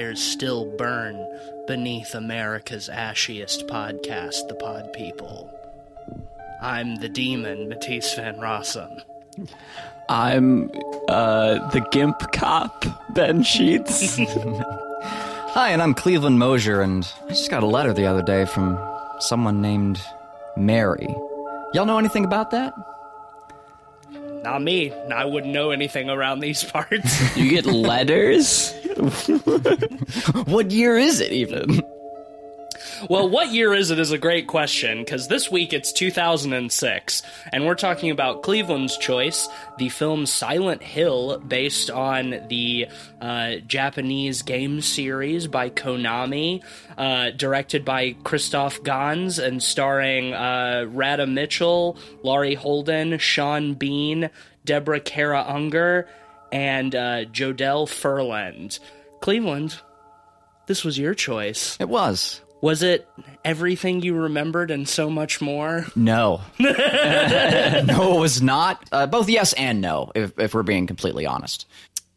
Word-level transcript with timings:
The 0.00 0.06
fires 0.06 0.22
still 0.22 0.64
burn 0.78 1.26
beneath 1.66 2.14
America's 2.14 2.88
ashiest 2.90 3.68
podcast, 3.68 4.48
The 4.48 4.54
Pod 4.54 4.94
People. 4.94 5.52
I'm 6.62 6.96
the 6.96 7.08
demon, 7.10 7.68
Matisse 7.68 8.14
Van 8.14 8.36
Rossum. 8.36 9.02
I'm 10.08 10.70
uh, 11.06 11.68
the 11.68 11.86
Gimp 11.90 12.32
cop, 12.32 12.86
Ben 13.12 13.42
Sheets. 13.42 14.16
Hi, 14.22 15.68
and 15.68 15.82
I'm 15.82 15.92
Cleveland 15.92 16.38
Mosier, 16.38 16.80
and 16.80 17.06
I 17.26 17.28
just 17.28 17.50
got 17.50 17.62
a 17.62 17.66
letter 17.66 17.92
the 17.92 18.06
other 18.06 18.22
day 18.22 18.46
from 18.46 18.78
someone 19.18 19.60
named 19.60 20.00
Mary. 20.56 21.14
Y'all 21.74 21.84
know 21.84 21.98
anything 21.98 22.24
about 22.24 22.52
that? 22.52 22.72
Not 24.42 24.62
me. 24.62 24.94
I 25.12 25.26
wouldn't 25.26 25.52
know 25.52 25.72
anything 25.72 26.08
around 26.08 26.40
these 26.40 26.64
parts. 26.64 27.36
you 27.36 27.50
get 27.50 27.66
letters? 27.66 28.74
what 30.46 30.70
year 30.70 30.96
is 30.96 31.20
it 31.20 31.32
even? 31.32 31.82
well, 33.08 33.28
what 33.28 33.48
year 33.48 33.72
is 33.72 33.90
it 33.90 33.98
is 33.98 34.10
a 34.10 34.18
great 34.18 34.46
question 34.46 34.98
because 34.98 35.28
this 35.28 35.50
week 35.50 35.72
it's 35.72 35.92
2006, 35.92 37.22
and 37.52 37.66
we're 37.66 37.74
talking 37.74 38.10
about 38.10 38.42
Cleveland's 38.42 38.96
choice, 38.98 39.48
the 39.78 39.88
film 39.88 40.26
Silent 40.26 40.82
Hill, 40.82 41.38
based 41.40 41.90
on 41.90 42.46
the 42.48 42.88
uh, 43.20 43.56
Japanese 43.66 44.42
game 44.42 44.80
series 44.80 45.46
by 45.46 45.70
Konami, 45.70 46.62
uh, 46.98 47.30
directed 47.30 47.84
by 47.84 48.12
Christoph 48.24 48.82
Gans 48.82 49.38
and 49.38 49.62
starring 49.62 50.34
uh, 50.34 50.86
Radha 50.88 51.26
Mitchell, 51.26 51.96
Laurie 52.22 52.54
Holden, 52.54 53.18
Sean 53.18 53.74
Bean, 53.74 54.30
Deborah 54.64 55.00
Kara 55.00 55.44
Unger, 55.46 56.06
and 56.52 56.94
uh, 56.94 57.24
Jodelle 57.26 57.88
Ferland. 57.88 58.78
Cleveland, 59.20 59.80
this 60.66 60.84
was 60.84 60.98
your 60.98 61.14
choice. 61.14 61.76
It 61.80 61.88
was. 61.88 62.40
Was 62.60 62.82
it 62.82 63.08
everything 63.44 64.02
you 64.02 64.14
remembered 64.14 64.70
and 64.70 64.86
so 64.88 65.08
much 65.08 65.40
more? 65.40 65.86
No. 65.96 66.42
no, 66.60 66.68
it 68.16 68.20
was 68.20 68.42
not. 68.42 68.86
Uh, 68.92 69.06
both 69.06 69.28
yes 69.28 69.52
and 69.54 69.80
no, 69.80 70.12
if, 70.14 70.38
if 70.38 70.54
we're 70.54 70.62
being 70.62 70.86
completely 70.86 71.24
honest. 71.24 71.66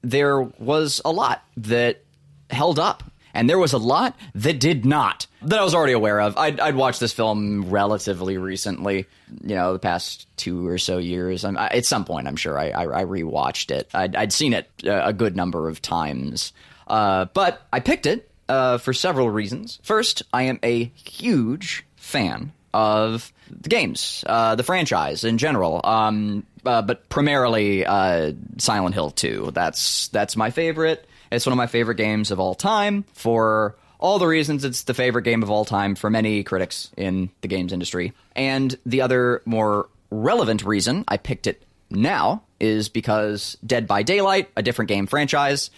There 0.01 0.41
was 0.41 1.01
a 1.05 1.11
lot 1.11 1.43
that 1.55 2.01
held 2.49 2.77
up, 2.77 3.03
and 3.33 3.49
there 3.49 3.59
was 3.59 3.73
a 3.73 3.77
lot 3.77 4.15
that 4.35 4.59
did 4.59 4.85
not. 4.85 5.27
That 5.41 5.59
I 5.59 5.63
was 5.63 5.75
already 5.75 5.93
aware 5.93 6.21
of. 6.21 6.37
I'd, 6.37 6.59
I'd 6.59 6.75
watched 6.75 6.99
this 6.99 7.13
film 7.13 7.69
relatively 7.69 8.37
recently, 8.37 9.05
you 9.41 9.55
know, 9.55 9.73
the 9.73 9.79
past 9.79 10.27
two 10.37 10.67
or 10.67 10.77
so 10.77 10.97
years. 10.97 11.43
I, 11.43 11.67
at 11.67 11.85
some 11.85 12.05
point, 12.05 12.27
I'm 12.27 12.35
sure 12.35 12.57
I, 12.57 12.69
I, 12.69 13.01
I 13.01 13.05
rewatched 13.05 13.71
it. 13.71 13.89
I'd, 13.93 14.15
I'd, 14.15 14.33
seen 14.33 14.53
it 14.53 14.69
a 14.83 15.13
good 15.13 15.35
number 15.35 15.67
of 15.67 15.81
times. 15.81 16.53
Uh, 16.87 17.25
but 17.33 17.61
I 17.71 17.79
picked 17.79 18.05
it 18.05 18.29
uh, 18.49 18.77
for 18.77 18.93
several 18.93 19.29
reasons. 19.29 19.79
First, 19.83 20.23
I 20.33 20.43
am 20.43 20.59
a 20.63 20.85
huge 20.95 21.85
fan 21.95 22.51
of 22.73 23.31
the 23.49 23.69
games, 23.69 24.23
uh, 24.27 24.55
the 24.55 24.63
franchise 24.63 25.23
in 25.23 25.37
general, 25.37 25.81
um, 25.83 26.45
uh, 26.65 26.81
but 26.81 27.07
primarily 27.09 27.85
uh, 27.85 28.33
Silent 28.57 28.95
Hill 28.95 29.11
2. 29.11 29.51
That's 29.53 30.07
that's 30.09 30.35
my 30.35 30.49
favorite. 30.49 31.07
It's 31.33 31.45
one 31.45 31.53
of 31.53 31.57
my 31.57 31.67
favorite 31.67 31.95
games 31.95 32.31
of 32.31 32.39
all 32.39 32.55
time 32.55 33.05
for 33.13 33.75
all 33.99 34.19
the 34.19 34.27
reasons 34.27 34.65
it's 34.65 34.83
the 34.83 34.93
favorite 34.93 35.23
game 35.23 35.41
of 35.43 35.49
all 35.49 35.65
time 35.65 35.95
for 35.95 36.09
many 36.09 36.43
critics 36.43 36.91
in 36.97 37.29
the 37.41 37.47
games 37.47 37.73
industry. 37.73 38.13
And 38.35 38.77
the 38.85 39.01
other 39.01 39.41
more 39.45 39.89
relevant 40.11 40.63
reason 40.63 41.05
I 41.07 41.17
picked 41.17 41.47
it 41.47 41.63
now 41.89 42.43
is 42.59 42.89
because 42.89 43.57
Dead 43.65 43.87
by 43.87 44.03
Daylight, 44.03 44.49
a 44.55 44.61
different 44.61 44.89
game 44.89 45.07
franchise, 45.07 45.71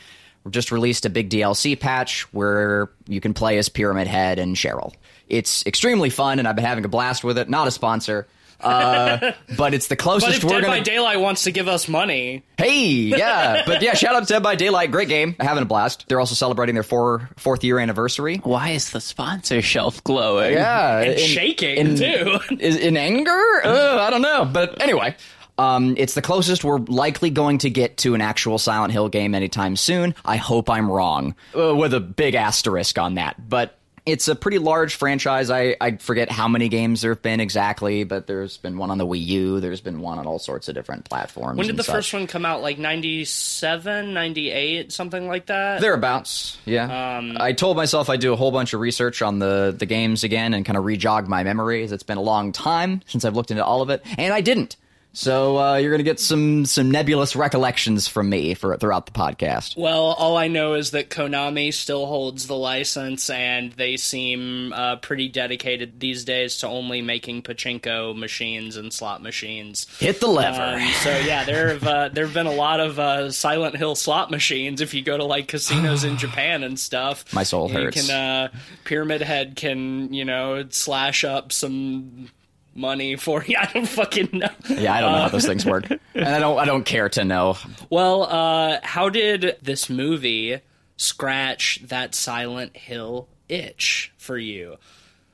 just 0.50 0.72
released 0.72 1.06
a 1.06 1.10
big 1.10 1.30
DLC 1.30 1.80
patch 1.80 2.22
where 2.34 2.90
you 3.08 3.22
can 3.22 3.34
play 3.34 3.58
as 3.58 3.70
Pyramid 3.70 4.08
Head 4.08 4.40
and 4.40 4.56
Cheryl. 4.56 4.94
It's 5.28 5.66
extremely 5.66 6.10
fun, 6.10 6.38
and 6.38 6.48
I've 6.48 6.56
been 6.56 6.66
having 6.66 6.86
a 6.86 6.90
blast 6.90 7.24
with 7.24 7.38
it. 7.38 7.50
Not 7.50 7.68
a 7.68 7.72
sponsor. 7.72 8.28
Uh, 8.62 9.32
but 9.58 9.74
it's 9.74 9.88
the 9.88 9.96
closest 9.96 10.28
but 10.32 10.38
if 10.38 10.44
we're 10.44 10.50
Dead 10.52 10.62
gonna. 10.62 10.74
by 10.74 10.80
Daylight 10.80 11.20
wants 11.20 11.44
to 11.44 11.52
give 11.52 11.68
us 11.68 11.88
money. 11.88 12.44
Hey, 12.58 12.86
yeah, 12.88 13.64
but 13.68 13.82
yeah, 13.82 13.94
shout 13.94 14.16
out 14.16 14.28
to 14.28 14.34
Dead 14.34 14.44
by 14.44 14.56
Daylight, 14.56 14.92
great 14.92 15.10
game, 15.10 15.36
having 15.40 15.64
a 15.64 15.66
blast. 15.66 16.06
They're 16.08 16.20
also 16.20 16.36
celebrating 16.36 16.76
their 16.76 16.84
four 16.84 17.30
fourth 17.38 17.64
year 17.64 17.80
anniversary. 17.80 18.38
Why 18.38 18.70
is 18.70 18.92
the 18.92 19.02
sponsor 19.02 19.62
shelf 19.62 20.04
glowing? 20.04 20.54
Yeah, 20.54 21.00
And 21.02 21.12
in- 21.14 21.18
shaking, 21.20 21.78
in- 21.78 21.96
too. 21.98 22.40
is 22.60 22.78
in 22.78 22.98
anger? 22.98 23.62
Uh, 23.64 24.00
I 24.02 24.10
don't 24.10 24.22
know, 24.22 24.46
but 24.46 24.82
anyway. 24.82 25.16
Um, 25.58 25.96
it's 25.98 26.16
the 26.16 26.22
closest 26.22 26.66
we're 26.66 26.80
likely 26.80 27.30
going 27.30 27.60
to 27.60 27.70
get 27.70 27.96
to 28.00 28.14
an 28.14 28.20
actual 28.20 28.58
Silent 28.58 28.92
Hill 28.92 29.08
game 29.08 29.34
anytime 29.34 29.78
soon. 29.78 30.14
I 30.26 30.36
hope 30.36 30.70
I'm 30.70 30.92
wrong, 30.92 31.34
uh, 31.58 31.74
with 31.74 31.94
a 31.94 32.02
big 32.02 32.36
asterisk 32.36 33.00
on 33.00 33.14
that. 33.16 33.38
But 33.48 33.78
it's 34.06 34.28
a 34.28 34.36
pretty 34.36 34.60
large 34.60 34.96
franchise. 34.96 35.50
I, 35.50 35.76
I 35.82 35.98
forget 35.98 36.32
how 36.32 36.48
many 36.48 36.70
games 36.70 37.02
there 37.02 37.12
have 37.12 37.24
been 37.24 37.40
exactly, 37.40 38.04
but 38.04 38.28
there's 38.28 38.58
been 38.58 38.78
one 38.78 38.92
on 38.92 39.00
the 39.00 39.06
Wii 39.06 39.26
U. 39.26 39.60
There's 39.60 39.82
been 39.82 40.00
one 40.00 40.20
on 40.20 40.28
all 40.28 40.38
sorts 40.38 40.70
of 40.70 40.76
different 40.76 41.06
platforms. 41.06 41.58
When 41.58 41.66
did 41.66 41.78
the 41.78 41.84
such. 41.84 41.96
first 41.96 42.14
one 42.14 42.28
come 42.28 42.46
out? 42.46 42.62
Like 42.62 42.78
97, 42.78 44.14
98, 44.14 44.92
something 44.92 45.28
like 45.28 45.48
that? 45.48 45.82
Thereabouts, 45.82 46.58
yeah. 46.66 47.18
Um, 47.18 47.38
I 47.40 47.54
told 47.54 47.78
myself 47.78 48.10
I'd 48.10 48.20
do 48.20 48.32
a 48.32 48.36
whole 48.36 48.52
bunch 48.52 48.74
of 48.74 48.80
research 48.80 49.24
on 49.24 49.40
the, 49.40 49.76
the 49.78 49.88
games 49.88 50.24
again 50.24 50.54
and 50.54 50.64
kind 50.66 50.78
of 50.78 50.84
rejog 50.84 51.28
my 51.28 51.44
memories. 51.44 51.92
It's 51.92 52.04
been 52.04 52.18
a 52.18 52.22
long 52.22 52.52
time 52.52 53.02
since 53.08 53.26
I've 53.26 53.36
looked 53.36 53.50
into 53.50 53.66
all 53.66 53.82
of 53.82 53.90
it, 53.90 54.04
and 54.20 54.34
I 54.34 54.42
didn't. 54.42 54.78
So 55.16 55.58
uh, 55.58 55.76
you're 55.78 55.92
going 55.92 56.00
to 56.00 56.03
get 56.03 56.20
some 56.20 56.66
some 56.66 56.92
nebulous 56.92 57.36
recollections 57.38 58.06
from 58.08 58.30
me 58.30 58.53
for 58.53 58.76
throughout 58.76 59.06
the 59.06 59.14
podcast. 59.14 59.78
Well, 59.78 60.02
all 60.02 60.36
I 60.36 60.50
know 60.50 60.74
is 60.74 60.92
that 60.92 61.09
Konami 61.09 61.74
still 61.74 62.06
holds 62.06 62.48
the 62.48 62.56
license, 62.56 63.30
and 63.30 63.72
they 63.72 63.96
seem 63.96 64.74
uh, 64.74 64.98
pretty 64.98 65.30
dedicated 65.30 66.02
these 66.02 66.26
days 66.26 66.58
to 66.58 66.68
only 66.68 67.02
making 67.02 67.44
pachinko 67.44 68.16
machines 68.16 68.76
and 68.76 68.92
slot 68.92 69.24
machines. 69.24 69.88
Hit 70.00 70.20
the 70.20 70.28
lever. 70.28 70.81
Um, 70.81 70.88
so 71.02 71.18
yeah, 71.20 71.46
there 71.46 71.70
have 71.70 71.84
uh, 71.88 72.09
there 72.09 72.26
have 72.26 72.34
been 72.34 72.46
a 72.47 72.53
lot 72.53 72.82
of 72.82 73.00
uh, 73.00 73.32
Silent 73.32 73.78
Hill 73.78 73.96
slot 73.96 74.30
machines. 74.30 74.82
If 74.82 74.94
you 74.94 75.02
go 75.02 75.16
to 75.16 75.24
like 75.24 75.47
casinos 75.47 76.03
in 76.03 76.18
Japan 76.26 76.62
and 76.62 76.78
stuff, 76.78 77.34
My 77.34 77.44
soul 77.44 77.70
hurts. 77.70 78.06
Can 78.06 78.14
uh, 78.14 78.50
Pyramid 78.84 79.22
Head 79.22 79.56
can 79.56 80.14
you 80.14 80.26
know 80.26 80.66
slash 80.70 81.24
up 81.24 81.53
some 81.53 82.30
money 82.75 83.16
for 83.16 83.44
you? 83.44 83.56
I 83.59 83.66
don't 83.72 83.88
fucking 83.88 84.30
know. 84.34 84.50
yeah, 84.69 84.94
I 84.94 85.02
don't 85.02 85.12
know 85.13 85.22
how 85.22 85.30
those 85.30 85.46
things 85.46 85.66
work, 85.66 85.90
and 86.13 86.28
I 86.28 86.40
don't 86.40 86.59
I 86.59 86.66
don't 86.66 86.86
care 86.86 87.09
to 87.09 87.24
know. 87.24 87.58
Well, 87.90 88.24
uh, 88.24 88.80
how 88.84 89.09
did 89.09 89.58
this 89.62 89.90
movie 89.90 90.59
scratch 90.97 91.81
that 91.88 92.16
Silent 92.16 92.75
Hill 92.78 93.28
itch 93.50 94.14
for 94.18 94.38
you? 94.38 94.78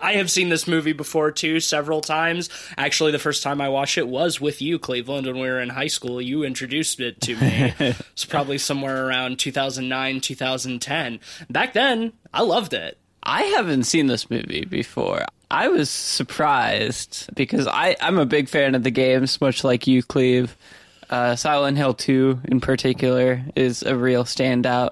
I 0.02 0.14
have 0.14 0.32
seen 0.32 0.50
this 0.50 0.68
movie 0.68 0.94
before 0.94 1.32
too, 1.32 1.60
several 1.60 2.02
times. 2.02 2.50
Actually, 2.78 3.12
the 3.12 3.20
first 3.20 3.44
time 3.44 3.62
I 3.62 3.70
watched 3.70 3.98
it 3.98 4.08
was 4.08 4.42
with 4.42 4.62
you, 4.62 4.80
Cleveland, 4.80 5.28
when 5.28 5.36
we 5.36 5.48
were 5.48 5.62
in 5.62 5.70
high 5.70 5.88
school. 5.88 6.20
You 6.20 6.44
introduced 6.44 7.00
it 7.00 7.22
to 7.22 7.36
me. 7.36 7.74
it's 7.80 8.26
probably 8.26 8.58
somewhere 8.58 9.06
around 9.06 9.38
2009, 9.38 10.22
2010. 10.22 11.20
Back 11.50 11.74
then, 11.74 12.14
I 12.34 12.42
loved 12.42 12.74
it. 12.74 12.98
I 13.24 13.44
haven't 13.44 13.84
seen 13.84 14.08
this 14.08 14.30
movie 14.30 14.66
before. 14.66 15.26
I 15.52 15.68
was 15.68 15.90
surprised 15.90 17.30
because 17.36 17.68
I, 17.68 17.98
I'm 18.00 18.18
a 18.18 18.26
big 18.26 18.48
fan 18.48 18.74
of 18.74 18.84
the 18.84 18.90
games, 18.90 19.42
much 19.42 19.66
like 19.66 19.86
you, 19.86 20.02
Cleve. 20.02 20.56
Uh, 21.10 21.36
Silent 21.36 21.78
Hill 21.78 21.94
2, 21.94 22.40
in 22.46 22.62
particular, 22.62 23.44
is 23.54 23.84
a 23.84 23.98
real 23.98 24.24
standout. 24.24 24.92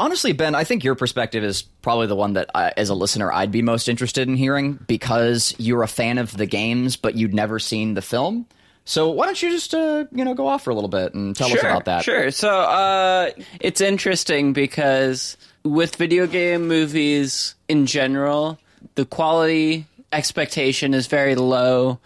Honestly, 0.00 0.32
Ben, 0.32 0.54
I 0.54 0.64
think 0.64 0.82
your 0.82 0.94
perspective 0.94 1.44
is 1.44 1.60
probably 1.60 2.06
the 2.06 2.16
one 2.16 2.32
that, 2.32 2.48
I, 2.54 2.72
as 2.74 2.88
a 2.88 2.94
listener, 2.94 3.30
I'd 3.30 3.52
be 3.52 3.60
most 3.60 3.86
interested 3.86 4.26
in 4.26 4.34
hearing 4.34 4.78
because 4.86 5.54
you're 5.58 5.82
a 5.82 5.88
fan 5.88 6.16
of 6.16 6.34
the 6.34 6.46
games, 6.46 6.96
but 6.96 7.14
you'd 7.14 7.34
never 7.34 7.58
seen 7.58 7.92
the 7.92 8.00
film. 8.00 8.46
So 8.86 9.10
why 9.10 9.26
don't 9.26 9.42
you 9.42 9.50
just, 9.50 9.74
uh, 9.74 10.06
you 10.10 10.24
know, 10.24 10.32
go 10.32 10.46
off 10.46 10.64
for 10.64 10.70
a 10.70 10.74
little 10.74 10.88
bit 10.88 11.12
and 11.12 11.36
tell 11.36 11.52
us 11.52 11.60
about 11.60 11.84
that? 11.84 12.04
Sure. 12.04 12.30
So 12.30 12.48
uh, 12.48 13.30
it's 13.60 13.82
interesting 13.82 14.54
because 14.54 15.36
with 15.64 15.96
video 15.96 16.26
game 16.26 16.66
movies 16.66 17.56
in 17.68 17.84
general, 17.84 18.58
the 18.94 19.04
quality 19.04 19.86
expectation 20.12 20.94
is 20.94 21.06
very 21.06 21.34
low. 21.34 21.98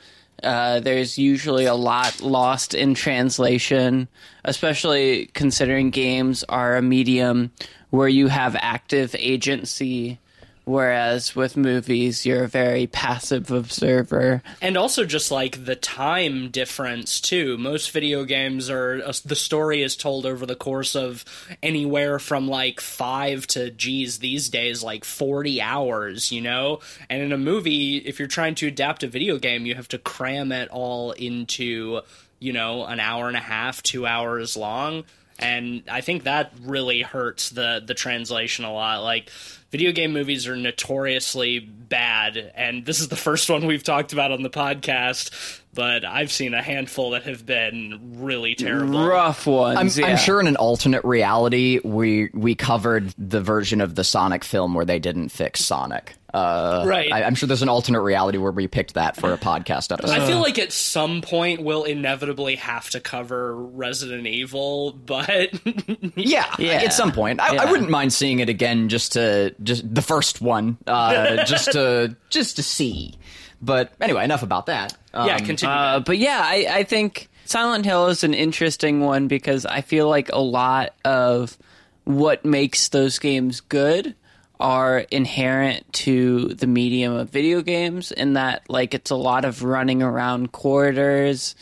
Uh, 0.43 0.81
there's 0.81 1.19
usually 1.19 1.67
a 1.67 1.75
lot 1.75 2.21
lost 2.21 2.75
in 2.75 2.95
translation, 2.95 4.09
especially 4.45 5.27
considering 5.35 5.91
games 5.91 6.43
are 6.49 6.77
a 6.77 6.83
medium 6.83 7.53
where 7.91 8.09
you 8.09 8.27
have 8.29 8.57
active 8.59 9.15
agency, 9.19 10.19
whereas 10.65 11.35
with 11.35 11.57
movies, 11.57 12.25
you're 12.25 12.45
a 12.45 12.49
very 12.49 12.87
passive 12.87 13.51
observer. 13.51 14.43
And 14.61 14.77
also 14.77 15.05
just 15.05 15.31
like 15.31 15.65
the 15.65 15.77
time 15.77 16.51
difference 16.51 17.21
too. 17.21 17.59
Most 17.59 17.91
video 17.91 18.25
games 18.25 18.71
are 18.71 19.03
uh, 19.05 19.13
the 19.25 19.37
story 19.37 19.83
is 19.83 19.97
told 19.97 20.27
over 20.27 20.47
the 20.47 20.57
course 20.57 20.95
of 20.95 21.25
anywhere 21.63 22.19
from 22.19 22.49
like 22.49 22.81
5 22.81 23.47
to 23.49 23.71
geez 23.71 24.19
these 24.19 24.49
days 24.49 24.83
like 24.83 25.05
40 25.05 25.61
hours, 25.61 26.31
you 26.31 26.41
know? 26.41 26.81
And 27.11 27.23
in 27.23 27.33
a 27.33 27.39
movie 27.39 27.97
if 27.97 28.19
you're 28.19 28.29
trying 28.29 28.55
to 28.57 28.69
adapt 28.69 29.03
a 29.03 29.09
video 29.09 29.39
game, 29.39 29.67
you 29.67 29.75
have 29.75 29.89
to 29.89 29.99
cram 29.99 30.53
it 30.53 30.69
all 30.71 31.13
into, 31.13 32.01
you 32.39 32.53
know, 32.53 32.85
an 32.85 33.01
hour 33.01 33.29
and 33.29 33.37
a 33.37 33.41
half, 33.41 33.83
2 33.83 34.07
hours 34.07 34.57
long. 34.57 35.05
And 35.43 35.83
I 35.91 36.01
think 36.01 36.25
that 36.25 36.53
really 36.63 37.03
hurts 37.03 37.51
the 37.51 37.83
the 37.85 37.95
translation 37.95 38.65
a 38.65 38.73
lot. 38.73 39.03
Like 39.03 39.31
video 39.71 39.93
game 39.93 40.13
movies 40.13 40.47
are 40.47 40.57
notoriously 40.57 41.59
bad, 41.59 42.53
and 42.55 42.87
this 42.87 43.01
is 43.01 43.09
the 43.09 43.17
first 43.17 43.51
one 43.51 43.67
we've 43.67 43.83
talked 43.83 44.13
about 44.13 44.31
on 44.31 44.43
the 44.43 44.51
podcast. 44.51 45.61
But 45.75 46.05
I've 46.05 46.31
seen 46.31 46.53
a 46.53 46.61
handful 46.63 47.11
that 47.11 47.23
have 47.23 47.47
been 47.47 48.17
really 48.19 48.55
terrible. 48.55 49.07
Rough 49.07 49.47
ones. 49.47 49.79
I'm, 49.99 50.03
yeah. 50.05 50.11
I'm 50.11 50.19
sure 50.19 50.39
in 50.39 50.47
an 50.47 50.57
alternate 50.57 51.05
reality, 51.05 51.81
we 51.83 52.29
we 52.35 52.55
covered 52.55 53.15
the 53.17 53.41
version 53.41 53.81
of 53.81 53.95
the 53.95 54.05
Sonic 54.05 54.45
film 54.45 54.75
where 54.75 54.85
they 54.85 54.99
didn't 54.99 55.31
fix 55.31 55.65
Sonic. 55.65 56.15
Uh, 56.35 56.85
Right. 56.87 57.13
I, 57.13 57.25
I'm 57.25 57.35
sure 57.35 57.47
there's 57.47 57.61
an 57.63 57.69
alternate 57.69 58.01
reality 58.01 58.39
where 58.39 58.53
we 58.53 58.67
picked 58.67 58.95
that 58.95 59.17
for 59.17 59.33
a 59.35 59.39
podcast 59.39 59.93
episode. 59.93 60.19
I 60.19 60.27
feel 60.27 60.41
like 60.41 60.59
at 60.59 60.73
some 60.73 61.21
point 61.21 61.63
we'll 61.63 61.85
inevitably 61.85 62.57
have 62.57 62.89
to 62.91 63.01
cover 63.01 63.55
Resident 63.55 64.27
Evil, 64.27 64.93
but 64.93 65.51
yeah, 66.17 66.55
Yeah. 66.59 66.83
at 66.85 66.93
some 66.95 67.13
point, 67.13 67.39
I, 67.41 67.57
I 67.57 67.71
wouldn't 67.71 67.91
mind 67.91 68.13
seeing 68.15 68.39
it 68.41 68.49
again, 68.49 68.89
just 68.89 69.13
to 69.13 69.55
just 69.63 69.95
the 69.95 70.01
first 70.03 70.41
one, 70.41 70.79
uh, 70.87 71.45
just 71.45 71.73
to 71.73 72.17
just 72.31 72.57
to 72.57 72.63
see. 72.63 73.15
But 73.63 73.93
anyway, 74.01 74.25
enough 74.25 74.43
about 74.43 74.67
that. 74.67 74.97
Um, 75.15 75.29
yeah, 75.29 75.39
continue. 75.39 75.73
Uh, 75.73 76.01
but 76.01 76.19
yeah, 76.19 76.41
I, 76.43 76.67
I 76.69 76.83
think 76.83 77.29
Silent 77.45 77.85
Hill 77.85 78.09
is 78.09 78.25
an 78.25 78.35
interesting 78.35 79.01
one 79.01 79.29
because 79.29 79.65
I 79.65 79.81
feel 79.81 80.09
like 80.09 80.31
a 80.33 80.41
lot 80.41 80.95
of 81.05 81.57
what 82.05 82.45
makes 82.45 82.89
those 82.89 83.19
games 83.19 83.61
good 83.61 84.15
are 84.59 84.99
inherent 85.11 85.93
to 85.93 86.49
the 86.55 86.67
medium 86.67 87.13
of 87.13 87.31
video 87.31 87.63
games 87.63 88.13
in 88.13 88.35
that 88.35 88.63
like 88.69 88.95
it's 88.95 89.11
a 89.11 89.17
lot 89.17 89.45
of 89.45 89.65
running 89.65 90.03
around 90.03 90.53
corridors 90.53 91.57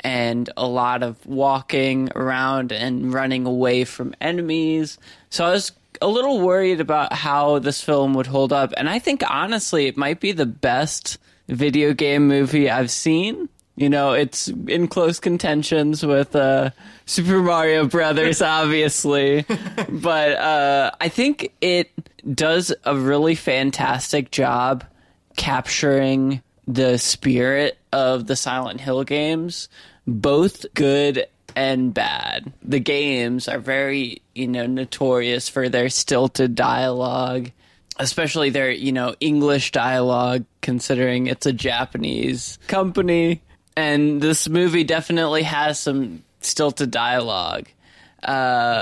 and 0.00 0.50
a 0.56 0.66
lot 0.66 1.02
of 1.02 1.24
walking 1.26 2.10
around 2.16 2.72
and 2.72 3.12
running 3.14 3.46
away 3.46 3.84
from 3.84 4.14
enemies. 4.20 4.98
So 5.28 5.44
I 5.44 5.50
was 5.50 5.72
a 6.02 6.08
little 6.08 6.40
worried 6.40 6.80
about 6.80 7.12
how 7.12 7.60
this 7.60 7.82
film 7.82 8.14
would 8.14 8.26
hold 8.26 8.52
up 8.52 8.72
and 8.76 8.88
I 8.88 8.98
think 8.98 9.22
honestly 9.28 9.86
it 9.86 9.96
might 9.96 10.18
be 10.18 10.32
the 10.32 10.46
best 10.46 11.18
video 11.50 11.92
game 11.92 12.28
movie 12.28 12.70
I've 12.70 12.90
seen. 12.90 13.48
You 13.76 13.88
know, 13.88 14.12
it's 14.12 14.48
in 14.48 14.88
close 14.88 15.20
contentions 15.20 16.04
with 16.04 16.36
uh, 16.36 16.70
Super 17.06 17.40
Mario 17.40 17.86
Brothers, 17.86 18.42
obviously, 18.42 19.46
but 19.88 20.32
uh, 20.32 20.90
I 21.00 21.08
think 21.08 21.52
it 21.60 21.90
does 22.34 22.74
a 22.84 22.94
really 22.94 23.34
fantastic 23.34 24.30
job 24.30 24.84
capturing 25.36 26.42
the 26.66 26.98
spirit 26.98 27.78
of 27.92 28.26
the 28.26 28.36
Silent 28.36 28.80
Hill 28.80 29.04
games, 29.04 29.68
both 30.06 30.66
good 30.74 31.26
and 31.56 31.92
bad. 31.94 32.52
The 32.62 32.80
games 32.80 33.48
are 33.48 33.58
very, 33.58 34.22
you 34.34 34.46
know, 34.46 34.66
notorious 34.66 35.48
for 35.48 35.68
their 35.68 35.88
stilted 35.88 36.54
dialogue, 36.54 37.50
especially 38.00 38.50
their, 38.50 38.70
you 38.70 38.92
know, 38.92 39.14
English 39.20 39.72
dialogue 39.72 40.44
considering 40.62 41.26
it's 41.26 41.46
a 41.46 41.52
Japanese 41.52 42.58
company. 42.66 43.42
And 43.76 44.20
this 44.20 44.48
movie 44.48 44.84
definitely 44.84 45.42
has 45.44 45.78
some 45.78 46.24
stilted 46.40 46.90
dialogue. 46.90 47.68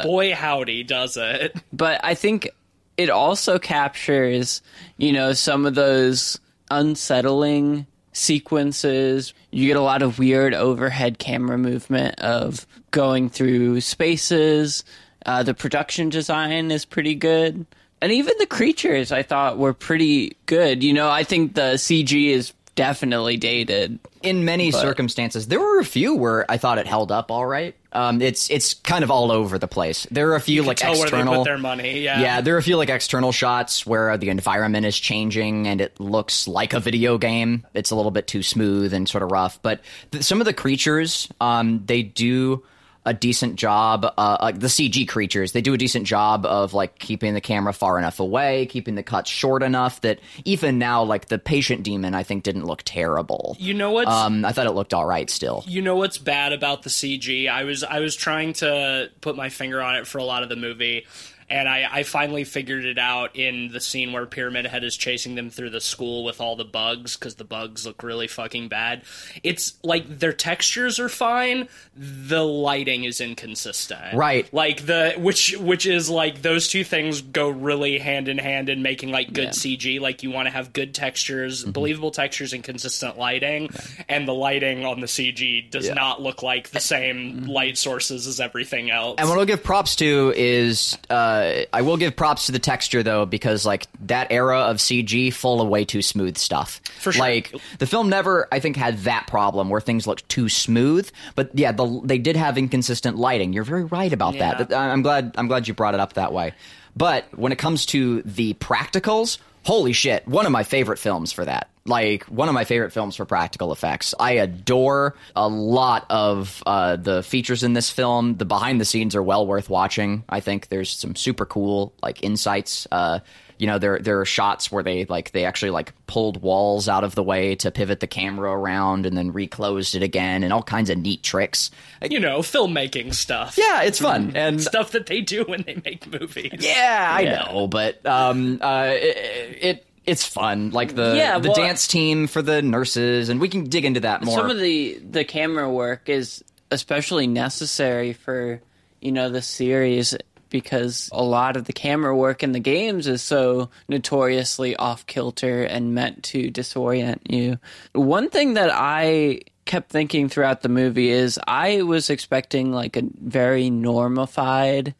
Boy, 0.02 0.34
howdy, 0.34 0.84
does 0.84 1.16
it. 1.16 1.56
but 1.72 2.00
I 2.04 2.14
think 2.14 2.48
it 2.96 3.10
also 3.10 3.58
captures, 3.58 4.62
you 4.96 5.12
know, 5.12 5.32
some 5.32 5.66
of 5.66 5.74
those 5.74 6.38
unsettling 6.70 7.86
sequences. 8.12 9.34
You 9.50 9.66
get 9.66 9.76
a 9.76 9.82
lot 9.82 10.02
of 10.02 10.18
weird 10.18 10.54
overhead 10.54 11.18
camera 11.18 11.58
movement 11.58 12.20
of 12.20 12.66
going 12.90 13.30
through 13.30 13.80
spaces. 13.80 14.84
Uh, 15.26 15.42
the 15.42 15.54
production 15.54 16.08
design 16.08 16.70
is 16.70 16.84
pretty 16.84 17.14
good. 17.14 17.66
And 18.00 18.12
even 18.12 18.34
the 18.38 18.46
creatures 18.46 19.12
I 19.12 19.22
thought 19.22 19.58
were 19.58 19.72
pretty 19.72 20.36
good. 20.46 20.82
You 20.84 20.92
know, 20.92 21.10
I 21.10 21.24
think 21.24 21.54
the 21.54 21.74
CG 21.74 22.28
is 22.28 22.52
definitely 22.74 23.36
dated. 23.36 23.98
in 24.22 24.44
many 24.44 24.70
circumstances, 24.70 25.48
there 25.48 25.58
were 25.58 25.80
a 25.80 25.84
few 25.84 26.14
where 26.14 26.48
I 26.48 26.58
thought 26.58 26.78
it 26.78 26.86
held 26.86 27.10
up 27.10 27.30
all 27.32 27.44
right. 27.44 27.74
Um, 27.92 28.20
it's 28.22 28.50
it's 28.50 28.74
kind 28.74 29.02
of 29.02 29.10
all 29.10 29.32
over 29.32 29.58
the 29.58 29.66
place. 29.66 30.06
There 30.10 30.30
are 30.30 30.36
a 30.36 30.40
few 30.40 30.62
like 30.62 30.76
Tell 30.76 30.92
where 30.92 31.02
external. 31.02 31.32
they 31.32 31.38
put 31.38 31.44
their 31.44 31.58
money. 31.58 32.00
Yeah. 32.00 32.20
Yeah, 32.20 32.40
there 32.40 32.54
are 32.54 32.58
a 32.58 32.62
few 32.62 32.76
like 32.76 32.90
external 32.90 33.32
shots 33.32 33.84
where 33.86 34.16
the 34.16 34.28
environment 34.28 34.86
is 34.86 34.96
changing 34.96 35.66
and 35.66 35.80
it 35.80 35.98
looks 35.98 36.46
like 36.46 36.72
a 36.74 36.80
video 36.80 37.18
game. 37.18 37.66
It's 37.74 37.90
a 37.90 37.96
little 37.96 38.10
bit 38.12 38.26
too 38.28 38.42
smooth 38.44 38.92
and 38.92 39.08
sort 39.08 39.22
of 39.24 39.32
rough, 39.32 39.60
but 39.62 39.80
th- 40.12 40.22
some 40.22 40.40
of 40.40 40.44
the 40.44 40.52
creatures, 40.52 41.28
um, 41.40 41.82
they 41.86 42.02
do 42.02 42.62
a 43.08 43.14
decent 43.14 43.56
job. 43.56 44.04
Uh, 44.18 44.36
like 44.42 44.60
the 44.60 44.66
CG 44.66 45.08
creatures, 45.08 45.52
they 45.52 45.62
do 45.62 45.72
a 45.72 45.78
decent 45.78 46.06
job 46.06 46.44
of 46.44 46.74
like 46.74 46.98
keeping 46.98 47.32
the 47.32 47.40
camera 47.40 47.72
far 47.72 47.98
enough 47.98 48.20
away, 48.20 48.66
keeping 48.66 48.94
the 48.96 49.02
cuts 49.02 49.30
short 49.30 49.62
enough 49.62 50.02
that 50.02 50.20
even 50.44 50.78
now, 50.78 51.02
like 51.02 51.28
the 51.28 51.38
patient 51.38 51.82
demon, 51.82 52.14
I 52.14 52.22
think 52.22 52.42
didn't 52.42 52.66
look 52.66 52.82
terrible. 52.84 53.56
You 53.58 53.72
know 53.72 53.92
what? 53.92 54.06
Um, 54.08 54.44
I 54.44 54.52
thought 54.52 54.66
it 54.66 54.72
looked 54.72 54.92
all 54.92 55.06
right 55.06 55.28
still. 55.30 55.64
you 55.66 55.80
know 55.80 55.96
what's 55.96 56.18
bad 56.18 56.52
about 56.52 56.82
the 56.82 56.90
CG? 56.90 57.48
I 57.48 57.64
was 57.64 57.82
I 57.82 58.00
was 58.00 58.14
trying 58.14 58.52
to 58.54 59.10
put 59.22 59.36
my 59.36 59.48
finger 59.48 59.80
on 59.80 59.96
it 59.96 60.06
for 60.06 60.18
a 60.18 60.24
lot 60.24 60.42
of 60.42 60.50
the 60.50 60.56
movie, 60.56 61.06
and 61.50 61.68
I, 61.68 61.88
I 61.90 62.02
finally 62.02 62.44
figured 62.44 62.84
it 62.84 62.98
out 62.98 63.36
in 63.36 63.68
the 63.72 63.80
scene 63.80 64.12
where 64.12 64.26
Pyramid 64.26 64.66
Head 64.66 64.84
is 64.84 64.96
chasing 64.96 65.34
them 65.34 65.50
through 65.50 65.70
the 65.70 65.80
school 65.80 66.24
with 66.24 66.40
all 66.40 66.56
the 66.56 66.64
bugs 66.64 67.16
because 67.16 67.36
the 67.36 67.44
bugs 67.44 67.86
look 67.86 68.02
really 68.02 68.28
fucking 68.28 68.68
bad. 68.68 69.02
It's 69.42 69.74
like 69.82 70.18
their 70.18 70.32
textures 70.32 70.98
are 70.98 71.08
fine, 71.08 71.68
the 71.96 72.42
lighting 72.44 73.04
is 73.04 73.20
inconsistent. 73.20 74.14
Right. 74.14 74.52
Like 74.52 74.86
the 74.86 75.14
which 75.18 75.56
which 75.58 75.86
is 75.86 76.10
like 76.10 76.42
those 76.42 76.68
two 76.68 76.84
things 76.84 77.20
go 77.22 77.48
really 77.48 77.98
hand 77.98 78.28
in 78.28 78.38
hand 78.38 78.68
in 78.68 78.82
making 78.82 79.10
like 79.10 79.32
good 79.32 79.50
CG. 79.50 80.00
Like 80.00 80.22
you 80.22 80.30
want 80.30 80.46
to 80.46 80.50
have 80.52 80.72
good 80.72 80.94
textures, 80.94 81.62
Mm-hmm. 81.62 81.72
believable 81.72 82.10
textures, 82.10 82.52
and 82.52 82.62
consistent 82.62 83.18
lighting. 83.18 83.70
And 84.08 84.28
the 84.28 84.34
lighting 84.34 84.84
on 84.84 85.00
the 85.00 85.06
CG 85.06 85.70
does 85.70 85.88
not 85.90 86.20
look 86.20 86.42
like 86.42 86.70
the 86.70 86.80
same 86.80 87.46
light 87.46 87.76
sources 87.78 88.26
as 88.26 88.38
everything 88.40 88.90
else. 88.90 89.12
Mm-hmm. 89.12 89.20
And 89.20 89.28
what 89.28 89.38
I'll 89.38 89.44
give 89.46 89.62
props 89.62 89.96
to 89.96 90.32
is 90.36 90.96
uh, 91.10 91.37
Uh, 91.38 91.64
I 91.72 91.82
will 91.82 91.96
give 91.96 92.16
props 92.16 92.46
to 92.46 92.52
the 92.52 92.58
texture 92.58 93.02
though 93.02 93.26
because 93.26 93.64
like 93.66 93.86
that 94.06 94.28
era 94.30 94.60
of 94.60 94.76
CG 94.78 95.32
full 95.32 95.60
of 95.60 95.68
way 95.68 95.84
too 95.84 96.02
smooth 96.02 96.36
stuff. 96.36 96.80
For 97.00 97.12
sure. 97.12 97.20
Like 97.20 97.54
the 97.78 97.86
film 97.86 98.08
never 98.08 98.48
I 98.52 98.60
think 98.60 98.76
had 98.76 98.98
that 99.00 99.26
problem 99.26 99.68
where 99.70 99.80
things 99.80 100.06
looked 100.06 100.28
too 100.28 100.48
smooth, 100.48 101.10
but 101.34 101.50
yeah, 101.54 101.72
the, 101.72 102.00
they 102.04 102.18
did 102.18 102.36
have 102.36 102.58
inconsistent 102.58 103.16
lighting. 103.16 103.52
You're 103.52 103.64
very 103.64 103.84
right 103.84 104.12
about 104.12 104.34
Yeah. 104.34 104.62
that. 104.64 104.74
I'm 104.76 105.02
glad 105.02 105.34
I'm 105.36 105.48
glad 105.48 105.68
you 105.68 105.74
brought 105.74 105.94
it 105.94 106.00
up 106.00 106.14
that 106.14 106.32
way. 106.32 106.54
But 106.96 107.26
when 107.38 107.52
it 107.52 107.58
comes 107.58 107.86
to 107.86 108.22
the 108.22 108.54
practicals, 108.54 109.38
holy 109.64 109.92
shit, 109.92 110.26
one 110.26 110.46
of 110.46 110.52
my 110.52 110.62
favorite 110.62 110.98
films 110.98 111.32
for 111.32 111.44
that. 111.44 111.68
Like 111.84 112.24
one 112.24 112.48
of 112.48 112.54
my 112.54 112.64
favorite 112.64 112.92
films 112.92 113.16
for 113.16 113.24
practical 113.24 113.72
effects. 113.72 114.14
I 114.20 114.32
adore 114.32 115.14
a 115.34 115.48
lot 115.48 116.04
of 116.10 116.62
uh, 116.66 116.96
the 116.96 117.22
features 117.22 117.62
in 117.62 117.72
this 117.72 117.88
film. 117.90 118.36
The 118.36 118.44
behind 118.44 118.78
the 118.80 118.84
scenes 118.84 119.16
are 119.16 119.22
well 119.22 119.46
worth 119.46 119.70
watching. 119.70 120.24
I 120.28 120.40
think 120.40 120.68
there's 120.68 120.90
some 120.90 121.16
super 121.16 121.46
cool 121.46 121.94
like 122.02 122.22
insights. 122.22 122.86
Uh, 122.92 123.20
you 123.58 123.66
know, 123.66 123.78
there 123.78 123.98
there 123.98 124.20
are 124.20 124.24
shots 124.24 124.70
where 124.70 124.82
they 124.82 125.04
like 125.06 125.32
they 125.32 125.44
actually 125.44 125.70
like 125.70 125.92
pulled 126.06 126.40
walls 126.42 126.88
out 126.88 127.04
of 127.04 127.14
the 127.14 127.22
way 127.22 127.54
to 127.56 127.70
pivot 127.70 128.00
the 128.00 128.06
camera 128.06 128.50
around 128.52 129.04
and 129.06 129.16
then 129.16 129.32
reclosed 129.32 129.94
it 129.94 130.02
again, 130.02 130.44
and 130.44 130.52
all 130.52 130.62
kinds 130.62 130.90
of 130.90 130.98
neat 130.98 131.22
tricks. 131.22 131.70
you 132.08 132.20
know, 132.20 132.38
filmmaking 132.38 133.12
stuff. 133.14 133.56
Yeah, 133.58 133.82
it's 133.82 133.98
fun 133.98 134.32
and 134.36 134.62
Stuff 134.62 134.92
that 134.92 135.06
they 135.06 135.20
do 135.20 135.44
when 135.44 135.62
they 135.62 135.80
make 135.84 136.06
movies. 136.10 136.52
yeah, 136.60 137.08
I 137.12 137.24
know, 137.24 137.66
but 137.66 138.04
um, 138.06 138.58
uh, 138.62 138.92
it, 138.94 139.58
it 139.60 139.86
it's 140.06 140.24
fun. 140.24 140.70
Like 140.70 140.94
the 140.94 141.14
Yeah, 141.16 141.38
the 141.38 141.48
well- 141.48 141.56
dance 141.56 141.86
team 141.86 142.28
for 142.28 142.40
the 142.42 142.62
nurses, 142.62 143.28
and 143.28 143.40
we 143.40 143.48
can 143.48 143.64
dig 143.64 143.84
into 143.84 144.00
that 144.00 144.22
more. 144.22 144.38
Some 144.38 144.50
of 144.50 144.58
the 144.58 144.98
the 145.10 145.24
camera 145.24 145.70
work 145.70 146.08
is 146.08 146.42
especially 146.70 147.26
necessary 147.26 148.12
for 148.12 148.60
you 149.00 149.10
know 149.12 149.28
the 149.30 149.42
series 149.42 150.14
because 150.50 151.08
a 151.12 151.22
lot 151.22 151.56
of 151.56 151.64
the 151.64 151.72
camera 151.72 152.16
work 152.16 152.42
in 152.42 152.52
the 152.52 152.60
games 152.60 153.06
is 153.06 153.22
so 153.22 153.70
notoriously 153.88 154.76
off 154.76 155.06
kilter 155.06 155.62
and 155.62 155.94
meant 155.94 156.22
to 156.24 156.50
disorient 156.50 157.20
you. 157.30 157.58
One 157.92 158.30
thing 158.30 158.54
that 158.54 158.70
I 158.72 159.40
kept 159.64 159.90
thinking 159.90 160.28
throughout 160.28 160.62
the 160.62 160.68
movie 160.68 161.10
is 161.10 161.38
I 161.46 161.82
was 161.82 162.10
expecting 162.10 162.72
like 162.72 162.96
a 162.96 163.02
very 163.20 163.70
normified, 163.70 164.94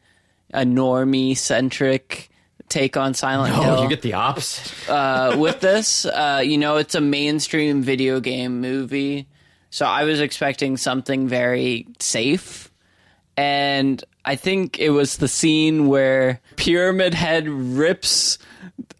a 0.53 0.61
normie 0.61 1.35
centric 1.35 2.29
take 2.69 2.95
on 2.95 3.15
Silent 3.15 3.55
Hill 3.55 3.79
oh, 3.79 3.83
you 3.83 3.89
get 3.89 4.03
the 4.03 4.13
opposite. 4.13 4.89
uh, 4.89 5.35
with 5.37 5.59
this. 5.59 6.05
Uh, 6.05 6.41
you 6.43 6.57
know, 6.57 6.77
it's 6.77 6.95
a 6.95 7.01
mainstream 7.01 7.81
video 7.81 8.19
game 8.19 8.61
movie, 8.61 9.27
so 9.71 9.85
I 9.85 10.03
was 10.03 10.21
expecting 10.21 10.77
something 10.77 11.27
very 11.27 11.87
safe. 11.99 12.68
And 13.39 14.03
I 14.25 14.35
think 14.35 14.79
it 14.79 14.89
was 14.89 15.15
the 15.17 15.29
scene 15.29 15.87
where 15.87 16.41
Pyramid 16.57 17.13
Head 17.13 17.47
rips 17.47 18.37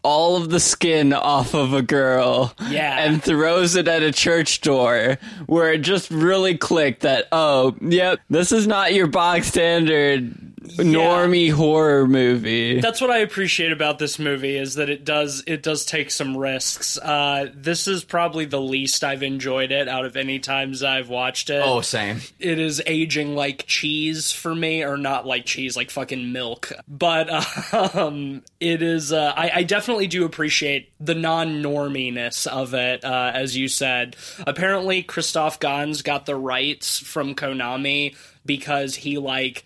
all 0.01 0.37
of 0.37 0.49
the 0.49 0.61
skin 0.61 1.11
off 1.11 1.53
of 1.53 1.73
a 1.73 1.81
girl 1.81 2.53
Yeah. 2.69 3.03
and 3.03 3.21
throws 3.21 3.75
it 3.75 3.89
at 3.89 4.01
a 4.01 4.13
church 4.13 4.61
door 4.61 5.17
where 5.45 5.73
it 5.73 5.79
just 5.79 6.09
really 6.09 6.57
clicked 6.57 7.01
that 7.01 7.27
oh 7.33 7.75
yep 7.81 8.19
this 8.29 8.53
is 8.53 8.65
not 8.65 8.93
your 8.93 9.07
box 9.07 9.47
standard 9.47 10.48
normie 10.59 11.51
horror 11.51 12.07
movie 12.07 12.79
That's 12.79 13.01
what 13.01 13.11
I 13.11 13.19
appreciate 13.19 13.71
about 13.71 13.99
this 13.99 14.19
movie 14.19 14.57
is 14.57 14.75
that 14.75 14.89
it 14.89 15.05
does 15.05 15.43
it 15.47 15.63
does 15.63 15.85
take 15.85 16.11
some 16.11 16.35
risks. 16.37 16.97
Uh, 16.97 17.47
this 17.53 17.87
is 17.87 18.03
probably 18.03 18.45
the 18.45 18.59
least 18.59 19.03
I've 19.03 19.23
enjoyed 19.23 19.71
it 19.71 19.87
out 19.87 20.05
of 20.05 20.15
any 20.15 20.39
times 20.39 20.83
I've 20.83 21.09
watched 21.09 21.49
it. 21.49 21.61
Oh, 21.65 21.81
same. 21.81 22.21
it 22.39 22.59
is 22.59 22.81
aging 22.85 23.35
like 23.35 23.65
cheese 23.65 24.31
for 24.31 24.53
me, 24.53 24.83
or 24.83 24.97
not 24.97 25.25
like 25.25 25.45
cheese, 25.45 25.75
like 25.75 25.89
fucking 25.89 26.31
milk. 26.31 26.71
But 26.87 27.29
um, 27.95 28.43
it 28.59 28.81
is. 28.81 29.11
Uh, 29.13 29.33
I, 29.35 29.51
I 29.55 29.63
definitely 29.63 30.07
do 30.07 30.25
appreciate 30.25 30.91
the 30.99 31.15
non-norminess 31.15 32.47
of 32.47 32.73
it, 32.73 33.03
uh, 33.03 33.31
as 33.33 33.55
you 33.55 33.67
said. 33.67 34.15
Apparently, 34.45 35.03
Christoph 35.03 35.59
Gans 35.59 36.01
got 36.01 36.25
the 36.25 36.35
rights 36.35 36.99
from 36.99 37.35
Konami 37.35 38.15
because 38.45 38.95
he 38.95 39.17
like 39.17 39.63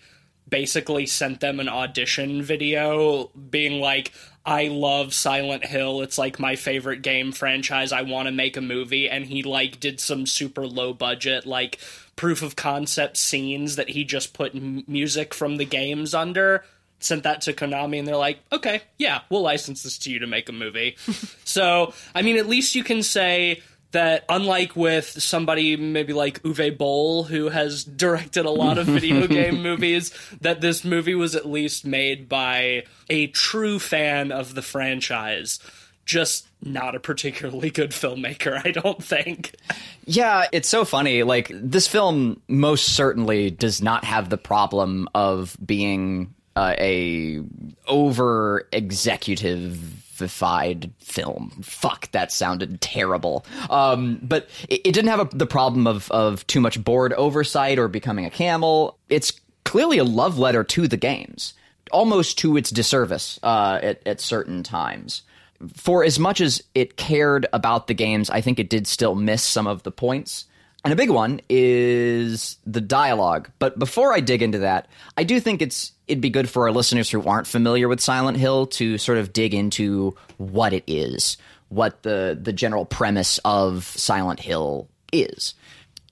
basically 0.48 1.06
sent 1.06 1.40
them 1.40 1.60
an 1.60 1.68
audition 1.68 2.42
video 2.42 3.30
being 3.50 3.80
like 3.80 4.12
I 4.46 4.68
love 4.68 5.14
Silent 5.14 5.64
Hill. 5.64 6.02
It's 6.02 6.18
like 6.18 6.38
my 6.38 6.54
favorite 6.56 7.00
game 7.00 7.32
franchise. 7.32 7.92
I 7.92 8.02
want 8.02 8.26
to 8.26 8.32
make 8.32 8.56
a 8.56 8.60
movie 8.60 9.08
and 9.08 9.24
he 9.24 9.42
like 9.42 9.80
did 9.80 10.00
some 10.00 10.26
super 10.26 10.66
low 10.66 10.92
budget 10.92 11.46
like 11.46 11.78
proof 12.16 12.42
of 12.42 12.54
concept 12.54 13.16
scenes 13.16 13.76
that 13.76 13.88
he 13.88 14.04
just 14.04 14.34
put 14.34 14.54
m- 14.54 14.84
music 14.86 15.32
from 15.32 15.56
the 15.56 15.64
games 15.64 16.14
under. 16.14 16.64
Sent 17.00 17.24
that 17.24 17.42
to 17.42 17.52
Konami 17.52 17.98
and 17.98 18.08
they're 18.08 18.16
like, 18.16 18.38
"Okay, 18.50 18.80
yeah, 18.98 19.22
we'll 19.28 19.42
license 19.42 19.82
this 19.82 19.98
to 19.98 20.10
you 20.10 20.20
to 20.20 20.26
make 20.26 20.48
a 20.48 20.52
movie." 20.52 20.96
so, 21.44 21.92
I 22.14 22.22
mean, 22.22 22.38
at 22.38 22.46
least 22.46 22.74
you 22.74 22.84
can 22.84 23.02
say 23.02 23.60
that 23.94 24.24
unlike 24.28 24.76
with 24.76 25.06
somebody 25.22 25.76
maybe 25.76 26.12
like 26.12 26.42
Uwe 26.42 26.76
Boll 26.76 27.24
who 27.24 27.48
has 27.48 27.82
directed 27.82 28.44
a 28.44 28.50
lot 28.50 28.78
of 28.78 28.86
video 28.86 29.26
game 29.28 29.62
movies 29.62 30.12
that 30.40 30.60
this 30.60 30.84
movie 30.84 31.14
was 31.14 31.34
at 31.34 31.46
least 31.46 31.86
made 31.86 32.28
by 32.28 32.84
a 33.08 33.28
true 33.28 33.78
fan 33.78 34.30
of 34.30 34.54
the 34.54 34.62
franchise 34.62 35.58
just 36.04 36.46
not 36.62 36.94
a 36.94 37.00
particularly 37.00 37.70
good 37.70 37.90
filmmaker 37.90 38.60
I 38.64 38.70
don't 38.70 39.02
think 39.02 39.54
Yeah, 40.06 40.46
it's 40.52 40.68
so 40.68 40.84
funny. 40.84 41.22
Like 41.22 41.50
this 41.52 41.88
film 41.88 42.40
most 42.48 42.94
certainly 42.94 43.50
does 43.50 43.80
not 43.80 44.04
have 44.04 44.28
the 44.28 44.36
problem 44.36 45.08
of 45.14 45.56
being 45.64 46.34
uh, 46.56 46.74
a 46.78 47.40
over 47.86 48.68
executivified 50.14 50.92
film. 50.98 51.50
Fuck, 51.62 52.10
that 52.12 52.32
sounded 52.32 52.80
terrible. 52.80 53.44
Um, 53.70 54.18
but 54.22 54.48
it, 54.68 54.80
it 54.84 54.92
didn't 54.92 55.08
have 55.10 55.20
a, 55.20 55.36
the 55.36 55.46
problem 55.46 55.86
of 55.86 56.10
of 56.10 56.46
too 56.46 56.60
much 56.60 56.82
board 56.82 57.12
oversight 57.14 57.78
or 57.78 57.88
becoming 57.88 58.24
a 58.24 58.30
camel. 58.30 58.98
It's 59.08 59.32
clearly 59.64 59.98
a 59.98 60.04
love 60.04 60.38
letter 60.38 60.64
to 60.64 60.88
the 60.88 60.96
games, 60.96 61.54
almost 61.90 62.38
to 62.38 62.56
its 62.56 62.70
disservice 62.70 63.38
uh, 63.42 63.78
at, 63.82 64.06
at 64.06 64.20
certain 64.20 64.62
times 64.62 65.22
for 65.76 66.04
as 66.04 66.18
much 66.18 66.42
as 66.42 66.62
it 66.74 66.96
cared 66.96 67.46
about 67.52 67.86
the 67.86 67.94
games, 67.94 68.28
I 68.28 68.42
think 68.42 68.58
it 68.58 68.68
did 68.68 68.86
still 68.86 69.14
miss 69.14 69.42
some 69.42 69.66
of 69.66 69.82
the 69.82 69.92
points. 69.92 70.44
And 70.84 70.92
a 70.92 70.96
big 70.96 71.08
one 71.08 71.40
is 71.48 72.58
the 72.66 72.82
dialogue. 72.82 73.48
But 73.58 73.78
before 73.78 74.12
I 74.12 74.20
dig 74.20 74.42
into 74.42 74.58
that, 74.58 74.88
I 75.16 75.24
do 75.24 75.40
think 75.40 75.62
it's 75.62 75.93
it'd 76.06 76.20
be 76.20 76.30
good 76.30 76.48
for 76.48 76.64
our 76.64 76.72
listeners 76.72 77.10
who 77.10 77.22
aren't 77.22 77.46
familiar 77.46 77.88
with 77.88 78.00
Silent 78.00 78.36
Hill 78.36 78.66
to 78.66 78.98
sort 78.98 79.18
of 79.18 79.32
dig 79.32 79.54
into 79.54 80.14
what 80.38 80.72
it 80.72 80.84
is, 80.86 81.36
what 81.68 82.02
the 82.02 82.38
the 82.40 82.52
general 82.52 82.84
premise 82.84 83.38
of 83.44 83.84
Silent 83.84 84.40
Hill 84.40 84.88
is. 85.12 85.54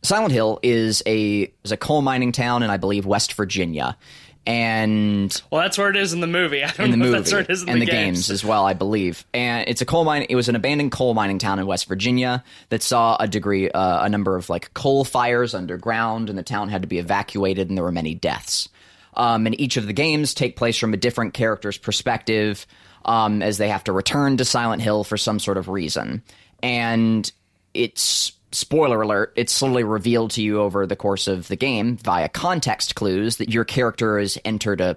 Silent 0.03 0.33
Hill 0.33 0.59
is 0.63 1.03
a 1.07 1.53
is 1.65 1.73
a 1.73 1.77
coal 1.77 2.03
mining 2.03 2.33
town 2.33 2.63
in 2.63 2.71
I 2.71 2.77
believe 2.77 3.07
West 3.07 3.35
Virginia. 3.35 3.97
And 4.45 5.41
well 5.53 5.63
that's 5.63 5.79
where 5.79 5.89
it 5.89 5.95
is 5.95 6.13
in 6.13 6.19
the 6.19 6.27
movie 6.27 6.65
I 6.65 6.71
don't 6.73 6.87
in 6.87 6.91
the 6.91 6.97
know 6.97 7.05
movie 7.05 7.19
if 7.19 7.25
that's 7.25 7.33
where 7.33 7.43
it 7.43 7.51
is 7.51 7.63
in 7.63 7.69
and 7.69 7.81
the, 7.81 7.87
the 7.87 7.93
games. 7.93 8.29
as 8.29 8.45
well, 8.45 8.67
I 8.67 8.75
believe. 8.75 9.25
And 9.33 9.69
it's 9.69 9.83
a 9.83 9.87
coal 9.87 10.03
mine. 10.03 10.27
It 10.29 10.35
was 10.35 10.49
an 10.49 10.57
abandoned 10.57 10.91
coal 10.91 11.15
mining 11.15 11.39
town 11.39 11.61
in 11.61 11.67
West 11.67 11.87
Virginia 11.87 12.43
that 12.71 12.83
saw 12.83 13.17
a 13.21 13.29
degree, 13.29 13.71
uh, 13.71 14.05
a 14.05 14.09
number 14.09 14.35
of 14.35 14.51
like 14.51 14.75
coal 14.75 15.05
fires 15.05 15.55
underground, 15.55 16.29
and 16.29 16.37
the 16.37 16.43
town 16.43 16.71
had 16.71 16.83
to 16.83 16.89
be 16.89 16.99
evacuated, 16.99 17.69
and 17.69 17.79
there 17.79 17.85
were 17.85 17.93
many 17.93 18.17
deaths. 18.17 18.69
Um, 19.15 19.47
and 19.47 19.61
each 19.61 19.77
of 19.77 19.87
the 19.87 19.93
games 19.93 20.35
take 20.35 20.57
place 20.57 20.79
from 20.79 20.95
a 20.95 20.97
different 20.97 21.35
character's 21.35 21.79
perspective, 21.79 22.67
um, 23.05 23.43
as 23.43 23.59
they 23.59 23.69
have 23.69 23.85
to 23.85 23.93
return 23.93 24.37
to 24.39 24.45
Silent 24.45 24.83
Hill 24.83 25.05
for 25.05 25.17
some 25.17 25.39
sort 25.39 25.59
of 25.59 25.69
reason. 25.69 26.23
And 26.63 27.31
it's 27.75 28.33
spoiler 28.53 29.03
alert, 29.03 29.33
it's 29.37 29.53
slowly 29.53 29.85
revealed 29.85 30.31
to 30.33 30.43
you 30.43 30.61
over 30.61 30.87
the 30.87 30.97
course 30.97 31.27
of 31.27 31.49
the 31.49 31.57
game 31.57 31.97
via 31.97 32.29
context 32.29 32.95
clues 32.95 33.39
that 33.39 33.51
your 33.51 33.65
character 33.65 34.19
has 34.19 34.39
entered 34.45 34.81
a 34.81 34.97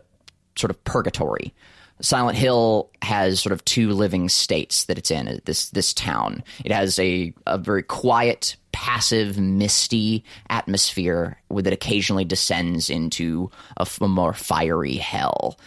sort 0.56 0.72
of 0.72 0.84
purgatory. 0.84 1.54
Silent 2.02 2.38
Hill 2.38 2.92
has 3.02 3.40
sort 3.40 3.54
of 3.54 3.64
two 3.64 3.92
living 3.92 4.28
states 4.28 4.86
that 4.86 4.98
it's 4.98 5.12
in. 5.12 5.40
This 5.46 5.70
this 5.70 5.94
town. 5.94 6.44
It 6.66 6.72
has 6.72 7.00
a 7.00 7.34
a 7.48 7.58
very 7.58 7.84
quiet, 7.84 8.58
passive, 8.76 9.40
misty 9.40 10.22
atmosphere 10.50 11.38
that 11.50 11.72
occasionally 11.72 12.26
descends 12.26 12.90
into 12.90 13.50
a, 13.78 13.84
f- 13.84 14.02
a 14.02 14.08
more 14.10 14.34
fiery 14.34 14.98
hell. 14.98 15.58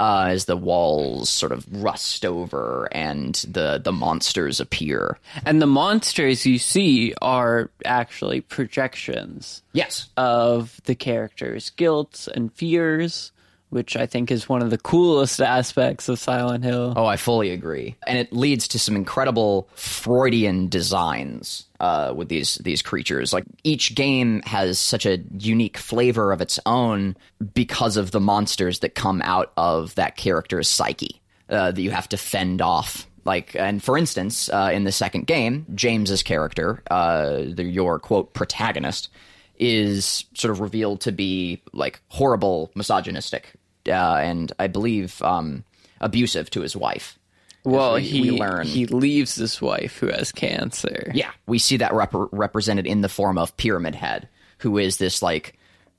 Uh, 0.00 0.26
as 0.28 0.44
the 0.44 0.56
walls 0.56 1.28
sort 1.28 1.50
of 1.50 1.66
rust 1.82 2.24
over 2.24 2.88
and 2.92 3.34
the 3.50 3.80
the 3.82 3.90
monsters 3.90 4.60
appear. 4.60 5.18
and 5.44 5.60
the 5.60 5.66
monsters 5.66 6.46
you 6.46 6.56
see 6.56 7.12
are 7.20 7.68
actually 7.84 8.40
projections 8.40 9.60
Yes, 9.72 10.08
of 10.16 10.80
the 10.84 10.94
characters' 10.94 11.70
guilt 11.70 12.28
and 12.32 12.52
fears, 12.52 13.32
which 13.70 13.96
I 13.96 14.06
think 14.06 14.30
is 14.30 14.48
one 14.48 14.62
of 14.62 14.70
the 14.70 14.78
coolest 14.78 15.40
aspects 15.40 16.08
of 16.08 16.18
Silent 16.18 16.64
Hill. 16.64 16.94
Oh, 16.96 17.06
I 17.06 17.16
fully 17.16 17.50
agree, 17.50 17.96
and 18.06 18.18
it 18.18 18.32
leads 18.32 18.68
to 18.68 18.78
some 18.78 18.96
incredible 18.96 19.68
Freudian 19.74 20.68
designs 20.68 21.66
uh, 21.80 22.12
with 22.14 22.28
these 22.28 22.56
these 22.56 22.82
creatures. 22.82 23.32
Like 23.32 23.44
each 23.64 23.94
game 23.94 24.42
has 24.42 24.78
such 24.78 25.06
a 25.06 25.18
unique 25.38 25.78
flavor 25.78 26.32
of 26.32 26.40
its 26.40 26.58
own 26.66 27.16
because 27.54 27.96
of 27.96 28.10
the 28.10 28.20
monsters 28.20 28.80
that 28.80 28.94
come 28.94 29.22
out 29.22 29.52
of 29.56 29.94
that 29.96 30.16
character's 30.16 30.68
psyche 30.68 31.20
uh, 31.48 31.70
that 31.72 31.80
you 31.80 31.90
have 31.90 32.08
to 32.10 32.16
fend 32.16 32.60
off. 32.62 33.06
Like, 33.24 33.54
and 33.54 33.82
for 33.82 33.98
instance, 33.98 34.48
uh, 34.48 34.70
in 34.72 34.84
the 34.84 34.92
second 34.92 35.26
game, 35.26 35.66
James's 35.74 36.22
character, 36.22 36.82
uh, 36.90 37.42
the, 37.46 37.64
your 37.64 37.98
quote 37.98 38.32
protagonist, 38.32 39.10
is 39.58 40.24
sort 40.34 40.50
of 40.52 40.60
revealed 40.60 41.00
to 41.02 41.12
be 41.12 41.60
like 41.72 42.00
horrible, 42.08 42.70
misogynistic, 42.74 43.54
uh, 43.88 44.16
and 44.16 44.52
I 44.58 44.66
believe 44.66 45.20
um, 45.22 45.64
abusive 46.00 46.50
to 46.50 46.60
his 46.60 46.76
wife. 46.76 47.18
well, 47.64 47.94
we- 47.94 48.02
he 48.02 48.20
we 48.22 48.30
learn. 48.38 48.66
he 48.66 48.86
leaves 48.86 49.34
his 49.36 49.60
wife 49.60 49.98
who 49.98 50.08
has 50.08 50.32
cancer. 50.32 51.10
Yeah, 51.14 51.30
we 51.46 51.58
see 51.58 51.76
that 51.78 51.92
rep- 51.92 52.14
represented 52.32 52.86
in 52.86 53.00
the 53.00 53.08
form 53.08 53.36
of 53.38 53.56
Pyramid 53.56 53.94
Head, 53.94 54.28
who 54.58 54.78
is 54.78 54.96
this 54.98 55.22
like 55.22 55.54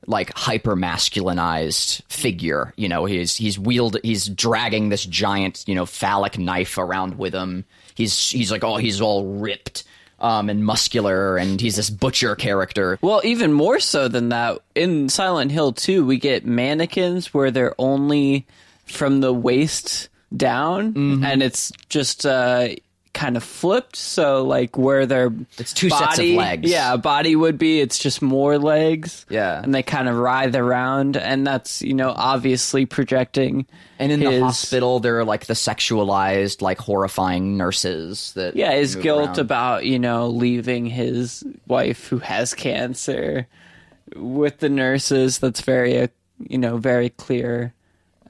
like 0.07 0.31
hyper 0.35 0.75
masculinized 0.75 2.01
figure. 2.09 2.73
You 2.77 2.89
know, 2.89 3.05
he's 3.05 3.35
he's 3.35 3.59
wheeled, 3.59 3.97
he's 4.03 4.27
dragging 4.27 4.89
this 4.89 5.05
giant, 5.05 5.63
you 5.67 5.75
know, 5.75 5.85
phallic 5.85 6.37
knife 6.37 6.77
around 6.77 7.17
with 7.17 7.33
him. 7.33 7.65
He's 7.95 8.29
he's 8.31 8.51
like 8.51 8.63
oh, 8.63 8.77
he's 8.77 9.01
all 9.01 9.25
ripped 9.39 9.83
um, 10.21 10.49
and 10.49 10.65
muscular, 10.65 11.37
and 11.37 11.59
he's 11.61 11.75
this 11.75 11.89
butcher 11.89 12.35
character. 12.35 12.97
Well, 13.01 13.21
even 13.23 13.53
more 13.53 13.79
so 13.79 14.07
than 14.07 14.29
that, 14.29 14.59
in 14.75 15.09
Silent 15.09 15.51
Hill 15.51 15.73
2, 15.73 16.05
we 16.05 16.17
get 16.17 16.45
mannequins 16.45 17.33
where 17.33 17.51
they're 17.51 17.75
only 17.77 18.45
from 18.85 19.21
the 19.21 19.33
waist 19.33 20.09
down, 20.35 20.93
Mm-hmm. 20.93 21.23
and 21.23 21.41
it's 21.43 21.71
just 21.89 22.25
uh, 22.25 22.69
kind 23.19 23.35
of 23.35 23.43
flipped. 23.43 23.97
So, 23.97 24.43
like, 24.45 24.77
where 24.77 25.05
their 25.05 25.29
It's 25.57 25.73
two 25.73 25.89
sets 25.89 26.01
of 26.13 26.23
body- 26.23 26.37
legs. 26.37 26.71
Yeah, 26.71 26.95
body 26.95 27.35
would 27.35 27.57
be, 27.57 27.81
it's 27.81 27.99
just 27.99 28.21
more 28.21 28.57
legs. 28.57 29.25
Yeah. 29.29 29.61
And 29.61 29.75
they 29.75 29.83
kind 29.83 30.07
of 30.07 30.15
writhe 30.15 30.55
around, 30.55 31.17
and 31.17 31.45
that's, 31.45 31.81
you 31.81 31.93
know, 31.93 32.13
obviously 32.15 32.85
projecting. 32.85 33.65
And 33.99 34.11
in 34.13 34.21
the 34.21 34.31
his- 34.31 34.41
hospital, 34.41 35.01
there 35.01 35.19
are 35.19 35.25
like 35.25 35.47
the 35.47 35.53
sexualized, 35.53 36.61
like 36.61 36.77
horrifying 36.79 37.57
nurses 37.57 38.31
that 38.35 38.55
Yeah, 38.55 38.71
his 38.71 38.95
guilt 38.95 39.27
around. 39.31 39.39
about, 39.39 39.85
you 39.85 39.99
know, 39.99 40.27
leaving 40.29 40.85
his 40.85 41.43
wife 41.67 42.07
who 42.07 42.19
has 42.19 42.53
cancer 42.53 43.47
with 44.15 44.59
the 44.59 44.69
nurses. 44.69 45.39
That's 45.39 45.59
very, 45.61 45.99
uh, 45.99 46.07
you 46.47 46.57
know, 46.57 46.77
very 46.77 47.09
clear 47.09 47.73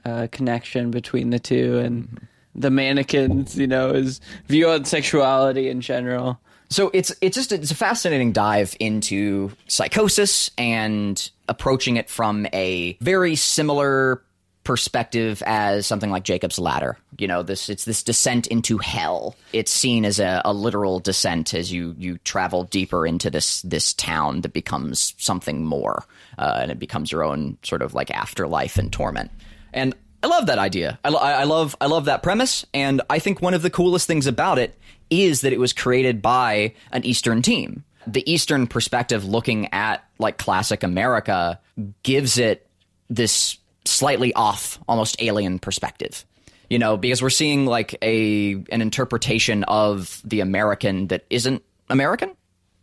uh, 0.04 0.26
connection 0.32 0.90
between 0.90 1.30
the 1.30 1.38
two. 1.38 1.78
And 1.78 2.26
the 2.54 2.70
mannequins, 2.70 3.56
you 3.56 3.66
know, 3.66 3.92
his 3.92 4.20
view 4.46 4.68
on 4.68 4.84
sexuality 4.84 5.68
in 5.68 5.80
general. 5.80 6.40
So 6.68 6.90
it's 6.94 7.12
it's 7.20 7.36
just 7.36 7.50
it's 7.50 7.70
a 7.70 7.74
fascinating 7.74 8.32
dive 8.32 8.76
into 8.78 9.50
psychosis 9.66 10.50
and 10.56 11.30
approaching 11.48 11.96
it 11.96 12.08
from 12.08 12.46
a 12.52 12.96
very 13.00 13.34
similar 13.34 14.22
perspective 14.62 15.42
as 15.46 15.84
something 15.86 16.10
like 16.10 16.22
Jacob's 16.22 16.60
Ladder. 16.60 16.96
You 17.18 17.26
know, 17.26 17.42
this 17.42 17.68
it's 17.68 17.84
this 17.84 18.04
descent 18.04 18.46
into 18.46 18.78
hell. 18.78 19.34
It's 19.52 19.72
seen 19.72 20.04
as 20.04 20.20
a, 20.20 20.42
a 20.44 20.52
literal 20.52 21.00
descent 21.00 21.54
as 21.54 21.72
you 21.72 21.96
you 21.98 22.18
travel 22.18 22.64
deeper 22.64 23.04
into 23.04 23.30
this 23.30 23.62
this 23.62 23.92
town 23.92 24.42
that 24.42 24.52
becomes 24.52 25.14
something 25.18 25.64
more, 25.64 26.04
uh, 26.38 26.58
and 26.62 26.70
it 26.70 26.78
becomes 26.78 27.10
your 27.10 27.24
own 27.24 27.58
sort 27.64 27.82
of 27.82 27.94
like 27.94 28.12
afterlife 28.12 28.78
and 28.78 28.92
torment. 28.92 29.32
And 29.72 29.94
I 30.22 30.26
love 30.26 30.46
that 30.46 30.58
idea. 30.58 30.98
I, 31.04 31.08
lo- 31.08 31.18
I 31.18 31.44
love 31.44 31.76
I 31.80 31.86
love 31.86 32.04
that 32.06 32.22
premise, 32.22 32.66
and 32.74 33.00
I 33.08 33.18
think 33.18 33.40
one 33.40 33.54
of 33.54 33.62
the 33.62 33.70
coolest 33.70 34.06
things 34.06 34.26
about 34.26 34.58
it 34.58 34.78
is 35.08 35.40
that 35.40 35.52
it 35.52 35.58
was 35.58 35.72
created 35.72 36.22
by 36.22 36.74
an 36.92 37.04
Eastern 37.04 37.42
team. 37.42 37.84
The 38.06 38.30
Eastern 38.30 38.66
perspective, 38.66 39.24
looking 39.24 39.72
at 39.72 40.04
like 40.18 40.38
classic 40.38 40.82
America, 40.82 41.60
gives 42.02 42.38
it 42.38 42.66
this 43.08 43.58
slightly 43.84 44.32
off, 44.34 44.78
almost 44.88 45.20
alien 45.20 45.58
perspective. 45.58 46.24
You 46.68 46.78
know, 46.78 46.96
because 46.96 47.20
we're 47.20 47.30
seeing 47.30 47.66
like 47.66 47.96
a 48.02 48.52
an 48.70 48.82
interpretation 48.82 49.64
of 49.64 50.20
the 50.24 50.40
American 50.40 51.08
that 51.08 51.24
isn't 51.30 51.62
American 51.88 52.36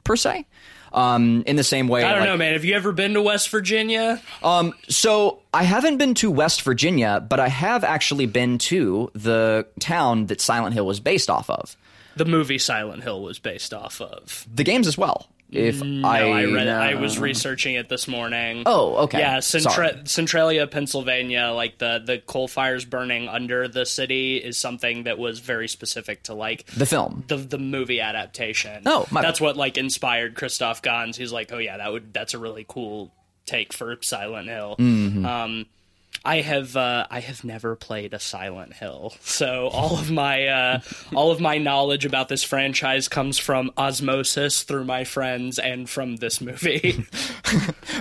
per 0.03 0.15
se. 0.15 0.45
Um, 0.93 1.43
in 1.45 1.55
the 1.55 1.63
same 1.63 1.87
way, 1.87 2.03
I 2.03 2.11
don't 2.11 2.21
like- 2.21 2.29
know, 2.29 2.37
man. 2.37 2.53
Have 2.53 2.65
you 2.65 2.73
ever 2.75 2.91
been 2.91 3.13
to 3.13 3.21
West 3.21 3.49
Virginia? 3.49 4.21
um, 4.43 4.73
so 4.89 5.39
I 5.53 5.63
haven't 5.63 5.97
been 5.97 6.13
to 6.15 6.31
West 6.31 6.61
Virginia, 6.61 7.23
but 7.27 7.39
I 7.39 7.49
have 7.49 7.83
actually 7.83 8.25
been 8.25 8.57
to 8.59 9.11
the 9.13 9.67
town 9.79 10.27
that 10.27 10.39
Silent 10.41 10.73
Hill 10.73 10.85
was 10.85 10.99
based 10.99 11.29
off 11.29 11.49
of. 11.49 11.75
The 12.15 12.25
movie 12.25 12.57
Silent 12.57 13.03
Hill 13.03 13.21
was 13.21 13.37
based 13.37 13.73
off 13.73 14.01
of. 14.01 14.47
The 14.53 14.63
games 14.63 14.87
as 14.87 14.97
well. 14.97 15.27
If 15.49 15.81
No, 15.81 16.07
I, 16.07 16.41
I 16.41 16.45
read. 16.45 16.67
I 16.67 16.95
was 16.95 17.17
researching 17.19 17.75
it 17.75 17.87
this 17.87 18.07
morning. 18.07 18.63
Oh, 18.65 19.03
okay. 19.03 19.19
Yeah. 19.19 19.37
Centra- 19.37 20.05
Centralia, 20.07 20.67
Pennsylvania, 20.67 21.51
like 21.55 21.77
the 21.77 22.01
the 22.05 22.19
coal 22.19 22.47
fires 22.47 22.83
burning 22.83 23.29
under 23.29 23.67
the 23.67 23.85
city 23.85 24.37
is 24.37 24.57
something 24.57 25.03
that 25.03 25.17
was 25.17 25.39
very 25.39 25.67
specific 25.69 26.23
to 26.23 26.33
like 26.33 26.65
the 26.67 26.85
film. 26.85 27.23
the 27.27 27.37
the 27.37 27.57
movie 27.57 28.01
adaptation. 28.01 28.83
Oh, 28.85 29.05
my 29.09 29.21
that's 29.21 29.39
what 29.39 29.55
like 29.55 29.77
inspired 29.77 30.35
Christoph 30.35 30.81
Gans. 30.81 31.15
He's 31.15 31.31
like, 31.31 31.51
oh 31.53 31.59
yeah, 31.59 31.77
that 31.77 31.91
would 31.93 32.13
that's 32.13 32.33
a 32.33 32.37
really 32.39 32.65
cool 32.67 33.13
take 33.45 33.71
for 33.71 33.97
Silent 34.01 34.49
Hill. 34.49 34.75
Mm-hmm. 34.77 35.25
Um, 35.25 35.65
I 36.27 36.41
have 36.41 36.75
uh, 36.75 37.07
I 37.09 37.21
have 37.21 37.45
never 37.45 37.77
played 37.77 38.13
a 38.13 38.19
Silent 38.19 38.73
Hill, 38.73 39.13
so 39.21 39.69
all 39.69 39.97
of 39.97 40.11
my 40.11 40.47
uh, 40.47 40.79
all 41.15 41.31
of 41.31 41.39
my 41.39 41.57
knowledge 41.57 42.05
about 42.05 42.27
this 42.27 42.43
franchise 42.43 43.07
comes 43.07 43.37
from 43.37 43.71
osmosis 43.77 44.63
through 44.63 44.83
my 44.83 45.05
friends 45.05 45.57
and 45.57 45.89
from 45.89 46.17
this 46.17 46.41
movie. 46.41 47.05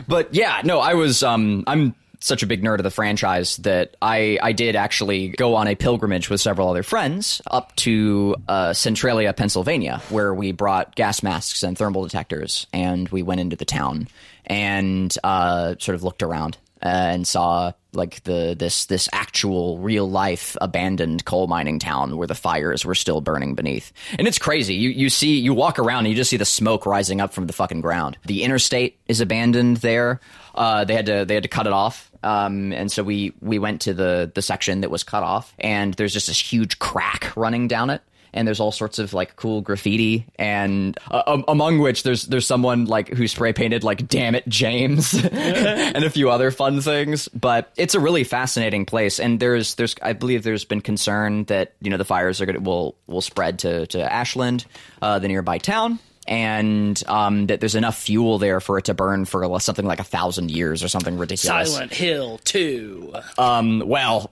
But 0.08 0.34
yeah, 0.34 0.60
no, 0.64 0.80
I 0.80 0.94
was. 0.94 1.22
Um, 1.22 1.64
I'm 1.66 1.94
such 2.20 2.42
a 2.42 2.46
big 2.46 2.62
nerd 2.62 2.78
of 2.78 2.82
the 2.84 2.90
franchise 2.90 3.56
that 3.58 3.96
I 4.02 4.38
I 4.42 4.52
did 4.52 4.76
actually 4.76 5.28
go 5.28 5.54
on 5.54 5.68
a 5.68 5.74
pilgrimage 5.74 6.28
with 6.28 6.40
several 6.40 6.68
other 6.68 6.82
friends 6.82 7.40
up 7.50 7.74
to 7.76 8.36
uh, 8.48 8.72
Centralia, 8.72 9.32
Pennsylvania, 9.32 10.02
where 10.10 10.34
we 10.34 10.52
brought 10.52 10.94
gas 10.96 11.22
masks 11.22 11.62
and 11.62 11.78
thermal 11.78 12.04
detectors, 12.04 12.66
and 12.72 13.08
we 13.08 13.22
went 13.22 13.40
into 13.40 13.56
the 13.56 13.64
town 13.64 14.08
and 14.46 15.16
uh, 15.24 15.74
sort 15.78 15.94
of 15.94 16.02
looked 16.02 16.22
around 16.22 16.56
uh, 16.82 16.88
and 16.88 17.26
saw 17.26 17.72
like 17.92 18.22
the 18.24 18.54
this 18.58 18.86
this 18.86 19.08
actual 19.12 19.78
real 19.78 20.08
life 20.08 20.56
abandoned 20.60 21.24
coal 21.24 21.46
mining 21.46 21.78
town 21.78 22.16
where 22.16 22.26
the 22.26 22.34
fires 22.34 22.84
were 22.84 22.94
still 22.94 23.20
burning 23.20 23.54
beneath. 23.54 23.92
And 24.18 24.28
it's 24.28 24.38
crazy. 24.38 24.74
You 24.74 24.90
you 24.90 25.08
see 25.08 25.38
you 25.38 25.54
walk 25.54 25.78
around 25.78 26.00
and 26.00 26.08
you 26.08 26.14
just 26.14 26.30
see 26.30 26.36
the 26.36 26.44
smoke 26.44 26.86
rising 26.86 27.20
up 27.20 27.32
from 27.32 27.46
the 27.46 27.52
fucking 27.52 27.80
ground. 27.80 28.18
The 28.26 28.42
interstate 28.42 28.98
is 29.08 29.20
abandoned 29.20 29.78
there. 29.78 30.20
Uh, 30.54 30.84
they 30.84 30.94
had 30.94 31.06
to 31.06 31.24
they 31.24 31.34
had 31.34 31.42
to 31.42 31.48
cut 31.48 31.66
it 31.66 31.72
off. 31.72 32.10
Um, 32.22 32.72
and 32.72 32.90
so 32.92 33.02
we 33.02 33.32
we 33.40 33.58
went 33.58 33.80
to 33.82 33.94
the 33.94 34.30
the 34.34 34.42
section 34.42 34.82
that 34.82 34.90
was 34.90 35.02
cut 35.02 35.22
off 35.22 35.54
and 35.58 35.94
there's 35.94 36.12
just 36.12 36.26
this 36.26 36.38
huge 36.40 36.78
crack 36.78 37.34
running 37.36 37.68
down 37.68 37.90
it 37.90 38.02
and 38.36 38.46
there's 38.46 38.60
all 38.60 38.70
sorts 38.70 38.98
of 38.98 39.12
like 39.14 39.34
cool 39.36 39.60
graffiti 39.62 40.26
and 40.38 40.98
uh, 41.10 41.22
um, 41.26 41.44
among 41.48 41.78
which 41.78 42.02
there's 42.02 42.26
there's 42.26 42.46
someone 42.46 42.84
like 42.84 43.08
who 43.08 43.26
spray 43.26 43.52
painted 43.52 43.82
like 43.82 44.06
damn 44.06 44.34
it 44.34 44.46
James 44.46 45.14
and 45.32 46.04
a 46.04 46.10
few 46.10 46.30
other 46.30 46.50
fun 46.50 46.80
things 46.80 47.28
but 47.28 47.72
it's 47.76 47.94
a 47.94 48.00
really 48.00 48.24
fascinating 48.24 48.84
place 48.84 49.18
and 49.18 49.40
there's 49.40 49.74
there's 49.76 49.94
I 50.02 50.12
believe 50.12 50.42
there's 50.42 50.64
been 50.64 50.82
concern 50.82 51.44
that 51.44 51.72
you 51.80 51.90
know 51.90 51.96
the 51.96 52.04
fires 52.04 52.40
are 52.40 52.46
going 52.46 52.56
to 52.56 52.62
will 52.62 52.94
will 53.06 53.22
spread 53.22 53.58
to 53.60 53.86
to 53.88 54.12
Ashland 54.12 54.66
uh, 55.02 55.18
the 55.18 55.28
nearby 55.28 55.58
town 55.58 55.98
and 56.28 57.02
um, 57.06 57.46
that 57.46 57.60
there's 57.60 57.74
enough 57.74 57.96
fuel 57.96 58.38
there 58.38 58.60
for 58.60 58.78
it 58.78 58.86
to 58.86 58.94
burn 58.94 59.24
for 59.24 59.60
something 59.60 59.84
like 59.84 60.00
a 60.00 60.04
thousand 60.04 60.50
years 60.50 60.82
or 60.82 60.88
something 60.88 61.18
ridiculous. 61.18 61.72
Silent 61.72 61.94
Hill 61.94 62.38
Two. 62.38 63.14
Um, 63.38 63.82
well, 63.86 64.30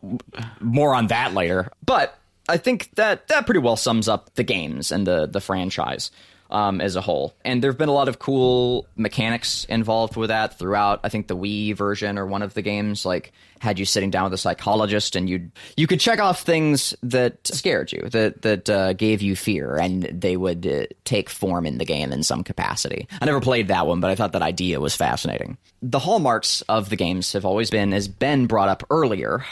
more 0.60 0.94
on 0.94 1.08
that 1.08 1.34
later. 1.34 1.70
But 1.84 2.18
I 2.48 2.56
think 2.56 2.90
that 2.96 3.28
that 3.28 3.46
pretty 3.46 3.60
well 3.60 3.76
sums 3.76 4.08
up 4.08 4.34
the 4.34 4.44
games 4.44 4.92
and 4.92 5.06
the 5.06 5.26
the 5.26 5.40
franchise 5.40 6.10
um, 6.50 6.80
as 6.80 6.96
a 6.96 7.00
whole. 7.00 7.34
And 7.44 7.62
there 7.62 7.70
have 7.70 7.78
been 7.78 7.88
a 7.88 7.92
lot 7.92 8.08
of 8.08 8.18
cool 8.18 8.86
mechanics 8.96 9.64
involved 9.64 10.16
with 10.16 10.28
that 10.28 10.58
throughout. 10.58 11.00
I 11.02 11.08
think 11.08 11.26
the 11.26 11.36
Wii 11.36 11.74
version 11.74 12.18
or 12.18 12.26
one 12.26 12.42
of 12.42 12.54
the 12.54 12.62
games 12.62 13.04
like 13.04 13.32
had 13.60 13.78
you 13.78 13.84
sitting 13.84 14.10
down 14.10 14.24
with 14.24 14.34
a 14.34 14.38
psychologist 14.38 15.16
and 15.16 15.28
you 15.28 15.50
you 15.76 15.86
could 15.86 16.00
check 16.00 16.20
off 16.20 16.42
things 16.42 16.94
that 17.02 17.46
scared 17.46 17.92
you 17.92 18.08
that 18.10 18.42
that 18.42 18.70
uh, 18.70 18.92
gave 18.92 19.22
you 19.22 19.34
fear 19.34 19.76
and 19.76 20.02
they 20.02 20.36
would 20.36 20.66
uh, 20.66 20.84
take 21.04 21.30
form 21.30 21.64
in 21.66 21.78
the 21.78 21.84
game 21.84 22.12
in 22.12 22.22
some 22.22 22.44
capacity. 22.44 23.08
I 23.20 23.24
never 23.24 23.40
played 23.40 23.68
that 23.68 23.86
one, 23.86 24.00
but 24.00 24.10
I 24.10 24.14
thought 24.14 24.32
that 24.32 24.42
idea 24.42 24.80
was 24.80 24.94
fascinating. 24.94 25.56
The 25.82 25.98
hallmarks 25.98 26.62
of 26.62 26.88
the 26.88 26.96
games 26.96 27.32
have 27.32 27.44
always 27.44 27.70
been, 27.70 27.92
as 27.92 28.06
Ben 28.06 28.46
brought 28.46 28.68
up 28.68 28.84
earlier, 28.90 29.44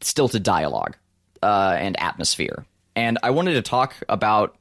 stilted 0.00 0.42
dialogue 0.42 0.96
uh, 1.42 1.76
and 1.78 2.00
atmosphere. 2.00 2.64
And 2.96 3.18
I 3.22 3.30
wanted 3.30 3.54
to 3.54 3.62
talk 3.62 3.94
about 4.08 4.56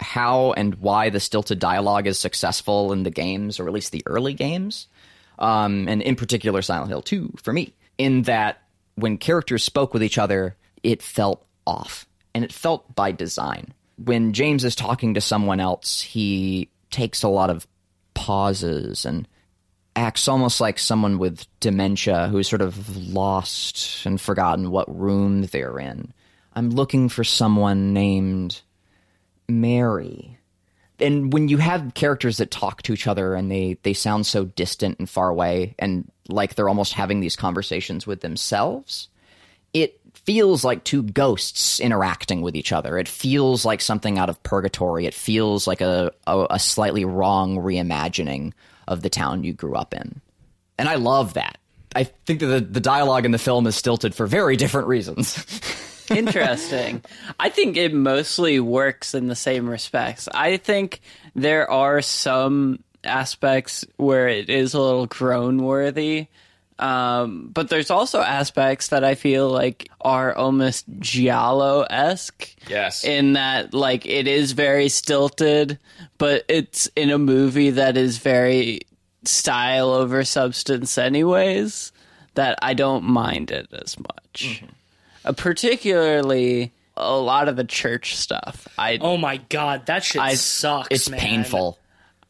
how 0.00 0.52
and 0.52 0.74
why 0.76 1.10
the 1.10 1.20
stilted 1.20 1.58
dialogue 1.58 2.06
is 2.06 2.18
successful 2.18 2.92
in 2.92 3.02
the 3.02 3.10
games, 3.10 3.60
or 3.60 3.66
at 3.66 3.72
least 3.72 3.92
the 3.92 4.02
early 4.06 4.34
games, 4.34 4.88
um, 5.38 5.88
and 5.88 6.02
in 6.02 6.16
particular 6.16 6.62
Silent 6.62 6.88
Hill 6.88 7.02
2 7.02 7.34
for 7.42 7.52
me, 7.52 7.72
in 7.98 8.22
that 8.22 8.62
when 8.94 9.18
characters 9.18 9.62
spoke 9.62 9.92
with 9.92 10.02
each 10.02 10.18
other, 10.18 10.56
it 10.82 11.02
felt 11.02 11.44
off, 11.66 12.06
and 12.34 12.44
it 12.44 12.52
felt 12.52 12.94
by 12.94 13.12
design. 13.12 13.72
When 14.02 14.32
James 14.32 14.64
is 14.64 14.74
talking 14.74 15.14
to 15.14 15.20
someone 15.20 15.60
else, 15.60 16.00
he 16.00 16.70
takes 16.90 17.22
a 17.22 17.28
lot 17.28 17.50
of 17.50 17.66
pauses 18.14 19.04
and 19.04 19.28
acts 20.00 20.28
almost 20.28 20.62
like 20.62 20.78
someone 20.78 21.18
with 21.18 21.46
dementia 21.60 22.28
who's 22.28 22.48
sort 22.48 22.62
of 22.62 22.96
lost 23.12 24.06
and 24.06 24.18
forgotten 24.18 24.70
what 24.70 24.98
room 24.98 25.42
they're 25.42 25.78
in. 25.78 26.14
I'm 26.54 26.70
looking 26.70 27.10
for 27.10 27.22
someone 27.22 27.92
named 27.92 28.62
Mary. 29.46 30.38
And 31.00 31.30
when 31.32 31.48
you 31.48 31.58
have 31.58 31.92
characters 31.94 32.38
that 32.38 32.50
talk 32.50 32.80
to 32.82 32.94
each 32.94 33.06
other 33.06 33.34
and 33.34 33.50
they, 33.50 33.76
they 33.82 33.92
sound 33.92 34.26
so 34.26 34.46
distant 34.46 34.98
and 34.98 35.08
far 35.08 35.28
away 35.28 35.74
and 35.78 36.10
like 36.28 36.54
they're 36.54 36.68
almost 36.68 36.94
having 36.94 37.20
these 37.20 37.36
conversations 37.36 38.06
with 38.06 38.22
themselves, 38.22 39.08
it 39.74 40.00
feels 40.14 40.64
like 40.64 40.82
two 40.82 41.02
ghosts 41.02 41.78
interacting 41.78 42.40
with 42.40 42.56
each 42.56 42.72
other. 42.72 42.98
It 42.98 43.08
feels 43.08 43.66
like 43.66 43.82
something 43.82 44.18
out 44.18 44.30
of 44.30 44.42
purgatory. 44.42 45.04
It 45.04 45.14
feels 45.14 45.66
like 45.66 45.82
a, 45.82 46.10
a, 46.26 46.46
a 46.52 46.58
slightly 46.58 47.04
wrong 47.04 47.58
reimagining 47.58 48.54
of 48.90 49.00
the 49.00 49.08
town 49.08 49.44
you 49.44 49.54
grew 49.54 49.74
up 49.74 49.94
in. 49.94 50.20
And 50.76 50.88
I 50.88 50.96
love 50.96 51.34
that. 51.34 51.58
I 51.94 52.04
think 52.04 52.40
that 52.40 52.46
the, 52.46 52.60
the 52.60 52.80
dialogue 52.80 53.24
in 53.24 53.30
the 53.30 53.38
film 53.38 53.66
is 53.66 53.76
stilted 53.76 54.14
for 54.14 54.26
very 54.26 54.56
different 54.56 54.88
reasons. 54.88 55.42
Interesting. 56.10 57.02
I 57.38 57.48
think 57.48 57.76
it 57.76 57.94
mostly 57.94 58.60
works 58.60 59.14
in 59.14 59.28
the 59.28 59.36
same 59.36 59.68
respects. 59.68 60.28
I 60.34 60.56
think 60.56 61.00
there 61.34 61.70
are 61.70 62.02
some 62.02 62.82
aspects 63.04 63.84
where 63.96 64.28
it 64.28 64.50
is 64.50 64.74
a 64.74 64.80
little 64.80 65.06
groan 65.06 65.62
worthy. 65.62 66.26
Um, 66.80 67.50
but 67.52 67.68
there's 67.68 67.90
also 67.90 68.20
aspects 68.20 68.88
that 68.88 69.04
I 69.04 69.14
feel 69.14 69.48
like 69.50 69.90
are 70.00 70.34
almost 70.34 70.86
Giallo 70.98 71.82
esque. 71.82 72.54
Yes. 72.68 73.04
In 73.04 73.34
that, 73.34 73.74
like, 73.74 74.06
it 74.06 74.26
is 74.26 74.52
very 74.52 74.88
stilted, 74.88 75.78
but 76.18 76.44
it's 76.48 76.86
in 76.96 77.10
a 77.10 77.18
movie 77.18 77.70
that 77.70 77.96
is 77.98 78.16
very 78.18 78.80
style 79.24 79.90
over 79.90 80.24
substance, 80.24 80.96
anyways, 80.96 81.92
that 82.34 82.58
I 82.62 82.72
don't 82.74 83.04
mind 83.04 83.50
it 83.50 83.68
as 83.72 83.96
much. 83.98 84.62
Uh, 85.24 85.32
particularly 85.32 86.72
a 86.96 87.14
lot 87.14 87.48
of 87.48 87.56
the 87.56 87.64
church 87.64 88.16
stuff. 88.16 88.66
I 88.78 88.98
Oh 89.00 89.16
my 89.18 89.36
god, 89.48 89.86
that 89.86 90.02
shit 90.04 90.22
I- 90.22 90.34
sucks. 90.34 90.88
it's 90.90 91.10
man. 91.10 91.20
painful. 91.20 91.78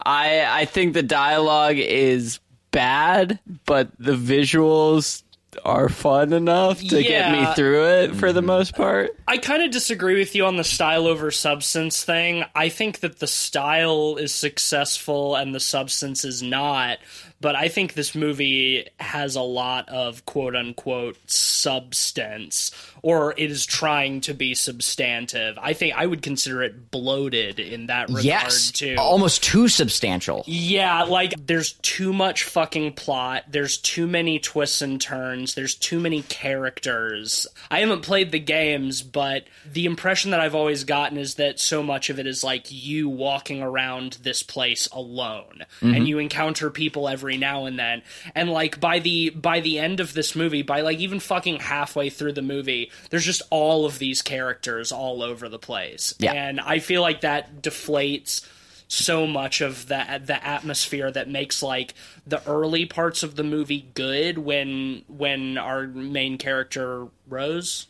I 0.04 0.44
I 0.62 0.64
think 0.64 0.94
the 0.94 1.02
dialogue 1.02 1.76
is 1.76 2.40
bad, 2.70 3.38
but 3.66 3.90
the 3.98 4.16
visuals 4.16 5.22
are 5.64 5.88
fun 5.88 6.32
enough 6.32 6.80
to 6.80 7.02
get 7.02 7.32
me 7.32 7.54
through 7.54 7.84
it 7.86 8.14
for 8.14 8.32
the 8.32 8.40
mm-hmm. 8.40 8.46
most 8.46 8.74
part. 8.74 9.16
I 9.26 9.38
kind 9.38 9.62
of 9.62 9.70
disagree 9.70 10.18
with 10.18 10.34
you 10.34 10.46
on 10.46 10.56
the 10.56 10.64
style 10.64 11.06
over 11.06 11.30
substance 11.30 12.04
thing. 12.04 12.44
I 12.54 12.68
think 12.68 13.00
that 13.00 13.18
the 13.18 13.26
style 13.26 14.16
is 14.16 14.34
successful 14.34 15.34
and 15.34 15.54
the 15.54 15.60
substance 15.60 16.24
is 16.24 16.42
not. 16.42 16.98
But 17.40 17.56
I 17.56 17.68
think 17.68 17.94
this 17.94 18.14
movie 18.14 18.86
has 18.98 19.34
a 19.34 19.42
lot 19.42 19.88
of 19.88 20.26
quote 20.26 20.54
unquote 20.54 21.16
substance, 21.30 22.70
or 23.02 23.32
it 23.36 23.50
is 23.50 23.64
trying 23.64 24.20
to 24.22 24.34
be 24.34 24.54
substantive. 24.54 25.58
I 25.60 25.72
think 25.72 25.94
I 25.96 26.04
would 26.04 26.22
consider 26.22 26.62
it 26.62 26.90
bloated 26.90 27.58
in 27.58 27.86
that 27.86 28.08
regard 28.08 28.24
yes, 28.24 28.70
too. 28.70 28.96
almost 28.98 29.42
too 29.42 29.68
substantial. 29.68 30.44
Yeah, 30.46 31.04
like 31.04 31.34
there's 31.46 31.72
too 31.82 32.12
much 32.12 32.44
fucking 32.44 32.92
plot. 32.92 33.44
There's 33.48 33.78
too 33.78 34.06
many 34.06 34.38
twists 34.38 34.82
and 34.82 35.00
turns. 35.00 35.54
There's 35.54 35.74
too 35.74 35.98
many 35.98 36.22
characters. 36.22 37.46
I 37.70 37.80
haven't 37.80 38.02
played 38.02 38.32
the 38.32 38.38
games, 38.38 39.02
but 39.02 39.44
the 39.70 39.86
impression 39.86 40.32
that 40.32 40.40
I've 40.40 40.54
always 40.54 40.84
gotten 40.84 41.16
is 41.16 41.36
that 41.36 41.58
so 41.58 41.82
much 41.82 42.10
of 42.10 42.18
it 42.18 42.26
is 42.26 42.44
like 42.44 42.66
you 42.68 43.08
walking 43.08 43.62
around 43.62 44.18
this 44.22 44.42
place 44.42 44.88
alone 44.92 45.64
and 45.80 45.94
mm-hmm. 45.94 46.04
you 46.04 46.18
encounter 46.18 46.68
people 46.68 47.08
every 47.08 47.29
now 47.38 47.66
and 47.66 47.78
then. 47.78 48.02
And 48.34 48.50
like 48.50 48.80
by 48.80 48.98
the 48.98 49.30
by 49.30 49.60
the 49.60 49.78
end 49.78 50.00
of 50.00 50.12
this 50.14 50.34
movie, 50.36 50.62
by 50.62 50.80
like 50.80 50.98
even 50.98 51.20
fucking 51.20 51.60
halfway 51.60 52.10
through 52.10 52.32
the 52.32 52.42
movie, 52.42 52.90
there's 53.10 53.24
just 53.24 53.42
all 53.50 53.84
of 53.86 53.98
these 53.98 54.22
characters 54.22 54.92
all 54.92 55.22
over 55.22 55.48
the 55.48 55.58
place. 55.58 56.14
Yeah. 56.18 56.32
And 56.32 56.60
I 56.60 56.78
feel 56.78 57.02
like 57.02 57.20
that 57.22 57.62
deflates 57.62 58.46
so 58.88 59.24
much 59.26 59.60
of 59.60 59.86
the 59.86 60.20
the 60.24 60.44
atmosphere 60.44 61.10
that 61.12 61.28
makes 61.28 61.62
like 61.62 61.94
the 62.26 62.42
early 62.48 62.86
parts 62.86 63.22
of 63.22 63.36
the 63.36 63.44
movie 63.44 63.88
good 63.94 64.36
when 64.38 65.04
when 65.06 65.56
our 65.58 65.86
main 65.86 66.36
character 66.38 67.06
Rose 67.28 67.86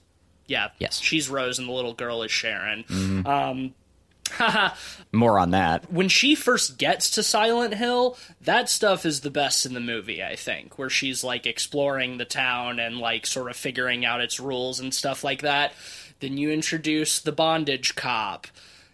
yeah 0.47 0.69
Yes. 0.79 1.01
she's 1.01 1.31
Rose 1.31 1.59
and 1.59 1.67
the 1.67 1.73
little 1.73 1.95
girl 1.95 2.23
is 2.23 2.31
Sharon 2.31 2.85
um 3.27 3.73
More 5.13 5.39
on 5.39 5.51
that. 5.51 5.91
when 5.93 6.09
she 6.09 6.35
first 6.35 6.79
gets 6.79 7.11
to 7.13 7.23
Silent 7.23 7.75
Hill, 7.75 8.17
that 8.41 8.69
stuff 8.69 9.05
is 9.05 9.21
the 9.21 9.31
best 9.31 9.67
in 9.67 9.75
the 9.75 9.81
movie, 9.81 10.23
I 10.23 10.37
think, 10.37 10.79
where 10.79 10.91
she's 10.91 11.25
like 11.25 11.47
exploring 11.47 12.19
the 12.19 12.25
town 12.25 12.79
and 12.79 12.99
like 12.99 13.27
sort 13.27 13.51
of 13.51 13.57
figuring 13.57 14.05
out 14.05 14.21
its 14.21 14.39
rules 14.39 14.79
and 14.81 14.95
stuff 14.95 15.25
like 15.25 15.43
that. 15.43 15.73
Then 16.21 16.39
you 16.39 16.51
introduce 16.51 17.21
the 17.21 17.33
bondage 17.33 17.95
cop 17.97 18.47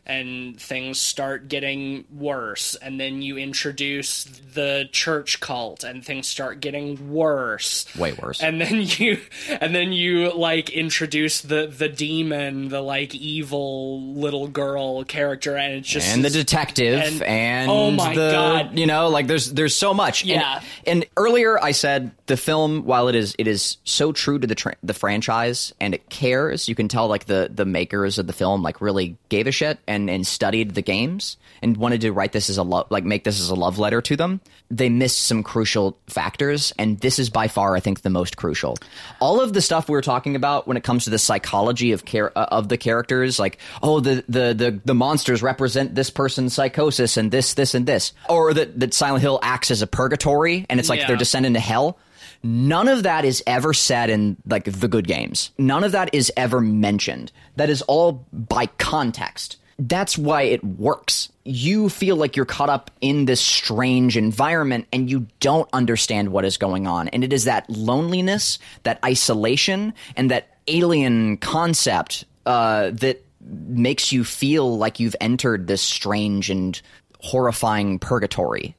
and 0.07 0.61
things 0.61 0.99
start 0.99 1.49
getting 1.49 2.05
worse 2.15 2.77
and 2.77 3.01
then 3.01 3.23
you 3.23 3.37
introduce 3.37 4.25
the 4.55 4.89
church 4.93 5.41
cult 5.41 5.83
and 5.85 6.05
things 6.05 6.27
start 6.29 6.61
getting 6.61 7.13
worse 7.13 7.87
Way 7.97 8.13
worse. 8.13 8.41
and 8.41 8.61
then 8.61 8.83
you 8.99 9.19
and 9.61 9.75
then 9.75 9.93
you 9.93 10.33
like 10.33 10.71
introduce 10.71 11.41
the 11.43 11.67
the 11.67 11.89
demon 11.89 12.69
the 12.69 12.81
like 12.81 13.15
evil 13.15 14.01
little 14.15 14.49
girl 14.49 15.05
character 15.05 15.57
and 15.57 15.75
it's 15.75 15.89
just 15.89 16.09
and 16.09 16.25
the 16.25 16.31
detective 16.31 17.01
and- 17.01 17.23
and, 17.23 17.71
oh 17.71 17.91
my 17.91 18.15
the 18.15 18.31
God. 18.31 18.79
you 18.79 18.87
know 18.87 19.09
like 19.09 19.27
there's 19.27 19.53
there's 19.53 19.75
so 19.75 19.93
much 19.93 20.23
And- 20.23 20.31
Yeah. 20.31 20.61
and, 20.87 21.05
earlier 21.17 21.63
i 21.63 21.73
said 21.73 22.11
the 22.27 22.37
film 22.37 22.85
while 22.85 23.09
it 23.09 23.15
is 23.15 23.35
it 23.39 23.47
is 23.49 23.79
so 23.85 24.13
true 24.13 24.39
to 24.39 24.47
the 24.47 24.55
tra- 24.55 24.77
the 24.83 24.95
franchise 24.95 25.73
and 25.81 25.95
it 25.95 26.09
cares 26.11 26.69
you 26.69 26.75
can 26.75 26.89
tell 26.89 27.09
like 27.09 27.25
the 27.27 27.51
the 27.53 27.65
makers 27.65 28.19
of 28.19 28.27
the 28.27 28.33
film 28.33 28.63
like 28.63 28.81
really 28.81 29.17
gave 29.29 29.47
a 29.47 29.53
shit 29.53 29.79
and 29.89 29.96
and 30.11 30.27
studied 30.27 30.75
the 30.75 30.83
games 30.83 31.37
and 31.63 31.77
wanted 31.77 32.01
to 32.03 32.13
write 32.13 32.33
this 32.33 32.51
as 32.51 32.59
a 32.59 32.63
love 32.63 32.87
like 32.91 33.05
make 33.05 33.25
this 33.25 33.41
as 33.41 33.49
a 33.51 33.55
love 33.55 33.79
letter 33.79 34.01
to 34.03 34.17
them 34.17 34.41
they 34.71 34.89
missed 34.89 35.23
some 35.23 35.43
crucial 35.43 35.97
factors 36.07 36.73
and 36.79 36.99
this 37.01 37.19
is 37.19 37.31
by 37.31 37.49
far 37.49 37.75
i 37.77 37.81
think 37.81 38.03
the 38.03 38.11
most 38.11 38.37
crucial 38.37 38.77
all 39.21 39.41
of 39.41 39.53
the 39.53 39.61
stuff 39.61 39.89
we 39.89 39.93
were 39.93 40.03
talking 40.03 40.37
about 40.37 40.67
when 40.69 40.77
it 40.77 40.85
comes 40.85 41.05
to 41.05 41.11
the 41.11 41.19
psychology 41.19 41.93
of 41.93 42.05
care 42.05 42.37
uh, 42.37 42.45
of 42.51 42.69
the 42.69 42.77
characters 42.77 43.39
like 43.39 43.59
oh 43.83 44.01
the, 44.01 44.25
the 44.29 44.55
the 44.55 44.81
the 44.85 44.95
monsters 44.95 45.43
represent 45.43 45.95
this 45.95 46.11
person's 46.11 46.53
psychosis 46.55 47.17
and 47.17 47.31
this 47.31 47.55
this 47.55 47.75
and 47.75 47.87
this 47.87 48.13
or 48.29 48.53
that 48.53 48.79
that 48.79 48.93
silent 48.95 49.23
hill 49.23 49.39
acts 49.43 49.71
as 49.71 49.83
a 49.83 49.87
purgatory 49.87 50.67
and 50.69 50.79
it's 50.79 50.89
like 50.89 51.01
Yeah. 51.01 51.07
they're 51.09 51.17
descending 51.17 51.55
to 51.55 51.61
hell 51.61 51.99
None 52.43 52.87
of 52.87 53.03
that 53.05 53.25
is 53.25 53.43
ever 53.47 53.73
said 53.73 54.09
in 54.11 54.37
like 54.47 54.65
the 54.65 54.87
good 54.89 55.09
games. 55.09 55.51
None 55.59 55.83
of 55.83 55.93
that 55.93 56.11
is 56.13 56.31
ever 56.37 56.61
mentioned. 56.61 57.33
That 57.57 57.71
is 57.71 57.83
all 57.83 58.27
by 58.33 58.67
context. 58.67 59.57
That's 59.79 60.17
why 60.17 60.43
it 60.43 60.65
works. 60.65 61.31
You 61.45 61.89
feel 61.89 62.17
like 62.17 62.35
you're 62.35 62.47
caught 62.47 62.71
up 62.71 62.91
in 63.01 63.27
this 63.27 63.41
strange 63.41 64.17
environment 64.17 64.87
and 64.93 65.11
you 65.11 65.27
don't 65.41 65.69
understand 65.73 66.31
what 66.31 66.45
is 66.45 66.57
going 66.57 66.87
on. 66.87 67.09
And 67.09 67.23
it 67.23 67.33
is 67.33 67.45
that 67.45 67.69
loneliness, 67.69 68.59
that 68.85 68.99
isolation, 69.05 69.93
and 70.17 70.31
that 70.31 70.57
alien 70.67 71.37
concept 71.37 72.25
uh, 72.47 72.91
that 72.95 73.23
makes 73.41 74.13
you 74.13 74.25
feel 74.25 74.79
like 74.79 74.99
you've 74.99 75.17
entered 75.21 75.67
this 75.67 75.83
strange 75.83 76.51
and 76.51 76.81
horrifying 77.21 77.99
purgatory 77.99 78.75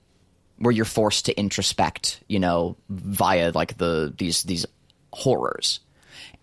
where 0.58 0.72
you're 0.72 0.86
forced 0.86 1.26
to 1.26 1.34
introspect, 1.36 2.20
you 2.28 2.40
know, 2.40 2.76
via 2.90 3.52
like 3.52 3.78
the 3.78 4.14
these 4.18 4.44
these 4.44 4.66
horrors. 5.14 5.80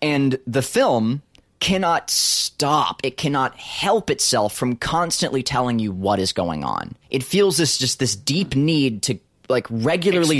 And 0.01 0.39
the 0.47 0.61
film 0.61 1.21
cannot 1.59 2.09
stop. 2.09 3.01
It 3.03 3.17
cannot 3.17 3.55
help 3.55 4.09
itself 4.09 4.53
from 4.53 4.75
constantly 4.75 5.43
telling 5.43 5.79
you 5.79 5.91
what 5.91 6.19
is 6.19 6.33
going 6.33 6.63
on. 6.63 6.95
It 7.09 7.23
feels 7.23 7.57
this 7.57 7.77
just 7.77 7.99
this 7.99 8.15
deep 8.15 8.55
need 8.55 9.01
to 9.03 9.19
like 9.49 9.67
regularly 9.69 10.39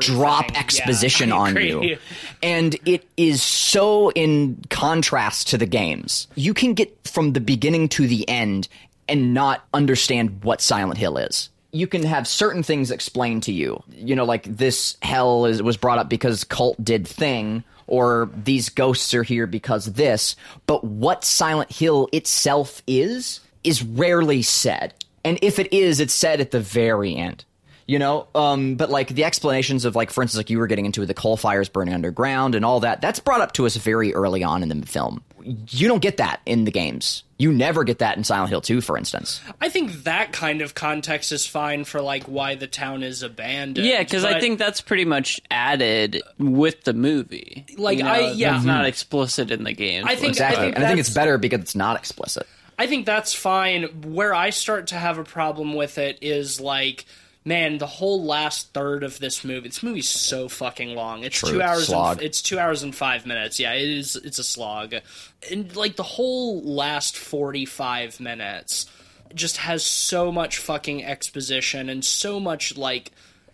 drop 0.00 0.58
exposition 0.58 1.32
I 1.32 1.36
on 1.36 1.56
you. 1.56 1.98
And 2.42 2.76
it 2.84 3.06
is 3.16 3.42
so 3.42 4.10
in 4.10 4.62
contrast 4.70 5.48
to 5.48 5.58
the 5.58 5.66
games. 5.66 6.26
You 6.34 6.54
can 6.54 6.74
get 6.74 6.96
from 7.06 7.32
the 7.32 7.40
beginning 7.40 7.88
to 7.90 8.06
the 8.06 8.28
end 8.28 8.68
and 9.08 9.34
not 9.34 9.64
understand 9.74 10.42
what 10.44 10.60
Silent 10.60 10.98
Hill 10.98 11.16
is. 11.16 11.48
You 11.72 11.86
can 11.86 12.02
have 12.02 12.26
certain 12.26 12.62
things 12.62 12.90
explained 12.90 13.44
to 13.44 13.52
you. 13.52 13.82
You 13.90 14.16
know, 14.16 14.24
like 14.24 14.44
this 14.44 14.96
hell 15.02 15.46
is 15.46 15.62
was 15.62 15.76
brought 15.76 15.98
up 15.98 16.08
because 16.08 16.42
cult 16.44 16.82
did 16.82 17.06
thing 17.06 17.62
or 17.90 18.30
these 18.34 18.68
ghosts 18.70 19.12
are 19.12 19.22
here 19.22 19.46
because 19.46 19.86
this, 19.86 20.36
but 20.66 20.84
what 20.84 21.24
Silent 21.24 21.70
Hill 21.70 22.08
itself 22.12 22.82
is 22.86 23.40
is 23.62 23.82
rarely 23.82 24.40
said. 24.40 24.94
And 25.24 25.38
if 25.42 25.58
it 25.58 25.72
is, 25.72 26.00
it's 26.00 26.14
said 26.14 26.40
at 26.40 26.50
the 26.50 26.60
very 26.60 27.14
end 27.14 27.44
you 27.90 27.98
know 27.98 28.28
um 28.36 28.76
but 28.76 28.88
like 28.88 29.08
the 29.08 29.24
explanations 29.24 29.84
of 29.84 29.96
like 29.96 30.12
for 30.12 30.22
instance 30.22 30.38
like 30.38 30.48
you 30.48 30.58
were 30.58 30.68
getting 30.68 30.86
into 30.86 31.04
the 31.04 31.12
coal 31.12 31.36
fires 31.36 31.68
burning 31.68 31.92
underground 31.92 32.54
and 32.54 32.64
all 32.64 32.78
that 32.78 33.00
that's 33.00 33.18
brought 33.18 33.40
up 33.40 33.50
to 33.52 33.66
us 33.66 33.76
very 33.76 34.14
early 34.14 34.44
on 34.44 34.62
in 34.62 34.68
the 34.68 34.86
film 34.86 35.24
you 35.44 35.88
don't 35.88 36.02
get 36.02 36.16
that 36.18 36.40
in 36.46 36.64
the 36.64 36.70
games 36.70 37.22
you 37.38 37.52
never 37.52 37.84
get 37.84 37.98
that 38.00 38.16
in 38.16 38.24
silent 38.24 38.50
hill 38.50 38.60
2 38.60 38.80
for 38.80 38.96
instance 38.98 39.40
I 39.60 39.68
think 39.68 40.04
that 40.04 40.32
kind 40.32 40.60
of 40.62 40.74
context 40.74 41.32
is 41.32 41.46
fine 41.46 41.84
for 41.84 42.00
like 42.00 42.24
why 42.24 42.54
the 42.54 42.66
town 42.66 43.02
is 43.02 43.22
abandoned. 43.22 43.86
Yeah, 43.86 44.02
because 44.02 44.24
I 44.24 44.40
think 44.40 44.58
that's 44.58 44.80
pretty 44.80 45.04
much 45.04 45.40
added 45.50 46.22
with 46.38 46.84
the 46.84 46.92
movie. 46.92 47.66
Like, 47.76 47.98
You 47.98 48.04
know, 48.04 48.10
I- 48.10 48.30
yeah. 48.32 48.52
that's 48.52 48.64
not 48.64 48.84
explicit 48.84 49.50
in 49.50 49.64
the 49.64 49.72
game. 49.72 50.04
I 50.06 50.14
think- 50.16 50.30
exactly 50.30 50.64
think 50.66 50.76
and 50.76 50.84
i 50.84 50.88
think 50.88 51.00
it's 51.00 51.10
better 51.10 51.38
because 51.38 51.60
it's 51.60 51.74
not 51.74 51.96
explicit 51.96 52.46
I 52.78 52.86
think 52.86 53.04
that's 53.04 53.34
fine. 53.34 53.82
Where 54.14 54.34
I 54.34 54.48
start 54.48 54.86
to 54.86 54.94
have 54.94 55.18
a 55.18 55.24
problem 55.24 55.74
with 55.74 55.98
it 55.98 56.16
is 56.22 56.62
like, 56.62 57.04
man, 57.44 57.78
the 57.78 57.86
whole 57.86 58.22
last 58.24 58.72
third 58.72 59.02
of 59.02 59.18
this 59.18 59.44
movie. 59.44 59.68
This 59.68 59.82
movie's 59.82 60.08
so 60.08 60.48
fucking 60.48 60.94
long. 60.94 61.24
It's 61.24 61.38
True, 61.38 61.52
two 61.52 61.62
hours. 61.62 61.86
slog. 61.86 62.18
And, 62.18 62.26
it's 62.26 62.42
two 62.42 62.58
hours 62.58 62.82
and 62.82 62.94
five 62.94 63.26
minutes. 63.26 63.58
Yeah, 63.58 63.72
it 63.72 63.88
is. 63.88 64.16
It's 64.16 64.38
a 64.38 64.44
slog, 64.44 64.94
and 65.50 65.74
like 65.76 65.96
the 65.96 66.02
whole 66.02 66.62
last 66.62 67.16
forty 67.16 67.64
five 67.64 68.20
minutes 68.20 68.86
just 69.34 69.58
has 69.58 69.84
so 69.84 70.32
much 70.32 70.58
fucking 70.58 71.04
exposition 71.04 71.88
and 71.88 72.04
so 72.04 72.40
much 72.40 72.76
like 72.76 73.12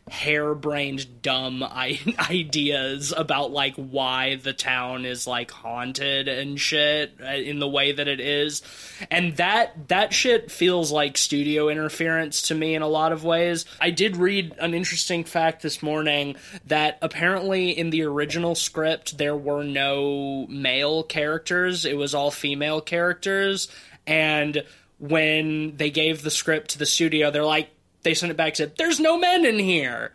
harebrained 0.09 1.21
dumb 1.21 1.65
I- 1.65 1.99
ideas 2.31 3.13
about 3.17 3.51
like 3.51 3.75
why 3.75 4.37
the 4.37 4.53
town 4.53 5.05
is 5.05 5.27
like 5.27 5.51
haunted 5.51 6.29
and 6.29 6.61
shit 6.61 7.15
uh, 7.21 7.27
in 7.27 7.59
the 7.59 7.69
way 7.69 7.91
that 7.91 8.07
it 8.07 8.21
is. 8.21 8.63
And 9.11 9.37
that 9.37 9.89
that 9.89 10.13
shit 10.13 10.51
feels 10.51 10.93
like 10.93 11.19
studio 11.19 11.69
interference 11.69 12.43
to 12.43 12.55
me 12.55 12.75
in 12.75 12.83
a 12.83 12.89
lot 12.89 13.11
of 13.11 13.25
ways. 13.25 13.65
I 13.81 13.91
did 13.91 14.17
read 14.17 14.55
an 14.59 14.75
interesting 14.75 15.25
fact 15.25 15.63
this 15.63 15.83
morning 15.83 16.37
that 16.67 16.99
apparently 17.03 17.71
in 17.71 17.91
the 17.91 18.03
original 18.03 18.55
script 18.55 19.19
there 19.19 19.37
were 19.37 19.65
no 19.65 20.47
male 20.49 21.03
characters. 21.03 21.85
It 21.85 21.97
was 21.97 22.15
all 22.15 22.31
female 22.31 22.81
characters. 22.81 23.69
And 24.07 24.63
when 24.99 25.77
they 25.77 25.91
gave 25.91 26.23
the 26.23 26.31
script 26.31 26.71
to 26.71 26.79
the 26.79 26.87
studio 26.87 27.31
they're 27.31 27.45
like 27.45 27.69
they 28.07 28.15
sent 28.15 28.31
it 28.31 28.37
back 28.37 28.49
and 28.49 28.57
said 28.57 28.77
there's 28.79 29.01
no 29.01 29.19
men 29.19 29.45
in 29.45 29.59
here 29.59 30.13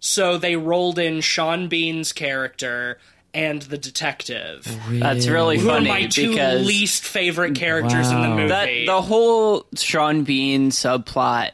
so 0.00 0.38
they 0.38 0.56
rolled 0.56 0.98
in 0.98 1.20
Sean 1.20 1.68
Bean's 1.68 2.12
character 2.12 2.98
and 3.34 3.60
the 3.62 3.76
detective, 3.76 4.66
that's 4.90 5.28
really 5.28 5.58
who 5.58 5.68
are 5.68 5.80
my 5.80 6.06
two 6.06 6.30
because 6.30 6.66
least 6.66 7.04
favorite 7.04 7.54
characters 7.54 8.10
in 8.10 8.22
the 8.22 8.28
movie. 8.28 8.48
that 8.48 8.86
the 8.86 9.02
whole 9.02 9.66
Sean 9.76 10.24
Bean 10.24 10.70
subplot 10.70 11.50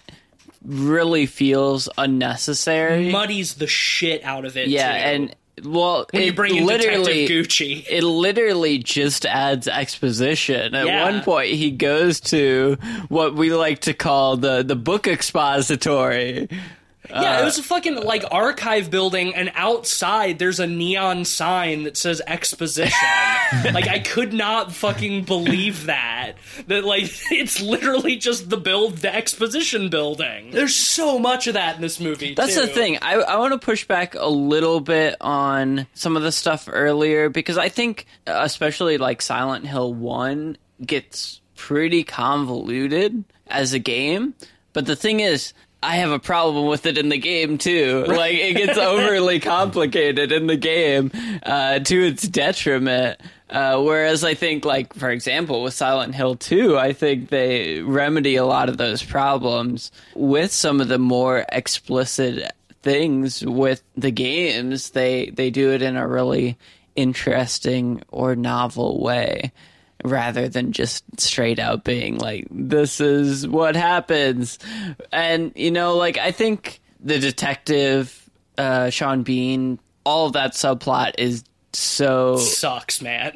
really 0.65 1.27
feels 1.27 1.89
unnecessary. 1.99 3.11
muddies 3.11 3.55
the 3.55 3.67
shit 3.67 4.23
out 4.23 4.45
of 4.45 4.57
it. 4.57 4.69
yeah, 4.69 4.93
too. 4.93 5.05
and 5.15 5.37
well, 5.63 6.07
when 6.11 6.23
it 6.23 6.27
you 6.27 6.33
bring 6.33 6.57
in 6.57 6.67
literally 6.67 7.27
Detective 7.27 7.47
Gucci, 7.47 7.87
it 7.89 8.03
literally 8.03 8.79
just 8.79 9.25
adds 9.27 9.69
exposition. 9.69 10.75
At 10.75 10.87
Yeah. 10.87 11.05
one 11.05 11.23
point, 11.23 11.53
he 11.53 11.71
goes 11.71 12.21
to 12.21 12.77
what 13.09 13.35
we 13.35 13.53
like 13.55 13.81
to 13.83 13.95
call 13.95 14.37
the 14.37 14.63
the 14.63 14.77
book 14.77 15.07
expository, 15.07 16.49
Yeah, 17.11 17.41
it 17.41 17.45
was 17.45 17.59
a 17.59 17.63
fucking 17.63 17.97
like 17.97 18.25
archive 18.31 18.91
building, 18.91 19.35
and 19.35 19.53
outside 19.55 20.39
there's 20.39 20.61
a 20.61 20.67
neon 20.67 21.25
sign 21.25 21.85
that 21.85 21.97
says 21.97 22.23
exposition. 22.27 23.09
like 23.73 23.89
I 23.89 23.99
could 23.99 24.33
not 24.33 24.73
fucking 24.73 25.25
believe 25.25 25.87
that. 25.87 26.35
That 26.67 26.85
like 26.85 27.05
it's 27.31 27.61
literally 27.61 28.17
just 28.17 28.49
the 28.49 28.57
build 28.57 28.99
the 28.99 29.15
exposition 29.15 29.91
building. 29.91 30.51
There's 30.51 30.75
so 30.75 31.19
much 31.19 31.47
of 31.47 31.55
that 31.55 31.77
in 31.77 31.83
this 31.83 32.01
movie. 32.01 32.35
That's 32.35 32.55
the 32.57 32.67
thing. 32.67 32.99
I, 33.03 33.15
I 33.15 33.37
want 33.37 33.53
to 33.53 33.59
push 33.59 33.87
back 33.87 34.15
a 34.15 34.29
little 34.29 34.81
bit 34.81 35.17
on 35.21 35.87
some 35.95 36.17
of 36.17 36.23
the 36.23 36.33
stuff 36.33 36.69
earlier 36.71 37.29
because 37.29 37.59
I 37.59 37.69
think, 37.69 38.07
uh, 38.27 38.41
especially 38.43 38.99
like 38.99 39.21
Silent 39.21 39.67
Hill 39.67 39.93
1, 39.93 40.57
gets 40.85 41.41
pretty 41.57 42.05
convoluted 42.05 43.25
as 43.47 43.73
a 43.73 43.79
game. 43.79 44.35
But 44.73 44.87
the 44.87 44.97
thing 44.97 45.21
is, 45.21 45.53
I 45.85 45.97
have 45.97 46.11
a 46.11 46.19
problem 46.19 46.67
with 46.67 46.87
it 46.87 46.97
in 46.97 47.11
the 47.11 47.19
game 47.19 47.59
too. 47.59 48.05
Like, 48.15 48.37
it 48.37 48.55
gets 48.55 48.79
overly 48.79 49.41
complicated 49.57 50.31
in 50.31 50.47
the 50.47 50.57
game 50.57 51.11
uh, 51.43 51.81
to 51.81 52.07
its 52.07 52.27
detriment. 52.27 53.21
Uh, 53.51 53.83
whereas 53.83 54.25
I 54.25 54.35
think, 54.35 54.65
like, 54.65 54.95
for 54.95 55.11
example, 55.11 55.63
with 55.63 55.75
Silent 55.75 56.15
Hill 56.15 56.37
2, 56.37 56.79
I 56.79 56.93
think 56.93 57.29
they 57.29 57.83
remedy 57.83 58.37
a 58.37 58.47
lot 58.47 58.69
of 58.69 58.79
those 58.79 59.03
problems 59.03 59.91
with 60.15 60.53
some 60.53 60.81
of 60.81 60.89
the 60.89 60.99
more 60.99 61.45
explicit 61.51 62.53
things 62.83 63.45
with 63.45 63.83
the 63.97 64.11
games. 64.11 64.91
They 64.91 65.31
they 65.31 65.51
do 65.51 65.73
it 65.73 65.83
in 65.83 65.97
a 65.97 66.07
really 66.07 66.57
interesting 66.95 68.03
or 68.09 68.37
novel 68.37 69.03
way 69.03 69.53
rather 70.05 70.49
than 70.49 70.73
just 70.73 71.05
straight 71.19 71.59
out 71.59 71.83
being 71.83 72.19
like 72.19 72.47
this 72.51 73.01
is 73.01 73.49
what 73.49 73.75
happens 73.75 74.59
and 75.11 75.51
you 75.57 75.71
know 75.71 75.97
like 75.97 76.19
i 76.19 76.31
think 76.31 76.81
the 77.01 77.19
detective 77.19 78.29
uh 78.59 78.91
sean 78.91 79.23
bean 79.23 79.79
all 80.05 80.27
of 80.27 80.35
that 80.35 80.53
subplot 80.53 81.13
is 81.17 81.43
so 81.77 82.37
sucks, 82.37 83.03
man. 83.03 83.35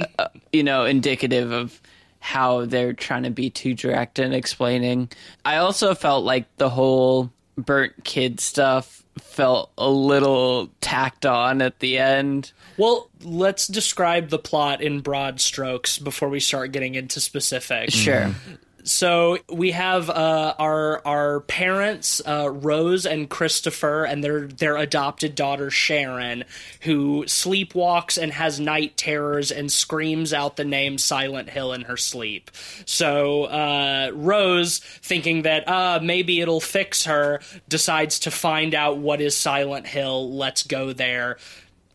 you 0.53 0.63
know, 0.63 0.85
indicative 0.85 1.53
of 1.53 1.81
how 2.21 2.65
they're 2.65 2.93
trying 2.93 3.23
to 3.25 3.31
be 3.31 3.51
too 3.51 3.75
direct 3.75 4.19
in 4.19 4.33
explaining. 4.33 5.11
I 5.45 5.57
also 5.57 5.95
felt 5.95 6.25
like 6.25 6.45
the 6.57 6.71
whole 6.71 7.31
burnt 7.57 8.05
kid 8.05 8.41
stuff 8.41 8.98
felt 9.19 9.71
a 9.77 9.89
little 9.89 10.71
tacked 10.81 11.27
on 11.27 11.63
at 11.63 11.81
the 11.81 11.99
end. 11.99 12.53
Well, 12.77 13.11
let's 13.23 13.67
describe 13.67 14.29
the 14.31 14.39
plot 14.39 14.81
in 14.81 15.01
broad 15.01 15.41
strokes 15.41 15.99
before 15.99 16.29
we 16.29 16.41
start 16.41 16.73
getting 16.73 16.95
into 16.95 17.21
specifics. 17.21 17.95
Sure. 17.95 18.23
Mm-hmm. 18.23 18.55
So 18.89 19.37
we 19.51 19.73
have 19.73 20.09
uh, 20.09 20.55
our 20.59 21.07
our 21.07 21.41
parents, 21.41 22.23
uh, 22.27 22.51
Rose 22.51 23.05
and 23.05 23.29
Christopher, 23.29 24.05
and 24.05 24.25
their 24.25 24.47
their 24.47 24.79
adopted 24.79 25.35
daughter 25.35 25.71
Sharon, 25.71 26.45
who 26.81 27.25
sleepwalks 27.27 28.21
and 28.21 28.33
has 28.33 28.59
night 28.59 28.97
terrors 28.97 29.53
and 29.53 29.71
screams 29.71 30.33
out 30.33 30.57
the 30.57 30.65
name 30.65 30.97
Silent 30.97 31.51
Hill 31.51 31.75
in 31.75 31.83
her 31.83 31.99
sleep. 31.99 32.51
So 32.87 33.45
uh, 33.45 34.11
Rose, 34.15 34.79
thinking 34.79 35.43
that 35.43 35.69
uh, 35.69 36.01
maybe 36.03 36.41
it'll 36.41 36.61
fix 36.61 37.05
her, 37.05 37.41
decides 37.69 38.19
to 38.21 38.31
find 38.31 38.75
out 38.75 38.97
what 38.97 39.21
is 39.21 39.37
Silent 39.37 39.87
Hill. 39.87 40.35
Let's 40.35 40.63
go 40.63 40.95
there 40.95 41.37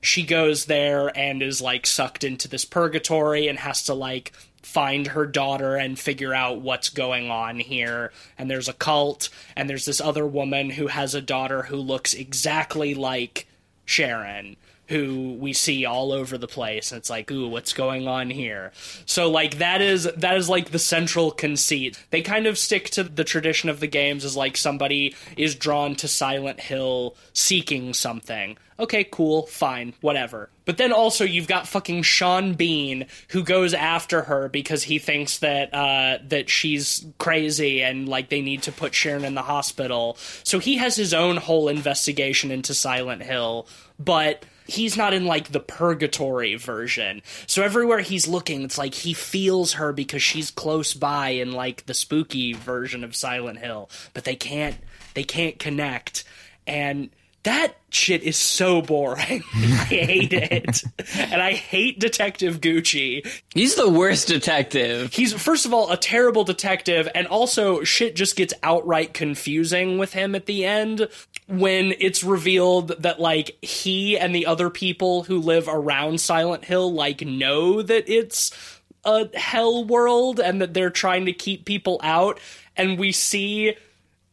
she 0.03 0.23
goes 0.23 0.65
there 0.65 1.17
and 1.17 1.41
is 1.41 1.61
like 1.61 1.87
sucked 1.87 2.25
into 2.25 2.49
this 2.49 2.65
purgatory 2.65 3.47
and 3.47 3.57
has 3.57 3.83
to 3.83 3.93
like 3.93 4.33
find 4.63 5.07
her 5.07 5.25
daughter 5.25 5.75
and 5.75 5.99
figure 5.99 6.33
out 6.33 6.61
what's 6.61 6.89
going 6.89 7.29
on 7.29 7.59
here. 7.59 8.11
And 8.37 8.49
there's 8.49 8.69
a 8.69 8.73
cult, 8.73 9.29
and 9.55 9.69
there's 9.69 9.85
this 9.85 10.01
other 10.01 10.25
woman 10.25 10.71
who 10.71 10.87
has 10.87 11.13
a 11.13 11.21
daughter 11.21 11.63
who 11.63 11.75
looks 11.75 12.13
exactly 12.13 12.95
like 12.95 13.45
Sharon. 13.85 14.55
Who 14.93 15.33
we 15.39 15.53
see 15.53 15.85
all 15.85 16.11
over 16.11 16.37
the 16.37 16.47
place, 16.47 16.91
and 16.91 16.99
it's 16.99 17.09
like, 17.09 17.31
ooh, 17.31 17.47
what's 17.47 17.73
going 17.73 18.07
on 18.07 18.29
here? 18.29 18.71
So, 19.05 19.29
like, 19.29 19.57
that 19.57 19.81
is 19.81 20.03
that 20.03 20.37
is 20.37 20.49
like 20.49 20.69
the 20.69 20.79
central 20.79 21.31
conceit. 21.31 21.99
They 22.11 22.21
kind 22.21 22.47
of 22.47 22.57
stick 22.57 22.89
to 22.91 23.03
the 23.03 23.23
tradition 23.23 23.69
of 23.69 23.79
the 23.79 23.87
games, 23.87 24.23
as 24.23 24.37
like 24.37 24.55
somebody 24.55 25.15
is 25.35 25.55
drawn 25.55 25.95
to 25.95 26.07
Silent 26.07 26.59
Hill 26.59 27.15
seeking 27.33 27.93
something 27.93 28.57
okay, 28.79 29.03
cool, 29.03 29.43
fine, 29.43 29.93
whatever. 30.01 30.49
But 30.65 30.77
then 30.77 30.93
also 30.93 31.23
you've 31.23 31.47
got 31.47 31.67
fucking 31.67 32.03
Sean 32.03 32.53
Bean 32.53 33.05
who 33.29 33.43
goes 33.43 33.73
after 33.73 34.23
her 34.23 34.49
because 34.49 34.83
he 34.83 34.99
thinks 34.99 35.39
that 35.39 35.73
uh, 35.73 36.19
that 36.27 36.49
she's 36.49 37.05
crazy 37.17 37.81
and 37.81 38.07
like 38.07 38.29
they 38.29 38.41
need 38.41 38.63
to 38.63 38.71
put 38.71 38.93
Sharon 38.93 39.25
in 39.25 39.35
the 39.35 39.41
hospital. 39.41 40.17
So 40.43 40.59
he 40.59 40.77
has 40.77 40.95
his 40.95 41.13
own 41.13 41.37
whole 41.37 41.67
investigation 41.67 42.51
into 42.51 42.73
Silent 42.73 43.23
Hill, 43.23 43.67
but 43.99 44.45
he's 44.67 44.97
not 44.97 45.13
in 45.13 45.25
like 45.25 45.51
the 45.51 45.59
purgatory 45.59 46.55
version. 46.55 47.21
So 47.47 47.63
everywhere 47.63 47.99
he's 47.99 48.27
looking, 48.27 48.63
it's 48.63 48.77
like 48.77 48.93
he 48.93 49.13
feels 49.13 49.73
her 49.73 49.93
because 49.93 50.21
she's 50.21 50.51
close 50.51 50.93
by 50.93 51.29
in 51.29 51.51
like 51.51 51.85
the 51.85 51.93
spooky 51.93 52.53
version 52.53 53.03
of 53.03 53.15
Silent 53.15 53.59
Hill, 53.59 53.89
but 54.13 54.23
they 54.23 54.35
can't 54.35 54.77
they 55.13 55.23
can't 55.23 55.59
connect. 55.59 56.23
And 56.65 57.09
that 57.43 57.75
shit 57.89 58.23
is 58.23 58.37
so 58.37 58.81
boring. 58.81 59.43
I 59.53 59.57
hate 59.57 60.33
it. 60.33 60.83
and 61.17 61.41
I 61.41 61.53
hate 61.53 61.99
Detective 61.99 62.61
Gucci. 62.61 63.27
He's 63.53 63.75
the 63.75 63.89
worst 63.89 64.29
detective. 64.29 65.13
He's, 65.13 65.33
first 65.33 65.65
of 65.65 65.73
all, 65.73 65.91
a 65.91 65.97
terrible 65.97 66.45
detective, 66.45 67.09
and 67.13 67.27
also 67.27 67.83
shit 67.83 68.15
just 68.15 68.37
gets 68.37 68.53
outright 68.63 69.13
confusing 69.13 69.97
with 69.97 70.13
him 70.13 70.35
at 70.35 70.45
the 70.45 70.65
end 70.65 71.07
when 71.47 71.93
it's 71.99 72.23
revealed 72.23 72.89
that, 72.99 73.19
like, 73.19 73.57
he 73.61 74.17
and 74.17 74.33
the 74.33 74.45
other 74.45 74.69
people 74.69 75.23
who 75.23 75.39
live 75.39 75.67
around 75.67 76.21
Silent 76.21 76.65
Hill, 76.65 76.91
like, 76.91 77.21
know 77.21 77.81
that 77.81 78.07
it's 78.07 78.51
a 79.05 79.29
hell 79.37 79.83
world 79.83 80.39
and 80.39 80.61
that 80.61 80.73
they're 80.73 80.89
trying 80.89 81.25
to 81.25 81.33
keep 81.33 81.65
people 81.65 81.99
out. 82.03 82.39
And 82.77 82.97
we 82.97 83.11
see 83.11 83.75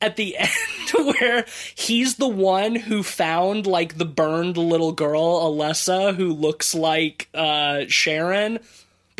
at 0.00 0.16
the 0.16 0.36
end 0.38 1.14
where 1.18 1.44
he's 1.74 2.16
the 2.16 2.28
one 2.28 2.74
who 2.74 3.02
found 3.02 3.66
like 3.66 3.98
the 3.98 4.04
burned 4.04 4.56
little 4.56 4.92
girl 4.92 5.40
Alessa 5.44 6.14
who 6.14 6.32
looks 6.32 6.74
like 6.74 7.28
uh 7.34 7.82
Sharon 7.88 8.58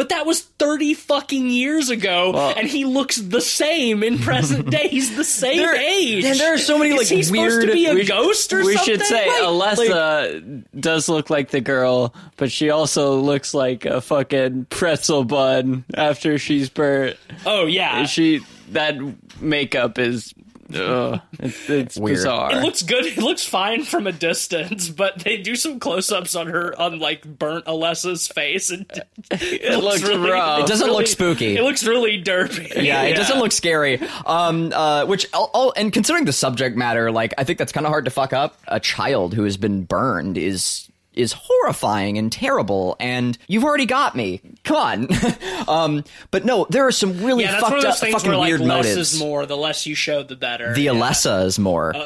but 0.01 0.09
that 0.09 0.25
was 0.25 0.41
30 0.41 0.95
fucking 0.95 1.51
years 1.51 1.91
ago 1.91 2.31
Well- 2.33 2.55
and 2.57 2.67
he 2.67 2.87
looks 2.87 3.17
the 3.17 3.43
same 3.43 4.03
in 4.03 4.19
present 4.19 4.71
day 4.71 4.89
he's 4.89 5.15
the 5.15 5.25
same 5.43 5.59
There- 5.59 5.77
age 5.77 6.25
and 6.25 6.41
there 6.41 6.55
are 6.55 6.59
so 6.59 6.79
many, 6.79 6.93
Is 6.95 6.97
like, 6.99 7.07
he 7.09 7.23
supposed 7.23 7.61
to 7.61 7.67
weird- 7.67 7.73
be 7.75 7.85
a 7.87 7.93
we 7.95 8.05
ghost 8.07 8.51
or 8.55 8.65
we 8.65 8.77
something 8.77 8.95
should 8.95 9.05
say 9.05 9.29
Right. 9.29 9.43
Alessa 9.43 10.65
does 10.81 11.11
look 11.11 11.29
like 11.29 11.51
the 11.51 11.61
girl, 11.61 12.15
but 12.39 12.51
she 12.51 12.71
also 12.71 13.17
looks 13.21 13.53
like 13.53 13.85
a 13.85 14.01
fucking 14.01 14.69
pretzel 14.71 15.25
bun 15.25 15.85
after 15.95 16.39
she's 16.39 16.71
burnt. 16.71 17.19
oh 17.45 17.67
yeah 17.67 18.07
She 18.07 18.41
that 18.71 18.97
makeup 19.39 19.99
is 19.99 20.33
ugh, 20.75 21.21
it's, 21.39 21.71
it's 21.71 21.99
bizarre. 21.99 22.53
It 22.53 22.63
looks 22.63 22.83
good. 22.83 23.05
It 23.05 23.19
looks 23.19 23.45
fine 23.45 23.85
from 23.85 24.07
a 24.07 24.13
distance, 24.13 24.89
but 24.89 25.19
they 25.21 25.37
do 25.39 25.57
some 25.57 25.81
close-ups 25.81 26.35
on 26.35 26.49
her, 26.49 26.79
on 26.81 26.99
like 26.99 27.25
burnt 27.25 27.67
Alessa's 27.67 28.29
face, 28.29 28.71
and 28.71 28.87
it, 29.31 29.83
looks 29.83 30.03
rough. 30.03 30.61
It 30.61 30.67
doesn't 30.67 30.87
really- 30.87 30.99
look 30.99 31.07
spooky. 31.07 31.57
It 31.57 31.63
looks 31.63 31.85
really 31.85 32.23
derpy. 32.23 32.83
yeah, 32.83 33.03
it 33.03 33.15
doesn't 33.15 33.39
look 33.39 33.53
scary. 33.53 34.01
Um, 34.27 34.73
uh, 34.73 35.07
which, 35.07 35.27
all, 35.33 35.51
all, 35.55 35.73
and 35.77 35.93
considering 35.93 36.25
the 36.25 36.33
subject 36.33 36.77
matter, 36.77 37.11
like 37.11 37.35
I 37.39 37.45
think 37.45 37.59
that's 37.59 37.73
kind 37.73 37.87
of 37.87 37.91
hard 37.91 38.05
to 38.07 38.11
fuck 38.11 38.33
up. 38.33 38.59
A 38.69 38.81
child 38.81 39.35
who 39.35 39.45
has 39.45 39.57
been 39.57 39.85
burned 39.85 40.37
is 40.39 40.90
is 41.21 41.33
horrifying 41.33 42.19
and 42.19 42.31
terrible, 42.33 42.97
and 43.01 43.37
you've 43.49 43.65
already 43.65 43.87
got 43.87 44.15
me. 44.17 44.41
Come 44.65 44.77
on. 44.77 45.09
um, 45.69 46.05
but 46.31 46.45
no, 46.45 46.67
there 46.71 46.87
are 46.87 46.93
some 46.93 47.23
really 47.25 47.45
Yeah, 47.45 47.61
fucked 47.61 47.71
one 47.71 47.79
of 47.79 47.83
those 47.85 48.03
up, 48.03 48.09
fucking 48.11 48.29
where 48.29 48.39
like 48.39 48.49
weird 48.49 48.61
less 48.61 48.87
motives. 48.87 49.15
is 49.15 49.21
more. 49.21 49.47
The 49.47 49.57
less 49.57 49.87
you 49.87 49.95
show, 49.95 50.23
the 50.23 50.37
better. 50.37 50.75
the 50.75 50.83
Yeah. 50.83 50.93
Alessa 50.93 51.45
is 51.47 51.59
more. 51.59 51.95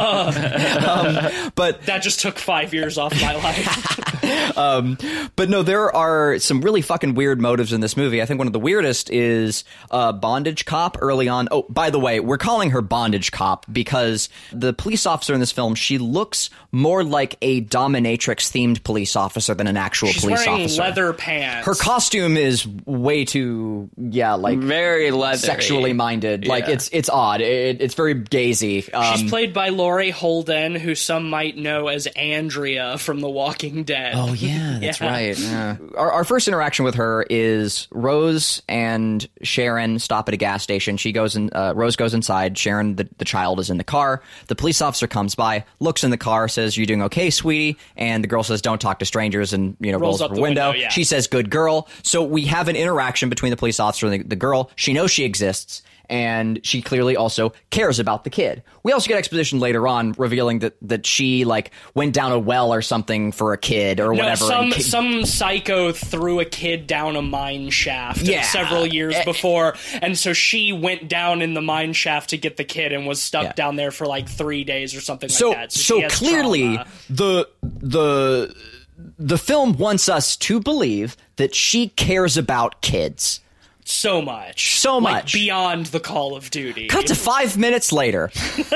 Um, 0.00 1.30
but 1.54 1.82
That 1.86 2.02
just 2.02 2.20
took 2.20 2.38
five 2.38 2.72
years 2.74 2.98
off 2.98 3.12
my 3.20 3.34
life. 3.34 4.16
But 5.36 5.48
no, 5.48 5.62
there 5.62 5.94
are 5.94 6.38
some 6.38 6.60
really 6.60 6.82
fucking 6.82 7.14
weird 7.14 7.40
motives 7.40 7.72
in 7.72 7.80
this 7.80 7.96
movie. 7.96 8.20
I 8.20 8.26
think 8.26 8.38
one 8.38 8.46
of 8.46 8.52
the 8.52 8.58
weirdest 8.60 9.10
is 9.10 9.64
uh, 9.90 10.12
Bondage 10.12 10.64
Cop 10.64 10.98
early 11.00 11.28
on. 11.28 11.48
Oh, 11.50 11.64
by 11.68 11.90
the 11.90 11.98
way, 11.98 12.20
we're 12.20 12.38
calling 12.38 12.70
her 12.70 12.82
Bondage 12.82 13.32
Cop 13.32 13.64
because 13.72 14.28
the 14.52 14.72
police 14.72 15.06
officer 15.06 15.32
in 15.34 15.40
this 15.40 15.52
film, 15.52 15.74
she 15.74 15.98
looks 15.98 16.50
more 16.72 17.02
like 17.02 17.36
a 17.42 17.62
dominatrix 17.62 18.50
themed 18.50 18.82
police 18.84 19.16
officer 19.16 19.54
than 19.54 19.66
an 19.66 19.76
actual 19.76 20.08
She's 20.08 20.22
police 20.22 20.44
wearing 20.46 20.62
officer. 20.64 20.82
leather 20.82 21.12
pants. 21.12 21.66
Her 21.66 21.74
costume 21.74 22.36
is 22.36 22.66
way 22.86 23.24
too, 23.24 23.88
yeah, 23.96 24.34
like 24.34 24.58
Very 24.58 25.10
leathery. 25.10 25.38
sexually 25.38 25.92
minded. 25.92 26.46
Like 26.46 26.66
Yeah. 26.66 26.74
it's 26.74 26.90
it's 26.92 27.08
odd. 27.08 27.40
It, 27.40 27.80
it's 27.80 27.94
very 27.94 28.14
gazy. 28.14 28.92
Um, 28.94 29.16
She's 29.16 29.28
played 29.30 29.52
by 29.54 29.70
Laurie 29.70 30.10
Holden, 30.10 30.74
who 30.74 30.94
some 30.94 31.30
might 31.30 31.56
know 31.56 31.88
as 31.88 32.06
Andrea 32.08 32.98
from 32.98 33.20
The 33.20 33.28
Walking 33.30 33.84
Dead. 33.84 34.14
Oh 34.28 34.32
yeah, 34.34 34.78
that's 34.80 35.00
Yeah. 35.00 35.08
right. 35.10 35.38
Yeah. 35.38 35.76
Our, 35.96 36.12
our 36.12 36.24
first 36.24 36.46
interaction 36.48 36.84
with 36.84 36.94
her 36.96 37.24
is 37.30 37.88
Rose 37.90 38.62
and 38.68 39.26
Sharon 39.42 39.98
stop 39.98 40.28
at 40.28 40.34
a 40.34 40.36
gas 40.36 40.62
station. 40.62 40.96
She 40.96 41.12
goes 41.12 41.36
in. 41.36 41.50
Uh, 41.52 41.72
Rose 41.74 41.96
goes 41.96 42.14
inside. 42.14 42.56
Sharon, 42.58 42.96
the, 42.96 43.08
the 43.18 43.24
child, 43.24 43.60
is 43.60 43.70
in 43.70 43.78
the 43.78 43.84
car. 43.84 44.22
The 44.48 44.54
police 44.54 44.82
officer 44.82 45.06
comes 45.06 45.34
by, 45.34 45.64
looks 45.78 46.04
in 46.04 46.10
the 46.10 46.18
car, 46.18 46.48
says, 46.48 46.76
"You 46.76 46.86
doing 46.86 47.02
okay, 47.04 47.30
sweetie?" 47.30 47.78
And 47.96 48.22
the 48.22 48.28
girl 48.28 48.42
says, 48.42 48.62
"Don't 48.62 48.80
talk 48.80 48.98
to 49.00 49.04
strangers." 49.06 49.52
And 49.52 49.76
you 49.80 49.92
know, 49.92 49.98
rolls, 49.98 50.20
Rolls 50.20 50.22
up 50.22 50.30
up 50.32 50.36
her 50.36 50.42
window. 50.42 50.68
window, 50.70 50.80
yeah. 50.82 50.88
She 50.90 51.04
says, 51.04 51.26
"Good 51.26 51.50
girl." 51.50 51.88
So 52.02 52.22
we 52.22 52.44
have 52.46 52.68
an 52.68 52.76
interaction 52.76 53.28
between 53.30 53.50
the 53.50 53.56
police 53.56 53.80
officer 53.80 54.06
and 54.06 54.22
the, 54.24 54.28
the 54.28 54.36
girl. 54.36 54.70
She 54.76 54.92
knows 54.92 55.10
she 55.10 55.24
exists. 55.24 55.82
And 56.10 56.58
she 56.66 56.82
clearly 56.82 57.14
also 57.16 57.52
cares 57.70 58.00
about 58.00 58.24
the 58.24 58.30
kid. 58.30 58.64
We 58.82 58.90
also 58.90 59.06
get 59.06 59.16
exposition 59.16 59.60
later 59.60 59.86
on 59.86 60.12
revealing 60.18 60.58
that, 60.58 60.74
that 60.82 61.06
she 61.06 61.44
like 61.44 61.70
went 61.94 62.14
down 62.14 62.32
a 62.32 62.38
well 62.38 62.74
or 62.74 62.82
something 62.82 63.30
for 63.30 63.52
a 63.52 63.56
kid 63.56 64.00
or 64.00 64.06
No, 64.12 64.18
whatever. 64.24 64.36
some 64.44 64.72
some 64.72 65.24
psycho 65.24 65.92
threw 65.92 66.40
a 66.40 66.44
kid 66.44 66.88
down 66.88 67.14
a 67.14 67.22
mine 67.22 67.70
shaft 67.70 68.22
Yeah. 68.22 68.42
several 68.42 68.84
years 68.86 69.14
Eh. 69.14 69.24
before, 69.24 69.76
and 70.02 70.18
so 70.18 70.32
she 70.32 70.72
went 70.72 71.08
down 71.08 71.42
in 71.42 71.54
the 71.54 71.62
mine 71.62 71.92
shaft 71.92 72.30
to 72.30 72.36
get 72.38 72.56
the 72.56 72.64
kid 72.64 72.92
and 72.92 73.06
was 73.06 73.22
stuck 73.22 73.44
Yeah. 73.44 73.52
down 73.52 73.76
there 73.76 73.92
for 73.92 74.04
like 74.04 74.28
three 74.28 74.64
days 74.64 74.96
or 74.96 75.00
something 75.00 75.28
so 75.28 75.50
like 75.50 75.58
that. 75.58 75.72
so, 75.72 76.00
she 76.00 76.08
clearly 76.08 76.74
trauma. 76.74 76.86
the 77.08 77.48
the 77.62 78.54
the 79.18 79.38
film 79.38 79.76
wants 79.76 80.08
us 80.08 80.36
to 80.38 80.58
believe 80.58 81.16
that 81.36 81.54
she 81.54 81.86
cares 81.88 82.36
about 82.36 82.80
kids. 82.82 83.40
So 83.90 84.22
much, 84.22 84.78
So 84.78 84.98
Like, 84.98 85.14
much. 85.24 85.32
beyond 85.34 85.86
the 85.86 86.00
Call 86.00 86.36
of 86.36 86.50
Duty. 86.50 86.88
Cut 86.88 87.06
to 87.08 87.14
five 87.14 87.56
minutes 87.58 87.92
later. 87.92 88.30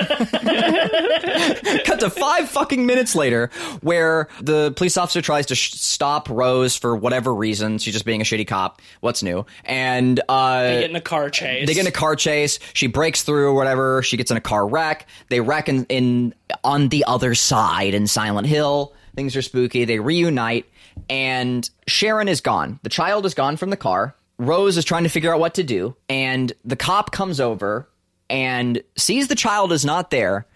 Cut 1.85 2.01
to 2.01 2.11
five 2.11 2.49
fucking 2.49 2.87
minutes 2.87 3.15
later, 3.15 3.51
where 3.81 4.29
the 4.41 4.73
police 4.73 4.97
officer 4.97 5.21
tries 5.23 5.47
to 5.47 5.55
sh- 5.55 5.73
stop 5.75 6.29
Rose 6.29 6.77
for 6.77 6.95
whatever 6.97 7.35
reason. 7.35 7.79
She's 7.79 7.93
just 7.95 8.05
being 8.05 8.21
a 8.21 8.25
shitty 8.25 8.47
cop. 8.47 8.81
What's 9.01 9.23
new? 9.23 9.47
And 9.65 10.21
uh, 10.29 10.63
They 10.63 10.81
get 10.81 10.91
in 10.91 10.97
a 10.97 11.01
car 11.01 11.31
chase. 11.31 11.67
They 11.67 11.75
get 11.75 11.81
in 11.83 11.87
a 11.87 11.93
car 11.93 12.17
chase. 12.17 12.59
She 12.73 12.87
breaks 12.87 13.23
through 13.23 13.49
or 13.49 13.55
whatever. 13.55 14.03
She 14.03 14.17
gets 14.17 14.31
in 14.31 14.37
a 14.37 14.41
car 14.41 14.67
wreck. 14.67 15.07
They 15.29 15.41
wreck 15.41 15.69
in, 15.69 15.85
in 15.87 16.35
on 16.63 16.89
the 16.89 17.05
other 17.07 17.35
side 17.35 17.95
in 17.95 18.07
Silent 18.07 18.47
Hill. 18.47 18.93
Things 19.17 19.37
are 19.37 19.43
spooky. 19.43 19.85
They 19.85 20.01
reunite, 20.01 20.67
and 21.09 21.69
Sharon 21.87 22.29
is 22.29 22.41
gone. 22.41 22.81
The 22.83 22.89
child 22.89 23.27
is 23.27 23.35
gone 23.35 23.57
from 23.57 23.71
the 23.71 23.77
car. 23.77 24.15
Rose 24.39 24.77
is 24.77 24.85
trying 24.85 25.05
to 25.05 25.09
figure 25.09 25.33
out 25.33 25.41
what 25.41 25.55
to 25.55 25.63
do, 25.63 25.97
and 26.09 26.53
the 26.65 26.77
cop 26.77 27.13
comes 27.13 27.41
over 27.41 27.89
and 28.29 28.83
sees 28.97 29.29
the 29.29 29.35
child 29.35 29.73
is 29.73 29.85
not 29.85 30.11
there. 30.11 30.47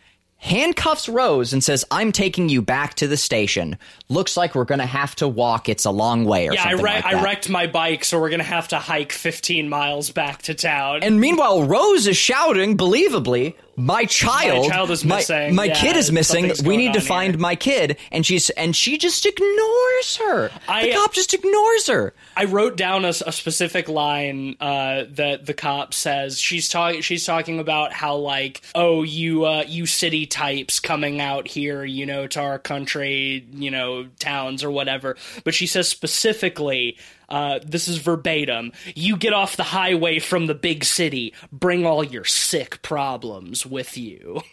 Handcuffs 0.40 1.08
Rose 1.08 1.52
and 1.52 1.64
says, 1.64 1.84
"I'm 1.90 2.12
taking 2.12 2.48
you 2.48 2.62
back 2.62 2.94
to 2.94 3.08
the 3.08 3.16
station. 3.16 3.76
Looks 4.08 4.36
like 4.36 4.54
we're 4.54 4.64
gonna 4.64 4.86
have 4.86 5.16
to 5.16 5.26
walk. 5.26 5.68
It's 5.68 5.84
a 5.84 5.90
long 5.90 6.24
way." 6.24 6.48
Or 6.48 6.54
yeah, 6.54 6.60
I, 6.60 6.70
something 6.70 6.84
wreck 6.84 7.04
like 7.04 7.14
I 7.14 7.22
wrecked 7.24 7.48
my 7.48 7.66
bike, 7.66 8.04
so 8.04 8.20
we're 8.20 8.30
gonna 8.30 8.44
have 8.44 8.68
to 8.68 8.78
hike 8.78 9.10
15 9.10 9.68
miles 9.68 10.10
back 10.10 10.42
to 10.42 10.54
town. 10.54 11.02
And 11.02 11.20
meanwhile, 11.20 11.64
Rose 11.64 12.06
is 12.06 12.16
shouting, 12.16 12.76
believably, 12.76 13.54
"My 13.78 14.04
child, 14.04 14.66
My 14.68 14.74
child 14.74 14.90
is 14.90 15.04
my- 15.04 15.16
missing. 15.16 15.54
My, 15.54 15.64
Yeah, 15.64 15.74
kid 15.80 15.96
is 15.96 16.10
missing. 16.12 16.52
We 16.64 16.76
need 16.76 16.92
to 16.94 17.00
find 17.00 17.34
here." 17.34 17.40
my 17.40 17.54
kid." 17.54 17.96
And 18.12 18.26
she's 18.26 18.50
and 18.50 18.74
she 18.74 18.98
just 18.98 19.24
ignores 19.24 20.16
her. 20.16 20.50
I- 20.68 20.86
the 20.88 20.92
cop 20.94 21.14
just 21.14 21.32
ignores 21.32 21.86
her. 21.86 22.12
I 22.36 22.44
wrote 22.44 22.76
down 22.76 23.04
a, 23.04 23.08
a 23.08 23.32
specific 23.32 23.88
line 23.88 24.56
uh, 24.60 25.04
that 25.10 25.46
the 25.46 25.54
cop 25.54 25.94
says. 25.94 26.38
She's 26.38 26.68
talking. 26.68 27.00
She's 27.00 27.24
talking 27.24 27.58
about 27.60 27.92
how 27.92 28.16
like, 28.16 28.60
oh, 28.74 29.02
you 29.02 29.44
uh, 29.44 29.64
you 29.66 29.86
city 29.86 30.26
types 30.26 30.80
coming 30.80 31.20
out 31.20 31.48
here, 31.48 31.84
you 31.84 32.04
know, 32.06 32.26
to 32.26 32.40
our 32.40 32.58
country, 32.58 33.46
you 33.52 33.70
know, 33.70 34.06
towns 34.18 34.64
or 34.64 34.70
whatever. 34.70 35.16
But 35.44 35.54
she 35.54 35.66
says 35.66 35.88
specifically. 35.88 36.96
Uh, 37.28 37.60
this 37.64 37.88
is 37.88 37.98
verbatim. 37.98 38.72
You 38.94 39.16
get 39.16 39.32
off 39.32 39.56
the 39.56 39.62
highway 39.62 40.18
from 40.18 40.46
the 40.46 40.54
big 40.54 40.84
city. 40.84 41.34
Bring 41.52 41.86
all 41.86 42.02
your 42.02 42.24
sick 42.24 42.82
problems 42.82 43.66
with 43.66 43.96
you. 43.96 44.42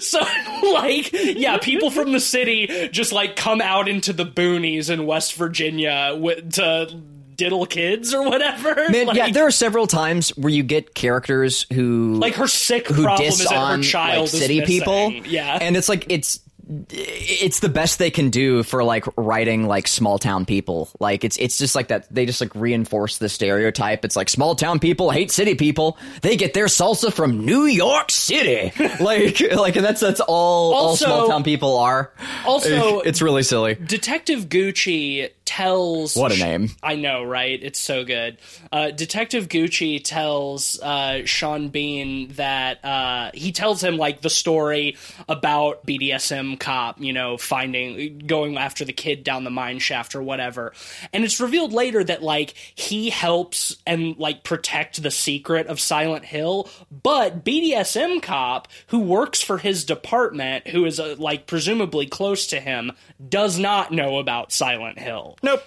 So, 0.00 0.20
like, 0.62 1.12
yeah, 1.12 1.58
people 1.58 1.90
from 1.90 2.12
the 2.12 2.20
city 2.20 2.88
just 2.90 3.12
like 3.12 3.36
come 3.36 3.60
out 3.60 3.86
into 3.86 4.14
the 4.14 4.24
boonies 4.24 4.88
in 4.88 5.04
West 5.04 5.34
Virginia 5.34 6.16
with, 6.18 6.54
to 6.54 7.02
diddle 7.38 7.64
kids 7.64 8.12
or 8.12 8.22
whatever. 8.24 8.74
Man, 8.90 9.06
like, 9.06 9.16
yeah, 9.16 9.30
there 9.30 9.46
are 9.46 9.50
several 9.50 9.86
times 9.86 10.30
where 10.36 10.50
you 10.50 10.62
get 10.62 10.94
characters 10.94 11.66
who 11.72 12.14
like 12.14 12.34
her 12.34 12.48
sick 12.48 12.88
who 12.88 13.04
problem 13.04 13.26
diss 13.26 13.40
is 13.40 13.46
on 13.46 13.78
her 13.78 13.84
child 13.84 14.20
like 14.22 14.28
city 14.28 14.60
missing. 14.60 14.78
people. 14.80 15.12
Yeah, 15.12 15.58
and 15.60 15.76
it's 15.76 15.88
like 15.88 16.06
it's 16.10 16.40
it's 16.90 17.60
the 17.60 17.68
best 17.68 17.98
they 17.98 18.10
can 18.10 18.30
do 18.30 18.62
for 18.62 18.84
like 18.84 19.04
writing 19.16 19.66
like 19.66 19.88
small 19.88 20.18
town 20.18 20.44
people. 20.44 20.88
Like 21.00 21.24
it's 21.24 21.36
it's 21.38 21.58
just 21.58 21.74
like 21.74 21.88
that. 21.88 22.06
They 22.12 22.26
just 22.26 22.40
like 22.40 22.54
reinforce 22.54 23.18
the 23.18 23.28
stereotype. 23.28 24.04
It's 24.04 24.16
like 24.16 24.28
small 24.28 24.54
town 24.54 24.78
people 24.78 25.10
hate 25.10 25.30
city 25.30 25.54
people. 25.54 25.96
They 26.22 26.36
get 26.36 26.54
their 26.54 26.66
salsa 26.66 27.12
from 27.12 27.44
New 27.44 27.64
York 27.64 28.10
City. 28.10 28.72
like 29.00 29.40
like 29.54 29.76
and 29.76 29.84
that's 29.84 30.00
that's 30.00 30.20
all 30.20 30.74
Also- 30.74 30.78
all 30.88 30.96
small 30.96 31.28
town 31.28 31.44
people 31.44 31.76
are. 31.78 32.12
Also- 32.44 33.00
it's 33.04 33.22
really 33.22 33.42
silly. 33.42 33.74
Detective 33.74 34.48
Gucci 34.48 35.30
tells 35.44 36.14
What 36.14 36.30
a 36.32 36.36
name. 36.36 36.68
I 36.82 36.96
know, 36.96 37.24
right? 37.24 37.58
It's 37.62 37.80
so 37.80 38.04
good. 38.04 38.36
Uh, 38.70 38.90
Detective 38.90 39.48
Gucci 39.48 40.02
tells 40.04 40.78
uh, 40.80 41.22
Sean 41.24 41.70
Bean 41.70 42.28
that 42.34 42.84
uh, 42.84 43.30
he 43.32 43.52
tells 43.52 43.82
him 43.82 43.96
like 43.96 44.20
the 44.20 44.28
story 44.28 44.98
about 45.26 45.86
BDSM 45.86 46.57
cop, 46.58 47.00
you 47.00 47.12
know, 47.12 47.36
finding 47.36 48.18
going 48.18 48.56
after 48.56 48.84
the 48.84 48.92
kid 48.92 49.24
down 49.24 49.44
the 49.44 49.50
mine 49.50 49.78
shaft 49.78 50.14
or 50.14 50.22
whatever. 50.22 50.72
And 51.12 51.24
it's 51.24 51.40
revealed 51.40 51.72
later 51.72 52.02
that 52.04 52.22
like 52.22 52.54
he 52.74 53.10
helps 53.10 53.76
and 53.86 54.16
like 54.18 54.44
protect 54.44 55.02
the 55.02 55.10
secret 55.10 55.66
of 55.66 55.80
Silent 55.80 56.24
Hill, 56.24 56.68
but 56.90 57.44
BDSM 57.44 58.22
cop 58.22 58.68
who 58.88 59.00
works 59.00 59.42
for 59.42 59.58
his 59.58 59.84
department, 59.84 60.68
who 60.68 60.84
is 60.84 61.00
uh, 61.00 61.16
like 61.18 61.46
presumably 61.46 62.06
close 62.06 62.46
to 62.48 62.60
him, 62.60 62.92
does 63.28 63.58
not 63.58 63.92
know 63.92 64.18
about 64.18 64.52
Silent 64.52 64.98
Hill. 64.98 65.36
Nope. 65.42 65.62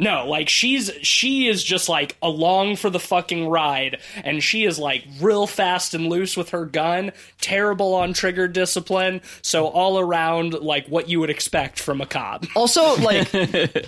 No, 0.00 0.26
like 0.26 0.48
she's 0.48 0.90
she 1.02 1.46
is 1.46 1.62
just 1.62 1.88
like 1.88 2.16
along 2.22 2.76
for 2.76 2.88
the 2.88 2.98
fucking 2.98 3.48
ride, 3.48 3.98
and 4.24 4.42
she 4.42 4.64
is 4.64 4.78
like 4.78 5.04
real 5.20 5.46
fast 5.46 5.92
and 5.92 6.08
loose 6.08 6.38
with 6.38 6.50
her 6.50 6.64
gun, 6.64 7.12
terrible 7.42 7.94
on 7.94 8.14
trigger 8.14 8.48
discipline, 8.48 9.20
so 9.42 9.66
all 9.66 9.98
around 9.98 10.54
like 10.54 10.86
what 10.86 11.10
you 11.10 11.20
would 11.20 11.28
expect 11.28 11.78
from 11.78 12.00
a 12.00 12.06
cop. 12.06 12.46
Also, 12.56 12.96
like, 12.96 13.28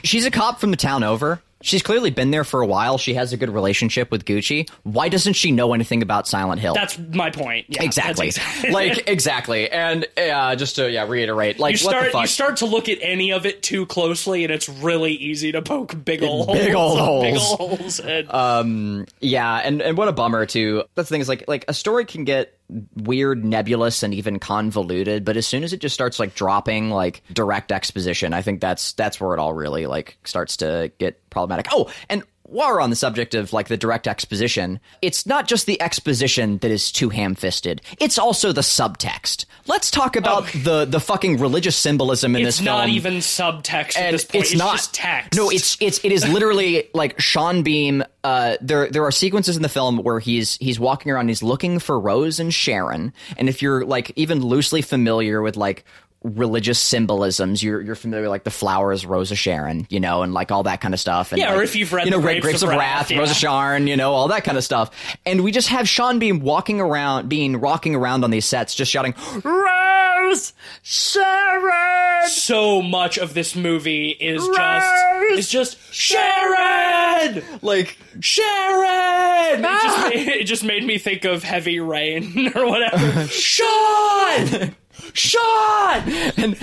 she's 0.04 0.26
a 0.26 0.30
cop 0.30 0.60
from 0.60 0.70
the 0.70 0.76
town 0.76 1.02
over. 1.02 1.40
She's 1.62 1.82
clearly 1.82 2.10
been 2.10 2.30
there 2.30 2.44
for 2.44 2.60
a 2.60 2.66
while. 2.66 2.98
She 2.98 3.14
has 3.14 3.32
a 3.32 3.36
good 3.36 3.50
relationship 3.50 4.10
with 4.10 4.24
Gucci. 4.24 4.68
Why 4.82 5.08
doesn't 5.08 5.32
she 5.34 5.52
know 5.52 5.72
anything 5.74 6.02
about 6.02 6.28
Silent 6.28 6.60
Hill? 6.60 6.74
That's 6.74 6.98
my 6.98 7.30
point. 7.30 7.66
Yeah, 7.68 7.82
exactly. 7.82 8.26
exactly- 8.28 8.70
like 8.72 9.04
exactly. 9.08 9.70
And 9.70 10.06
uh, 10.16 10.56
just 10.56 10.76
to 10.76 10.90
yeah 10.90 11.06
reiterate, 11.08 11.58
like 11.58 11.80
you 11.80 11.86
what 11.86 11.92
the 11.92 11.98
start 11.98 12.12
fuck? 12.12 12.20
you 12.22 12.26
start 12.26 12.56
to 12.58 12.66
look 12.66 12.88
at 12.88 12.98
any 13.00 13.32
of 13.32 13.46
it 13.46 13.62
too 13.62 13.86
closely, 13.86 14.44
and 14.44 14.52
it's 14.52 14.68
really 14.68 15.12
easy 15.12 15.52
to 15.52 15.62
poke 15.62 16.04
big 16.04 16.22
old 16.22 16.46
holes, 16.46 16.58
Big 16.58 16.74
old 16.74 17.22
big 17.22 17.34
holes. 17.36 17.60
old 17.60 17.78
holes. 17.80 18.00
And, 18.00 19.08
yeah, 19.20 19.56
and 19.56 19.80
and 19.82 19.96
what 19.96 20.08
a 20.08 20.12
bummer 20.12 20.46
too. 20.46 20.84
That's 20.94 21.08
the 21.08 21.14
thing 21.14 21.20
is 21.20 21.28
like 21.28 21.44
like 21.48 21.64
a 21.68 21.74
story 21.74 22.04
can 22.04 22.24
get 22.24 22.58
weird, 22.96 23.44
nebulous, 23.44 24.02
and 24.02 24.14
even 24.14 24.38
convoluted, 24.38 25.24
but 25.24 25.36
as 25.36 25.46
soon 25.46 25.64
as 25.64 25.72
it 25.72 25.80
just 25.80 25.94
starts 25.94 26.18
like 26.18 26.34
dropping 26.34 26.90
like 26.90 27.22
direct 27.32 27.72
exposition, 27.72 28.32
I 28.32 28.42
think 28.42 28.60
that's 28.60 28.92
that's 28.92 29.20
where 29.20 29.34
it 29.34 29.38
all 29.38 29.52
really 29.52 29.86
like 29.86 30.18
starts 30.24 30.58
to 30.58 30.92
get 30.98 31.28
problematic. 31.30 31.66
Oh, 31.72 31.90
and 32.08 32.22
while 32.52 32.70
we're 32.70 32.80
on 32.80 32.90
the 32.90 32.96
subject 32.96 33.34
of 33.34 33.52
like 33.52 33.68
the 33.68 33.76
direct 33.76 34.06
exposition, 34.06 34.80
it's 35.00 35.26
not 35.26 35.48
just 35.48 35.66
the 35.66 35.80
exposition 35.80 36.58
that 36.58 36.70
is 36.70 36.92
too 36.92 37.08
ham-fisted. 37.08 37.80
It's 37.98 38.18
also 38.18 38.52
the 38.52 38.60
subtext. 38.60 39.46
Let's 39.66 39.90
talk 39.90 40.16
about 40.16 40.46
the 40.52 40.84
the 40.84 41.00
fucking 41.00 41.38
religious 41.38 41.76
symbolism 41.76 42.36
in 42.36 42.42
it's 42.42 42.58
this 42.58 42.64
film. 42.66 42.78
It's 42.78 42.82
not 42.82 42.88
even 42.88 43.14
subtext 43.14 43.96
at 43.96 44.06
and 44.06 44.14
this 44.14 44.24
point. 44.24 44.44
it's 44.44 44.54
not 44.54 44.76
just 44.76 44.94
text. 44.94 45.36
No, 45.36 45.50
it's 45.50 45.76
it's 45.80 46.04
it 46.04 46.12
is 46.12 46.28
literally 46.28 46.88
like 46.94 47.20
Sean 47.20 47.62
Bean. 47.62 48.04
Uh, 48.24 48.56
there 48.60 48.88
there 48.88 49.04
are 49.04 49.10
sequences 49.10 49.56
in 49.56 49.62
the 49.62 49.68
film 49.68 49.98
where 49.98 50.20
he's 50.20 50.56
he's 50.58 50.78
walking 50.78 51.10
around, 51.10 51.28
he's 51.28 51.42
looking 51.42 51.78
for 51.78 51.98
Rose 51.98 52.38
and 52.38 52.52
Sharon, 52.52 53.12
and 53.36 53.48
if 53.48 53.62
you're 53.62 53.84
like 53.84 54.12
even 54.16 54.40
loosely 54.40 54.82
familiar 54.82 55.42
with 55.42 55.56
like 55.56 55.84
religious 56.24 56.78
symbolisms, 56.78 57.62
you're 57.62 57.80
you're 57.80 57.94
familiar 57.94 58.22
with 58.24 58.30
like 58.30 58.44
the 58.44 58.50
flowers, 58.50 59.04
Rosa 59.06 59.34
Sharon, 59.34 59.86
you 59.90 60.00
know, 60.00 60.22
and 60.22 60.32
like 60.32 60.52
all 60.52 60.62
that 60.64 60.80
kind 60.80 60.94
of 60.94 61.00
stuff. 61.00 61.32
And, 61.32 61.38
Yeah, 61.40 61.54
or 61.54 61.62
if 61.62 61.74
you've 61.76 61.92
read 61.92 62.04
you 62.06 62.10
know, 62.12 62.18
The 62.18 62.22
Gra- 62.22 62.40
Grapes 62.40 62.62
of 62.62 62.68
Wrath, 62.70 63.10
Rose 63.10 63.30
of 63.30 63.36
yeah. 63.42 63.50
Sharon, 63.50 63.86
you 63.86 63.96
know, 63.96 64.12
all 64.12 64.28
that 64.28 64.44
kind 64.44 64.56
of 64.58 64.64
stuff, 64.64 64.90
and 65.26 65.42
we 65.42 65.50
just 65.52 65.68
have 65.68 65.88
Sean 65.88 66.18
Bean 66.18 66.40
walking 66.40 66.80
around, 66.80 67.28
being 67.28 67.56
rocking 67.60 67.94
around 67.94 68.24
on 68.24 68.30
these 68.30 68.44
sets, 68.46 68.74
just 68.74 68.90
shouting 68.90 69.14
Rose, 69.42 70.52
Sharon. 70.82 72.28
so 72.28 72.82
much 72.82 73.18
of 73.18 73.34
this 73.34 73.54
movie 73.56 74.10
is 74.10 74.42
Rose! 74.42 74.56
just 74.56 75.38
is 75.38 75.48
just 75.48 75.94
Sharon, 75.94 77.42
Like 77.62 77.96
Sharon. 78.20 79.60
It, 79.60 79.62
just 79.62 79.98
Ah! 79.98 80.10
made, 80.12 80.28
it 80.40 80.44
just 80.44 80.64
made 80.64 80.84
me 80.84 80.98
think 80.98 81.24
of 81.24 81.42
Heavy 81.42 81.80
Rain 81.80 82.52
or 82.54 82.66
whatever. 82.66 83.26
Sean, 83.28 84.74
Sean. 85.14 86.02
and 86.36 86.56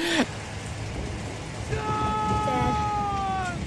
Dad. 1.70 3.58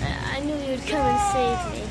I 0.00 0.40
knew 0.44 0.54
you 0.54 0.70
would 0.70 0.86
come 0.86 1.00
and 1.00 1.32
save 1.32 1.72
me. 1.72 1.88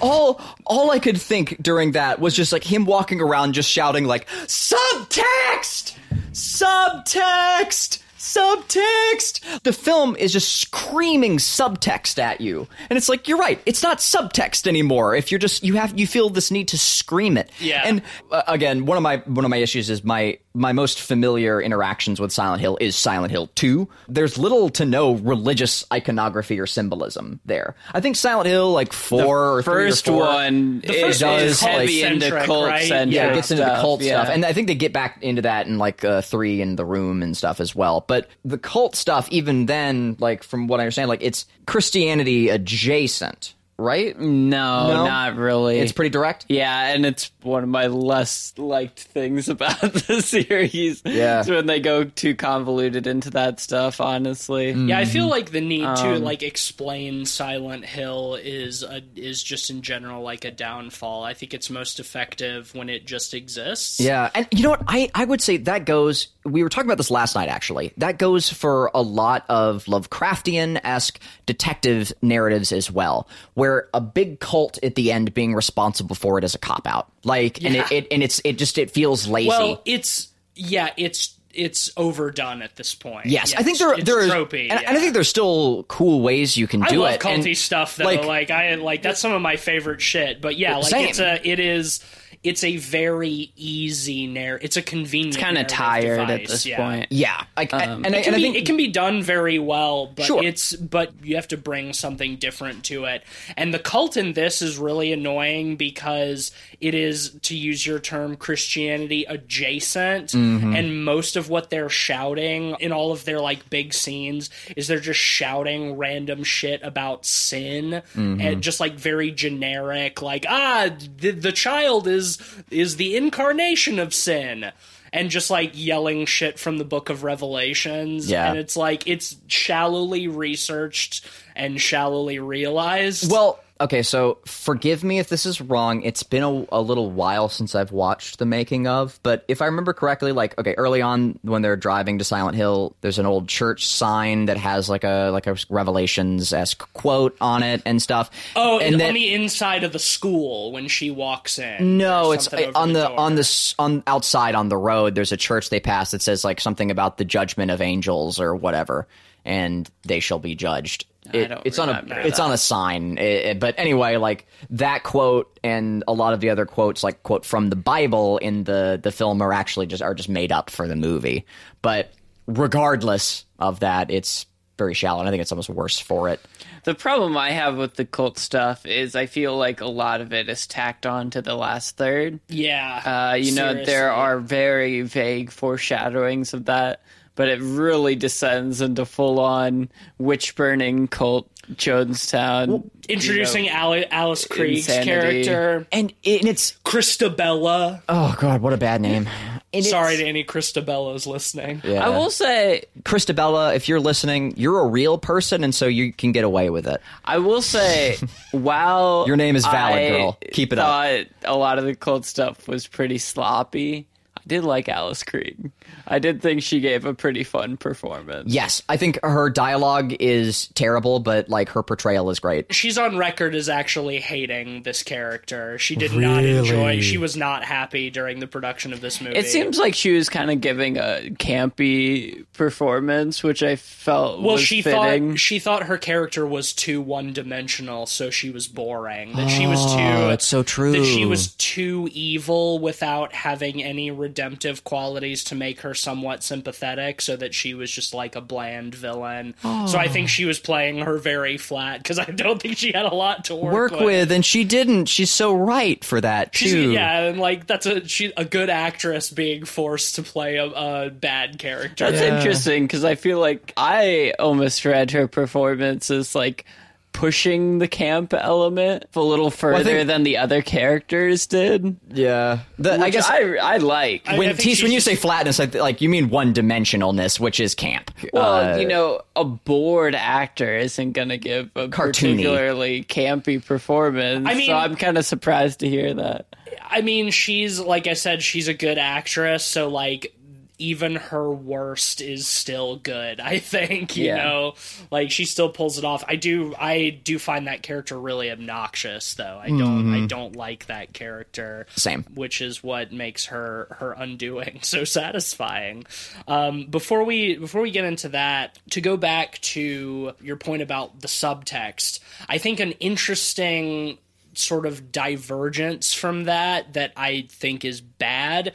all 0.00 0.40
all 0.64 0.90
I 0.90 0.98
could 0.98 1.20
think 1.20 1.62
during 1.62 1.92
that 1.92 2.20
was 2.20 2.34
just 2.34 2.52
like 2.52 2.64
him 2.64 2.84
walking 2.86 3.20
around 3.20 3.52
just 3.52 3.70
shouting 3.70 4.04
like 4.04 4.26
subtext 4.46 5.94
subtext 6.32 8.02
subtext. 8.20 9.62
The 9.62 9.72
film 9.72 10.14
is 10.16 10.32
just 10.32 10.56
screaming 10.60 11.38
subtext 11.38 12.18
at 12.18 12.40
you. 12.40 12.68
And 12.90 12.96
it's 12.96 13.08
like 13.08 13.26
you're 13.26 13.38
right. 13.38 13.60
It's 13.64 13.82
not 13.82 13.98
subtext 13.98 14.66
anymore. 14.66 15.14
If 15.14 15.32
you're 15.32 15.38
just 15.38 15.64
you 15.64 15.74
have 15.74 15.98
you 15.98 16.06
feel 16.06 16.28
this 16.28 16.50
need 16.50 16.68
to 16.68 16.78
scream 16.78 17.36
it. 17.38 17.50
Yeah. 17.58 17.82
and 17.84 18.02
uh, 18.30 18.42
again 18.46 18.84
one 18.84 18.96
of 18.96 19.02
my 19.02 19.18
one 19.18 19.44
of 19.44 19.50
my 19.50 19.56
issues 19.56 19.88
is 19.88 20.04
my 20.04 20.38
my 20.54 20.72
most 20.72 21.00
familiar 21.00 21.60
interactions 21.60 22.20
with 22.20 22.32
Silent 22.32 22.60
Hill 22.60 22.76
is 22.80 22.96
Silent 22.96 23.30
Hill 23.30 23.48
2 23.54 23.88
there's 24.08 24.38
little 24.38 24.68
to 24.70 24.84
no 24.84 25.12
religious 25.14 25.84
iconography 25.92 26.58
or 26.58 26.66
symbolism 26.66 27.40
there 27.44 27.76
i 27.92 28.00
think 28.00 28.16
Silent 28.16 28.48
Hill 28.48 28.72
like 28.72 28.92
4 28.92 29.56
or 29.56 29.62
three 29.62 29.72
or 29.72 29.88
First 29.90 30.06
four, 30.06 30.24
one 30.24 30.80
The 30.80 30.92
is, 30.92 31.00
first 31.00 31.22
one 31.22 31.40
is 31.40 31.52
is 31.52 31.60
heavy 31.60 32.02
into 32.02 32.30
cult-centric, 32.30 32.70
right? 32.70 32.88
centric 32.88 33.14
yeah, 33.14 33.30
it 33.30 33.34
gets 33.34 33.50
into 33.50 33.62
the 33.62 33.68
stuff, 33.70 33.80
cult 33.80 34.02
yeah. 34.02 34.22
stuff, 34.22 34.34
and 34.34 34.44
I 34.44 34.52
think 34.52 34.66
they 34.66 34.74
get 34.74 34.92
back 34.92 35.22
into 35.22 35.42
that 35.42 35.66
in 35.66 35.78
like 35.78 36.04
uh, 36.04 36.20
three 36.22 36.60
in 36.60 36.76
the 36.76 36.84
room 36.84 37.22
and 37.22 37.36
stuff 37.36 37.60
as 37.60 37.74
well. 37.74 38.04
But 38.06 38.28
the 38.44 38.58
cult 38.58 38.96
stuff, 38.96 39.28
even 39.30 39.66
then, 39.66 40.16
like 40.18 40.42
from 40.42 40.66
what 40.66 40.80
I 40.80 40.84
understand, 40.84 41.08
like 41.08 41.22
it's 41.22 41.46
Christianity 41.66 42.48
adjacent, 42.48 43.54
right? 43.80 44.18
no, 44.18 44.88
No? 44.88 45.06
not 45.06 45.36
really. 45.36 45.78
It's 45.78 45.92
pretty 45.92 46.10
direct. 46.10 46.46
Yeah, 46.48 46.86
and 46.94 47.04
it's 47.06 47.30
one 47.42 47.62
of 47.62 47.68
my 47.68 47.86
less 47.86 48.52
liked 48.58 49.00
things 49.00 49.48
about 49.48 49.80
the 49.80 50.20
series. 50.22 51.02
Yeah. 51.04 51.40
is 51.40 51.48
when 51.50 51.66
they 51.66 51.80
go 51.80 52.04
too 52.04 52.34
convoluted 52.34 53.06
into 53.06 53.30
that 53.30 53.60
stuff. 53.60 54.00
Honestly, 54.00 54.72
Yeah, 54.72 54.98
I 54.98 55.04
feel 55.04 55.26
like 55.28 55.50
the 55.50 55.60
need 55.60 55.82
to 55.82 56.14
Um, 56.16 56.22
like 56.22 56.42
explain 56.42 57.24
Silent 57.26 57.84
Hill 57.84 58.34
is 58.36 58.82
a, 58.82 59.02
is 59.16 59.42
just 59.42 59.70
in 59.70 59.82
general 59.82 60.22
like 60.22 60.44
a 60.44 60.50
downfall. 60.50 61.24
I 61.24 61.34
think 61.34 61.54
it's 61.54 61.70
most 61.70 61.98
effective 62.00 62.74
when 62.74 62.88
it 62.88 63.06
just 63.06 63.34
exists. 63.34 63.98
Yeah, 64.00 64.30
and 64.34 64.46
you 64.50 64.62
know 64.62 64.70
what? 64.70 64.82
I, 64.86 65.10
I 65.14 65.24
would 65.24 65.40
say 65.40 65.56
that 65.58 65.84
goes. 65.86 66.28
We 66.44 66.62
were 66.62 66.68
talking 66.70 66.86
about 66.88 66.96
this 66.96 67.10
last 67.10 67.34
night, 67.34 67.48
actually. 67.48 67.92
That 67.98 68.18
goes 68.18 68.48
for 68.50 68.90
a 68.94 69.02
lot 69.02 69.44
of 69.48 69.84
Lovecraftian 69.84 70.80
esque 70.84 71.20
detective 71.46 72.12
narratives 72.22 72.72
as 72.72 72.90
well, 72.90 73.28
where 73.54 73.69
a 73.94 74.00
big 74.00 74.40
cult 74.40 74.78
at 74.82 74.94
the 74.94 75.12
end 75.12 75.32
being 75.34 75.54
responsible 75.54 76.14
for 76.16 76.38
it 76.38 76.44
is 76.44 76.54
a 76.54 76.58
cop 76.58 76.86
out. 76.86 77.10
Like, 77.24 77.62
and 77.64 77.76
it, 77.76 77.90
it 77.92 78.06
and 78.10 78.22
it's 78.22 78.40
it 78.44 78.58
just 78.58 78.78
it 78.78 78.90
feels 78.90 79.26
lazy. 79.26 79.48
Well, 79.48 79.82
it's 79.84 80.28
yeah, 80.54 80.90
it's 80.96 81.36
it's 81.52 81.90
overdone 81.96 82.62
at 82.62 82.76
this 82.76 82.94
point. 82.94 83.26
Yes, 83.26 83.52
Yeah, 83.52 83.60
I 83.60 83.62
think 83.64 83.78
there 83.78 83.96
there 83.96 84.20
is, 84.20 84.30
tropey, 84.30 84.70
and, 84.70 84.80
yeah. 84.80 84.88
and 84.88 84.96
I 84.96 85.00
think 85.00 85.14
there's 85.14 85.28
still 85.28 85.84
cool 85.88 86.20
ways 86.22 86.56
you 86.56 86.66
can 86.68 86.82
I 86.82 86.88
do 86.88 87.04
it. 87.06 87.20
culty 87.20 87.46
and, 87.48 87.58
stuff 87.58 87.96
though. 87.96 88.04
like- 88.04 88.24
Like, 88.24 88.50
I 88.52 88.74
like 88.76 89.02
that's 89.02 89.18
some 89.20 89.32
of 89.32 89.42
my 89.42 89.56
favorite 89.56 90.00
shit. 90.00 90.40
But 90.40 90.56
yeah, 90.56 90.76
like 90.76 90.90
Same. 90.90 91.08
it's 91.08 91.18
a 91.18 91.40
it 91.46 91.58
is 91.58 92.04
it's 92.42 92.64
a 92.64 92.78
very 92.78 93.52
easy 93.56 94.26
narrative. 94.26 94.64
It's 94.64 94.76
a 94.78 94.82
convenient. 94.82 95.36
kind 95.36 95.58
of 95.58 95.68
narrative 95.68 95.76
tired 95.76 96.30
at 96.30 96.46
this 96.48 96.64
yeah. 96.64 96.76
point. 96.78 97.06
yeah, 97.10 97.44
like, 97.54 97.72
and, 97.74 97.82
I, 97.82 97.92
It 97.92 98.06
and 98.06 98.24
can, 98.24 98.34
I 98.34 98.36
be, 98.38 98.42
think 98.42 98.56
it 98.56 98.64
can 98.66 98.76
be 98.78 98.88
done 98.88 99.22
very 99.22 99.58
well, 99.58 100.06
but 100.06 100.24
Sure. 100.24 100.42
it's 100.42 100.74
but 100.74 101.12
you 101.22 101.36
have 101.36 101.48
to 101.48 101.58
bring 101.58 101.92
something 101.92 102.36
different 102.36 102.84
to 102.84 103.04
it. 103.04 103.24
And 103.58 103.74
the 103.74 103.78
cult 103.78 104.16
in 104.16 104.32
this 104.32 104.62
is 104.62 104.78
really 104.78 105.12
annoying 105.12 105.76
because 105.76 106.50
it 106.80 106.94
is, 106.94 107.32
to 107.42 107.54
use 107.54 107.86
your 107.86 107.98
term, 107.98 108.36
Christianity 108.36 109.24
adjacent, 109.28 110.30
Mm-hmm. 110.30 110.74
and 110.76 111.04
most 111.04 111.36
of 111.36 111.50
what 111.50 111.68
they're 111.70 111.88
shouting 111.90 112.74
in 112.80 112.90
all 112.92 113.12
of 113.12 113.24
their 113.26 113.40
like 113.40 113.68
big 113.68 113.92
scenes 113.92 114.48
is 114.76 114.86
they're 114.88 114.98
just 114.98 115.20
shouting 115.20 115.96
random 115.98 116.42
shit 116.44 116.82
about 116.82 117.26
sin 117.26 118.02
Mm-hmm. 118.14 118.40
and 118.40 118.62
just 118.62 118.80
like 118.80 118.94
very 118.94 119.30
generic, 119.30 120.22
like 120.22 120.46
ah, 120.48 120.88
the, 121.18 121.32
the 121.32 121.52
child 121.52 122.06
is 122.06 122.29
is 122.70 122.96
the 122.96 123.16
incarnation 123.16 123.98
of 123.98 124.14
sin. 124.14 124.72
And 125.12 125.28
just 125.28 125.50
like 125.50 125.72
yelling 125.74 126.24
shit 126.26 126.56
from 126.56 126.78
the 126.78 126.84
book 126.84 127.10
of 127.10 127.24
Revelations. 127.24 128.30
Yeah. 128.30 128.48
And 128.48 128.58
it's 128.58 128.76
like 128.76 129.08
it's 129.08 129.36
shallowly 129.48 130.28
researched 130.28 131.26
and 131.56 131.80
shallowly 131.80 132.38
realized. 132.38 133.28
Well, 133.28 133.58
okay, 133.80 134.02
so 134.02 134.38
forgive 134.44 135.02
me 135.02 135.18
if 135.18 135.28
this 135.28 135.46
is 135.46 135.60
wrong. 135.60 136.02
It's 136.02 136.22
been 136.22 136.42
a, 136.42 136.66
a 136.70 136.80
little 136.80 137.10
while 137.10 137.48
since 137.48 137.74
I've 137.74 137.92
watched 137.92 138.38
the 138.38 138.46
making 138.46 138.86
of, 138.86 139.18
but 139.22 139.44
if 139.48 139.62
I 139.62 139.66
remember 139.66 139.92
correctly, 139.92 140.32
like 140.32 140.58
okay, 140.58 140.74
early 140.74 141.02
on 141.02 141.38
when 141.42 141.62
they're 141.62 141.76
driving 141.76 142.18
to 142.18 142.24
Silent 142.24 142.56
Hill, 142.56 142.94
there's 143.00 143.18
an 143.18 143.26
old 143.26 143.48
church 143.48 143.86
sign 143.86 144.46
that 144.46 144.56
has 144.56 144.88
like 144.88 145.04
a 145.04 145.30
like 145.32 145.46
a 145.46 145.56
Revelations 145.68 146.52
esque 146.52 146.92
quote 146.92 147.36
on 147.40 147.62
it 147.62 147.82
and 147.86 148.00
stuff. 148.00 148.30
oh, 148.56 148.78
and 148.78 148.92
and 148.92 149.00
then 149.00 149.08
on 149.08 149.14
the 149.14 149.34
inside 149.34 149.84
of 149.84 149.92
the 149.92 149.98
school 149.98 150.72
when 150.72 150.88
she 150.88 151.10
walks 151.10 151.58
in. 151.58 151.96
no, 151.98 152.32
it's 152.32 152.48
on 152.48 152.92
the, 152.92 153.06
door. 153.06 153.18
on 153.18 153.34
the 153.34 153.74
on 153.78 154.02
outside 154.06 154.54
on 154.54 154.68
the 154.68 154.76
road. 154.76 155.14
There's 155.14 155.32
a 155.32 155.36
church 155.36 155.70
they 155.70 155.80
pass 155.80 156.10
that 156.10 156.22
says 156.22 156.44
like 156.44 156.60
something 156.60 156.90
about 156.90 157.16
the 157.16 157.24
judgment 157.24 157.70
of 157.70 157.80
angels 157.80 158.40
or 158.40 158.54
whatever, 158.54 159.06
and 159.44 159.90
they 160.04 160.20
shall 160.20 160.38
be 160.38 160.54
judged. 160.54 161.06
It- 161.32 161.48
don't 161.48 161.62
it's 161.64 161.78
on 161.78 161.88
a 161.88 161.92
remember 162.00 162.18
it's 162.20 162.38
that. 162.38 162.44
on 162.44 162.52
a 162.52 162.56
sign. 162.58 163.18
It- 163.18 163.22
it- 163.22 163.60
but 163.60 163.74
anyway, 163.78 164.16
like 164.16 164.46
that 164.70 165.02
quote 165.02 165.58
and 165.62 166.02
a 166.08 166.12
lot 166.12 166.32
of 166.32 166.40
the 166.40 166.50
other 166.50 166.66
quotes, 166.66 167.04
like 167.04 167.22
quote 167.22 167.44
from 167.44 167.68
the 167.70 167.76
Bible 167.76 168.38
in 168.38 168.64
the 168.64 168.98
the 169.00 169.12
film, 169.12 169.40
are 169.42 169.52
actually 169.52 169.86
just 169.86 170.02
are 170.02 170.14
just 170.14 170.28
made 170.28 170.50
up 170.50 170.70
for 170.70 170.88
the 170.88 170.96
movie. 170.96 171.44
But 171.82 172.10
regardless 172.46 173.44
of 173.58 173.80
that, 173.80 174.10
it's 174.10 174.46
very 174.78 174.94
shallow, 174.94 175.20
and 175.20 175.28
I 175.28 175.30
think 175.30 175.42
it's 175.42 175.52
almost 175.52 175.68
worse 175.68 175.98
for 175.98 176.30
it. 176.30 176.40
The 176.84 176.94
problem 176.94 177.36
I 177.36 177.50
have 177.50 177.76
with 177.76 177.96
the 177.96 178.06
cult 178.06 178.38
stuff 178.38 178.86
is 178.86 179.14
I 179.14 179.26
feel 179.26 179.54
like 179.56 179.82
a 179.82 179.86
lot 179.86 180.22
of 180.22 180.32
it 180.32 180.48
is 180.48 180.66
tacked 180.66 181.04
on 181.04 181.28
to 181.30 181.42
the 181.42 181.54
last 181.54 181.98
third. 181.98 182.40
Yeah. 182.48 183.30
Uh, 183.32 183.34
you 183.34 183.52
know, 183.52 183.84
there 183.84 184.10
are 184.10 184.38
very 184.40 185.02
vague 185.02 185.50
foreshadowings 185.50 186.54
of 186.54 186.64
that, 186.64 187.02
but 187.40 187.48
it 187.48 187.58
really 187.62 188.14
descends 188.16 188.82
into 188.82 189.06
full 189.06 189.40
on 189.40 189.88
witch 190.18 190.54
burning 190.56 191.08
cult 191.08 191.48
Jonestown. 191.72 192.90
Introducing 193.08 193.70
Ali- 193.70 194.04
Alice 194.10 194.46
Krige's 194.46 194.86
insanity. 194.88 195.44
character, 195.44 195.86
And, 195.90 196.12
it, 196.22 196.40
and 196.40 196.48
it's 196.50 196.72
Christabella. 196.84 198.02
oh 198.10 198.36
god, 198.38 198.60
what 198.60 198.74
a 198.74 198.76
bad 198.76 199.00
name. 199.00 199.26
And 199.72 199.84
Sorry 199.86 200.14
it's- 200.14 200.18
to 200.24 200.28
any 200.28 200.44
Christabellas 200.44 201.26
listening. 201.26 201.80
Yeah. 201.82 202.04
I 202.04 202.10
will 202.10 202.28
say, 202.30 202.82
Christabella, 203.04 203.74
if 203.74 203.88
you're 203.88 204.00
listening, 204.00 204.52
you're 204.58 204.80
a 204.80 204.86
real 204.86 205.16
person, 205.16 205.64
and 205.64 205.74
so 205.74 205.86
you 205.86 206.12
can 206.12 206.32
get 206.32 206.44
away 206.44 206.68
with 206.68 206.86
it. 206.86 207.00
I 207.24 207.38
will 207.38 207.62
say, 207.62 208.16
while 208.50 209.24
Your 209.26 209.36
name 209.36 209.56
is 209.56 209.64
valid, 209.64 209.98
I 209.98 210.08
girl. 210.10 210.38
Keep 210.52 210.74
it 210.74 210.78
up. 210.78 210.86
thought 210.86 211.26
A 211.44 211.56
lot 211.56 211.78
of 211.78 211.84
the 211.86 211.94
cult 211.94 212.26
stuff 212.26 212.68
was 212.68 212.86
pretty 212.86 213.16
sloppy. 213.18 214.06
I 214.36 214.40
did 214.46 214.64
like 214.64 214.88
Alice 214.90 215.22
Krige. 215.22 215.70
I 216.06 216.18
did 216.18 216.42
think 216.42 216.62
she 216.62 216.80
gave 216.80 217.04
a 217.04 217.14
pretty 217.14 217.44
fun 217.44 217.76
performance. 217.76 218.52
Yes, 218.52 218.82
I 218.88 218.96
think 218.96 219.18
her 219.22 219.48
dialogue 219.48 220.14
is 220.18 220.66
terrible, 220.68 221.20
but 221.20 221.48
like 221.48 221.68
her 221.70 221.82
portrayal 221.82 222.30
is 222.30 222.40
great. 222.40 222.74
She's 222.74 222.98
on 222.98 223.16
record 223.16 223.54
as 223.54 223.68
actually 223.68 224.18
hating 224.18 224.82
this 224.82 225.02
character. 225.02 225.78
She 225.78 225.96
did 225.96 226.12
not 226.12 226.44
enjoy. 226.44 227.00
She 227.00 227.18
was 227.18 227.36
not 227.36 227.64
happy 227.64 228.10
during 228.10 228.40
the 228.40 228.46
production 228.46 228.92
of 228.92 229.00
this 229.00 229.20
movie. 229.20 229.36
It 229.36 229.46
seems 229.46 229.78
like 229.78 229.94
she 229.94 230.12
was 230.12 230.28
kind 230.28 230.50
of 230.50 230.60
giving 230.60 230.96
a 230.96 231.30
campy 231.38 232.44
performance, 232.54 233.42
which 233.42 233.62
I 233.62 233.76
felt 233.76 234.40
well, 234.40 234.54
was 234.54 234.62
she 234.62 234.82
fitting. 234.82 235.30
thought 235.30 235.38
she 235.38 235.58
thought 235.58 235.84
her 235.84 235.98
character 235.98 236.46
was 236.46 236.72
too 236.72 237.00
one 237.00 237.32
dimensional, 237.32 238.06
so 238.06 238.30
she 238.30 238.50
was 238.50 238.66
boring. 238.66 239.34
That 239.36 239.48
she 239.48 239.66
was 239.66 239.80
oh, 239.80 239.96
too. 239.96 240.02
Oh, 240.02 240.28
that's 240.28 240.44
so 240.44 240.62
true. 240.62 240.92
That 240.92 241.04
she 241.04 241.24
was 241.24 241.54
too 241.54 242.08
evil 242.12 242.78
without 242.78 243.32
having 243.32 243.82
any 243.82 244.10
redemptive 244.10 244.84
qualities 244.84 245.44
to 245.44 245.54
make 245.54 245.79
her 245.82 245.94
somewhat 245.94 246.42
sympathetic. 246.42 247.20
So 247.20 247.36
that 247.36 247.54
she 247.54 247.74
was 247.74 247.90
just 247.90 248.14
like 248.14 248.36
a 248.36 248.40
bland 248.40 248.94
villain. 248.94 249.54
So 249.62 249.98
I 249.98 250.06
oh. 250.06 250.08
think 250.08 250.28
she 250.28 250.44
was 250.44 250.58
playing 250.58 250.98
her 250.98 251.18
very 251.18 251.56
flat 251.56 252.02
because 252.02 252.18
I 252.18 252.24
don't 252.24 252.60
think 252.60 252.78
she 252.78 252.92
had 252.92 253.06
a 253.06 253.14
lot 253.14 253.46
to 253.46 253.54
work, 253.54 253.92
Work 253.92 254.00
with, 254.00 254.32
and 254.32 254.44
she 254.44 254.64
didn't. 254.64 255.06
She's 255.06 255.30
so 255.30 255.54
right 255.54 256.02
for 256.04 256.20
that 256.20 256.54
She's, 256.54 256.72
too. 256.72 256.92
yeah, 256.92 257.20
and 257.20 257.38
like 257.38 257.66
that's 257.66 257.86
a 257.86 258.06
she 258.06 258.32
a 258.36 258.44
good 258.44 258.70
actress 258.70 259.30
being 259.30 259.64
forced 259.64 260.16
to 260.16 260.22
play 260.22 260.56
a, 260.56 260.66
a 260.66 261.10
bad 261.10 261.58
character. 261.58 262.10
That's 262.10 262.22
interesting 262.22 262.84
because 262.84 263.04
I 263.04 263.14
feel 263.14 263.40
like 263.40 263.72
I 263.76 264.34
almost 264.38 264.84
read 264.84 265.10
her 265.12 265.28
performance 265.28 266.10
as 266.10 266.34
like 266.34 266.64
pushing 267.12 267.78
the 267.78 267.88
camp 267.88 268.32
element 268.32 269.04
a 269.14 269.20
little 269.20 269.50
further 269.50 269.84
think- 269.84 270.06
than 270.08 270.22
the 270.22 270.36
other 270.38 270.62
characters 270.62 271.46
did. 271.46 271.96
Yeah, 272.12 272.60
the, 272.78 272.92
I 272.94 272.98
Which 272.98 273.12
guess 273.12 273.28
I 273.28 273.56
I 273.60 273.76
like. 273.78 274.22
I- 274.26 274.38
when 274.38 274.48
think 274.50 274.60
Tease, 274.60 274.82
when 274.82 274.92
you 274.92 275.00
say 275.00 275.12
just- 275.12 275.22
flatness, 275.22 275.58
like, 275.58 275.74
like 275.74 276.00
you 276.00 276.08
mean 276.08 276.30
one 276.30 276.54
dimensionalness, 276.54 277.38
which 277.40 277.60
is 277.60 277.74
camp. 277.74 278.10
well, 278.32 278.74
Uh, 278.74 278.76
you 278.78 278.86
know, 278.88 279.20
a 279.36 279.44
bored 279.44 280.14
actor 280.14 280.76
isn't 280.76 281.12
going 281.12 281.28
to 281.30 281.38
give 281.38 281.70
a 281.76 281.88
Cartoony. 281.88 282.12
particularly 282.12 283.04
campy 283.04 283.64
performance. 283.64 284.46
I 284.48 284.54
mean- 284.54 284.66
so 284.68 284.74
I'm 284.74 284.96
kind 284.96 285.18
of 285.18 285.24
surprised 285.26 285.80
to 285.80 285.88
hear 285.88 286.14
that. 286.14 286.46
I 286.88 287.02
mean, 287.02 287.30
she's 287.30 287.78
like 287.78 288.06
I 288.06 288.14
said, 288.14 288.42
she's 288.42 288.68
a 288.68 288.74
good 288.74 288.98
actress, 288.98 289.64
so 289.64 289.88
like 289.88 290.32
even 290.80 291.16
her 291.16 291.50
worst 291.50 292.20
is 292.20 292.48
still 292.48 292.96
good. 292.96 293.38
I 293.40 293.58
think 293.58 294.16
you 294.16 294.26
Yeah. 294.26 294.36
know, 294.36 294.74
like 295.10 295.30
she 295.30 295.44
still 295.44 295.68
pulls 295.68 295.98
it 295.98 296.04
off. 296.04 296.24
I 296.26 296.36
do, 296.36 296.74
I 296.78 297.10
do 297.22 297.38
find 297.38 297.66
that 297.66 297.82
character 297.82 298.18
really 298.18 298.50
obnoxious, 298.50 299.34
though. 299.34 299.60
I 299.62 299.68
don't, 299.68 300.14
I 300.14 300.26
don't 300.26 300.56
like 300.56 300.86
that 300.86 301.12
character. 301.12 301.86
Same. 301.96 302.24
which 302.34 302.60
is 302.60 302.82
what 302.82 303.12
makes 303.12 303.46
her 303.46 303.96
her 304.00 304.12
undoing 304.12 304.80
so 304.82 305.04
satisfying. 305.04 306.04
Um, 306.48 306.86
before 306.86 307.24
we 307.24 307.56
before 307.56 307.82
we 307.82 307.90
get 307.90 308.04
into 308.04 308.30
that, 308.30 308.78
to 308.90 309.00
go 309.00 309.16
back 309.16 309.58
to 309.60 310.32
your 310.40 310.56
point 310.56 310.82
about 310.82 311.20
the 311.20 311.28
subtext, 311.28 312.20
I 312.48 312.58
think 312.58 312.80
an 312.80 312.92
interesting 312.92 314.18
sort 314.54 314.84
of 314.86 315.12
divergence 315.12 316.12
from 316.12 316.44
that 316.44 316.94
that 316.94 317.12
I 317.16 317.46
think 317.50 317.84
is 317.84 318.00
bad 318.00 318.72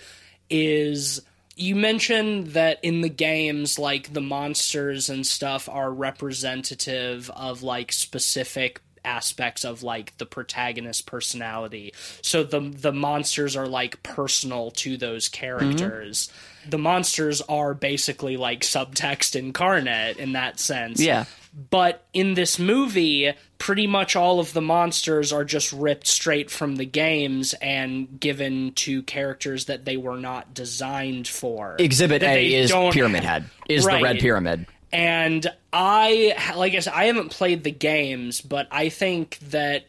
is 0.49 1.21
you 1.55 1.75
mentioned 1.75 2.47
that 2.47 2.79
in 2.83 3.01
the 3.01 3.09
games 3.09 3.79
like 3.79 4.13
the 4.13 4.21
monsters 4.21 5.09
and 5.09 5.25
stuff 5.25 5.69
are 5.69 5.91
representative 5.91 7.29
of 7.29 7.63
like 7.63 7.91
specific 7.91 8.81
aspects 9.05 9.63
of 9.63 9.83
like 9.83 10.17
the 10.17 10.25
protagonist 10.25 11.05
personality. 11.05 11.93
So 12.21 12.43
the 12.43 12.59
the 12.59 12.91
monsters 12.91 13.55
are 13.55 13.67
like 13.67 14.01
personal 14.03 14.71
to 14.71 14.97
those 14.97 15.29
characters. 15.29 16.27
Mm-hmm. 16.27 16.69
The 16.71 16.77
monsters 16.79 17.41
are 17.41 17.73
basically 17.73 18.37
like 18.37 18.61
subtext 18.61 19.35
incarnate 19.35 20.17
in 20.17 20.33
that 20.33 20.59
sense. 20.59 20.99
Yeah. 20.99 21.25
But 21.55 22.05
in 22.13 22.33
this 22.33 22.59
movie, 22.59 23.33
pretty 23.57 23.87
much 23.87 24.15
all 24.15 24.39
of 24.39 24.51
the 24.53 24.61
monsters 24.61 25.31
are 25.31 25.45
just 25.45 25.71
ripped 25.71 26.07
straight 26.07 26.51
from 26.51 26.75
the 26.75 26.85
games 26.85 27.53
and 27.61 28.19
given 28.19 28.73
to 28.73 29.01
characters 29.03 29.65
that 29.65 29.85
they 29.85 29.95
were 29.95 30.17
not 30.17 30.53
designed 30.53 31.27
for. 31.27 31.77
Exhibit 31.79 32.21
That 32.21 32.37
A 32.37 32.53
is 32.53 32.71
Pyramid 32.71 33.23
Head. 33.23 33.49
Is 33.69 33.85
the 33.85 34.01
red 34.01 34.19
pyramid? 34.19 34.67
And 34.91 35.47
I, 35.73 36.53
like 36.55 36.73
I 36.73 36.79
said, 36.79 36.93
I 36.93 37.05
haven't 37.05 37.29
played 37.29 37.63
the 37.63 37.71
games, 37.71 38.41
but 38.41 38.67
I 38.71 38.89
think 38.89 39.39
that 39.49 39.85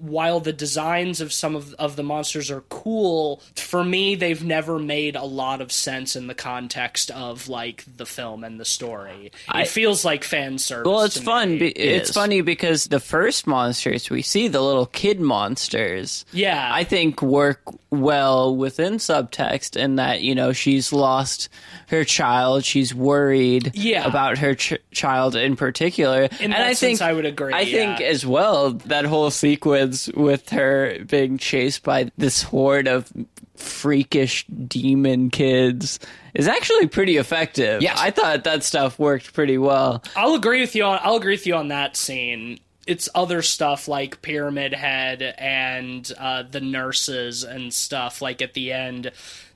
while 0.00 0.40
the 0.40 0.52
designs 0.52 1.20
of 1.20 1.32
some 1.32 1.54
of, 1.54 1.74
of 1.74 1.96
the 1.96 2.02
monsters 2.02 2.50
are 2.50 2.62
cool, 2.62 3.42
for 3.56 3.84
me, 3.84 4.14
they've 4.14 4.42
never 4.42 4.78
made 4.78 5.14
a 5.16 5.24
lot 5.24 5.60
of 5.60 5.70
sense 5.70 6.16
in 6.16 6.26
the 6.26 6.34
context 6.34 7.10
of 7.10 7.48
like 7.48 7.84
the 7.96 8.06
film 8.06 8.42
and 8.44 8.58
the 8.58 8.64
story. 8.64 9.30
it 9.54 9.68
feels 9.68 10.04
like 10.04 10.24
fan 10.24 10.58
service. 10.58 10.86
Well, 10.86 11.02
it's 11.02 11.14
to 11.16 11.22
fun. 11.22 11.50
me. 11.52 11.58
Be- 11.58 11.68
it's 11.78 12.12
funny 12.12 12.40
because 12.40 12.84
the 12.86 13.00
first 13.00 13.46
monsters 13.46 14.08
we 14.10 14.22
see, 14.22 14.48
the 14.48 14.60
little 14.62 14.86
kid 14.86 15.20
monsters, 15.20 16.24
Yeah. 16.32 16.70
I 16.72 16.84
think 16.84 17.20
work 17.22 17.60
well 17.90 18.54
within 18.56 18.94
subtext 18.94 19.76
in 19.76 19.96
that 19.96 20.22
you 20.22 20.34
know 20.34 20.52
she's 20.52 20.92
lost 20.92 21.48
her 21.88 22.04
child, 22.04 22.64
she's 22.64 22.94
worried 22.94 23.72
Yeah. 23.74 24.06
about 24.06 24.38
her 24.38 24.54
ch- 24.54 24.74
child 24.92 25.34
in 25.36 25.56
particular, 25.56 26.22
In 26.24 26.30
and 26.40 26.52
that 26.52 26.60
I 26.62 26.72
sense, 26.72 26.98
think 26.98 27.02
I 27.02 27.12
would 27.12 27.26
agree, 27.26 27.52
I 27.52 27.64
think 27.64 28.00
as 28.00 28.24
well 28.24 28.72
that 28.86 29.04
whole 29.04 29.30
sequence 29.30 29.89
with 30.14 30.50
her 30.50 31.04
being 31.04 31.38
chased 31.38 31.82
by 31.82 32.10
this 32.16 32.42
horde 32.42 32.88
of 32.88 33.12
freakish 33.56 34.46
demon 34.46 35.30
kids 35.30 35.98
is 36.34 36.48
actually 36.48 36.86
pretty 36.86 37.16
effective. 37.16 37.82
Yeah, 37.82 37.94
I 37.96 38.10
thought 38.10 38.44
that 38.44 38.64
stuff 38.64 38.98
worked 38.98 39.32
pretty 39.34 39.58
well. 39.58 40.02
I'll 40.16 40.34
agree 40.34 40.60
with 40.60 40.74
you 40.74 40.84
on 40.84 40.98
I'll 41.02 41.16
agree 41.16 41.34
with 41.34 41.46
you 41.46 41.54
on 41.54 41.68
that 41.68 41.96
scene. 41.96 42.58
It's 42.86 43.08
other 43.14 43.42
stuff 43.42 43.86
like 43.86 44.22
Pyramid 44.22 44.72
Head 44.72 45.22
and 45.38 46.10
uh, 46.18 46.42
the 46.50 46.60
nurses 46.60 47.44
and 47.44 47.72
stuff 47.72 48.22
like 48.22 48.42
at 48.42 48.54
the 48.54 48.72
end 48.72 49.12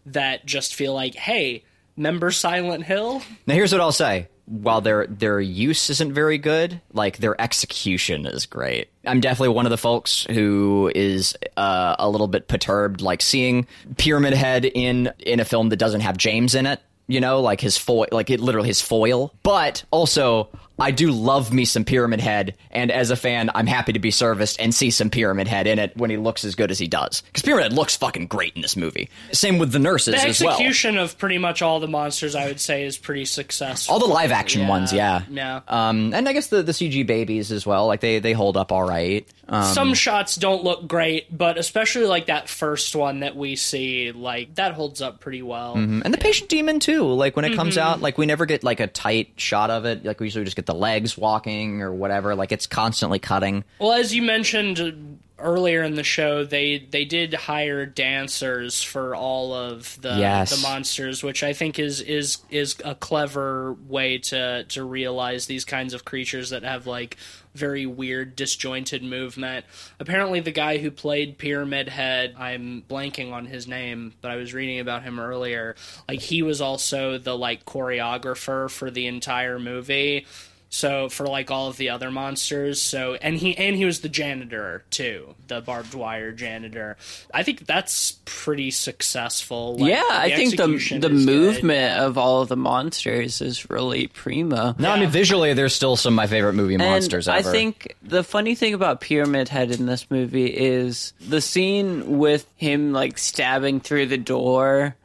that 0.06 0.44
just 0.46 0.74
feel 0.74 0.94
like, 0.94 1.14
hey, 1.14 1.64
member 1.96 2.30
Silent 2.30 2.84
Hill? 2.84 3.22
Now, 3.46 3.54
here's 3.54 3.72
what 3.72 3.80
I'll 3.80 3.92
say. 3.92 4.28
While 4.46 4.82
their 4.82 5.06
their 5.06 5.40
use 5.40 5.88
isn't 5.88 6.12
very 6.12 6.36
good, 6.36 6.80
like 6.92 7.16
their 7.16 7.40
execution 7.40 8.26
is 8.26 8.44
great. 8.44 8.88
I'm 9.06 9.20
definitely 9.20 9.54
one 9.54 9.64
of 9.64 9.70
the 9.70 9.78
folks 9.78 10.26
who 10.30 10.90
is 10.94 11.34
uh, 11.56 11.96
a 11.98 12.08
little 12.10 12.28
bit 12.28 12.46
perturbed, 12.46 13.00
like 13.00 13.22
seeing 13.22 13.66
Pyramid 13.96 14.34
Head 14.34 14.64
in 14.66 15.12
in 15.18 15.40
a 15.40 15.44
film 15.44 15.70
that 15.70 15.78
doesn't 15.78 16.02
have 16.02 16.18
James 16.18 16.54
in 16.54 16.66
it. 16.66 16.80
You 17.06 17.20
know, 17.20 17.40
like 17.40 17.60
his 17.60 17.76
foil, 17.76 18.06
like 18.12 18.30
it 18.30 18.40
literally 18.40 18.68
his 18.68 18.80
foil. 18.80 19.32
But 19.42 19.84
also, 19.90 20.48
I 20.78 20.90
do 20.90 21.12
love 21.12 21.52
me 21.52 21.64
some 21.66 21.84
Pyramid 21.84 22.20
Head, 22.20 22.56
and 22.70 22.90
as 22.90 23.10
a 23.10 23.16
fan, 23.16 23.50
I'm 23.54 23.66
happy 23.66 23.92
to 23.92 23.98
be 24.00 24.10
serviced 24.10 24.60
and 24.60 24.74
see 24.74 24.90
some 24.90 25.08
Pyramid 25.08 25.46
Head 25.46 25.66
in 25.68 25.78
it 25.78 25.96
when 25.96 26.10
he 26.10 26.16
looks 26.16 26.44
as 26.44 26.54
good 26.56 26.70
as 26.72 26.78
he 26.80 26.88
does. 26.88 27.20
Because 27.22 27.42
Pyramid 27.42 27.64
Head 27.64 27.72
looks 27.74 27.96
fucking 27.96 28.26
great 28.26 28.54
in 28.56 28.62
this 28.62 28.76
movie. 28.76 29.08
Same 29.32 29.58
with 29.58 29.70
the 29.72 29.78
nurses 29.78 30.14
The 30.20 30.28
as 30.28 30.40
well. 30.42 30.50
execution 30.54 30.98
of 30.98 31.16
pretty 31.16 31.38
much 31.38 31.62
all 31.62 31.78
the 31.78 31.86
monsters, 31.86 32.34
I 32.34 32.46
would 32.46 32.60
say, 32.60 32.84
is 32.84 32.98
pretty 32.98 33.24
successful. 33.24 33.92
All 33.92 33.98
the 34.00 34.06
live 34.06 34.32
action 34.32 34.66
ones, 34.66 34.92
yeah. 34.92 35.22
Yeah. 35.30 35.60
Um, 35.68 36.12
and 36.12 36.28
I 36.28 36.32
guess 36.32 36.48
the, 36.48 36.62
the 36.62 36.72
CG 36.72 37.06
babies 37.06 37.52
as 37.52 37.64
well. 37.64 37.86
Like 37.86 38.00
they, 38.00 38.18
they 38.18 38.32
hold 38.32 38.56
up 38.56 38.72
all 38.72 38.82
right. 38.84 39.26
Um, 39.46 39.62
Some 39.74 39.94
shots 39.94 40.36
don't 40.36 40.64
look 40.64 40.88
great, 40.88 41.36
but 41.36 41.58
especially 41.58 42.06
like 42.06 42.26
that 42.26 42.48
first 42.48 42.96
one 42.96 43.20
that 43.20 43.36
we 43.36 43.56
see, 43.56 44.10
like 44.10 44.54
that 44.56 44.72
holds 44.72 45.02
up 45.02 45.20
pretty 45.20 45.42
well. 45.42 45.74
and 45.74 46.02
the 46.14 46.18
patient 46.18 46.48
demon 46.48 46.80
too. 46.80 47.04
Like 47.04 47.36
when 47.36 47.44
it 47.44 47.54
comes 47.54 47.76
Mm-hmm. 47.76 47.86
out, 47.86 48.00
like 48.00 48.16
we 48.18 48.26
never 48.26 48.46
get 48.46 48.64
like 48.64 48.80
a 48.80 48.86
tight 48.86 49.32
shot 49.36 49.70
of 49.70 49.84
it. 49.84 50.04
Like 50.04 50.18
we 50.18 50.26
usually 50.26 50.44
just 50.44 50.56
get 50.56 50.63
the 50.66 50.74
legs 50.74 51.16
walking 51.16 51.82
or 51.82 51.92
whatever. 51.92 52.34
Like 52.34 52.52
it's 52.52 52.66
constantly 52.66 53.18
cutting. 53.18 53.64
Well, 53.78 53.92
as 53.92 54.14
you 54.14 54.22
mentioned 54.22 55.20
earlier 55.38 55.82
in 55.82 55.94
the 55.96 56.04
show, 56.04 56.44
they 56.44 56.78
they 56.78 57.04
did 57.04 57.34
hire 57.34 57.84
dancers 57.86 58.82
for 58.82 59.14
all 59.16 59.52
of 59.52 60.00
the 60.00 60.16
Yes. 60.16 60.54
the 60.54 60.62
monsters, 60.66 61.22
which 61.22 61.42
I 61.42 61.52
think 61.52 61.78
is 61.78 62.00
is 62.00 62.38
is 62.50 62.76
a 62.84 62.94
clever 62.94 63.72
way 63.88 64.18
to 64.18 64.64
to 64.64 64.84
realize 64.84 65.46
these 65.46 65.64
kinds 65.64 65.92
of 65.92 66.04
creatures 66.04 66.50
that 66.50 66.62
have 66.62 66.86
like 66.86 67.16
very 67.54 67.86
weird 67.86 68.34
disjointed 68.34 69.02
movement. 69.04 69.64
Apparently 70.00 70.40
the 70.40 70.50
guy 70.50 70.78
who 70.78 70.90
played 70.90 71.38
Pyramid 71.38 71.88
Head, 71.88 72.34
I'm 72.36 72.82
blanking 72.88 73.32
on 73.32 73.46
his 73.46 73.68
name, 73.68 74.12
but 74.20 74.32
I 74.32 74.36
was 74.36 74.52
reading 74.52 74.80
about 74.80 75.04
him 75.04 75.20
earlier. 75.20 75.76
Like 76.08 76.20
he 76.20 76.42
was 76.42 76.60
also 76.60 77.16
the 77.18 77.36
like 77.36 77.64
choreographer 77.64 78.68
for 78.70 78.90
the 78.90 79.06
entire 79.06 79.58
movie. 79.60 80.26
So 80.74 81.08
for 81.08 81.28
like 81.28 81.52
all 81.52 81.68
of 81.68 81.76
the 81.76 81.90
other 81.90 82.10
monsters, 82.10 82.82
so 82.82 83.14
and 83.14 83.36
he 83.36 83.56
and 83.56 83.76
he 83.76 83.84
was 83.84 84.00
the 84.00 84.08
janitor 84.08 84.82
too, 84.90 85.36
the 85.46 85.60
barbed 85.60 85.94
wire 85.94 86.32
janitor. 86.32 86.96
I 87.32 87.44
think 87.44 87.64
that's 87.64 88.18
pretty 88.24 88.72
successful. 88.72 89.76
Like, 89.76 89.90
yeah, 89.90 90.02
I 90.10 90.34
think 90.34 90.56
the 90.56 90.66
the 90.66 90.74
is 90.74 90.88
good. 90.88 91.12
movement 91.12 92.00
of 92.00 92.18
all 92.18 92.42
of 92.42 92.48
the 92.48 92.56
monsters 92.56 93.40
is 93.40 93.70
really 93.70 94.08
primo. 94.08 94.74
No, 94.76 94.90
I 94.90 94.98
mean 94.98 95.10
visually, 95.10 95.52
there's 95.52 95.76
still 95.76 95.94
some 95.94 96.14
of 96.14 96.16
my 96.16 96.26
favorite 96.26 96.54
movie 96.54 96.76
monsters 96.76 97.28
ever. 97.28 97.48
I 97.48 97.52
think 97.52 97.94
the 98.02 98.24
funny 98.24 98.56
thing 98.56 98.74
about 98.74 99.00
Pyramid 99.00 99.48
Head 99.48 99.70
in 99.70 99.86
this 99.86 100.10
movie 100.10 100.46
is 100.48 101.12
the 101.20 101.40
scene 101.40 102.18
with 102.18 102.48
him 102.56 102.92
like 102.92 103.18
stabbing 103.18 103.78
through 103.78 104.06
the 104.06 104.18
door 104.18 104.96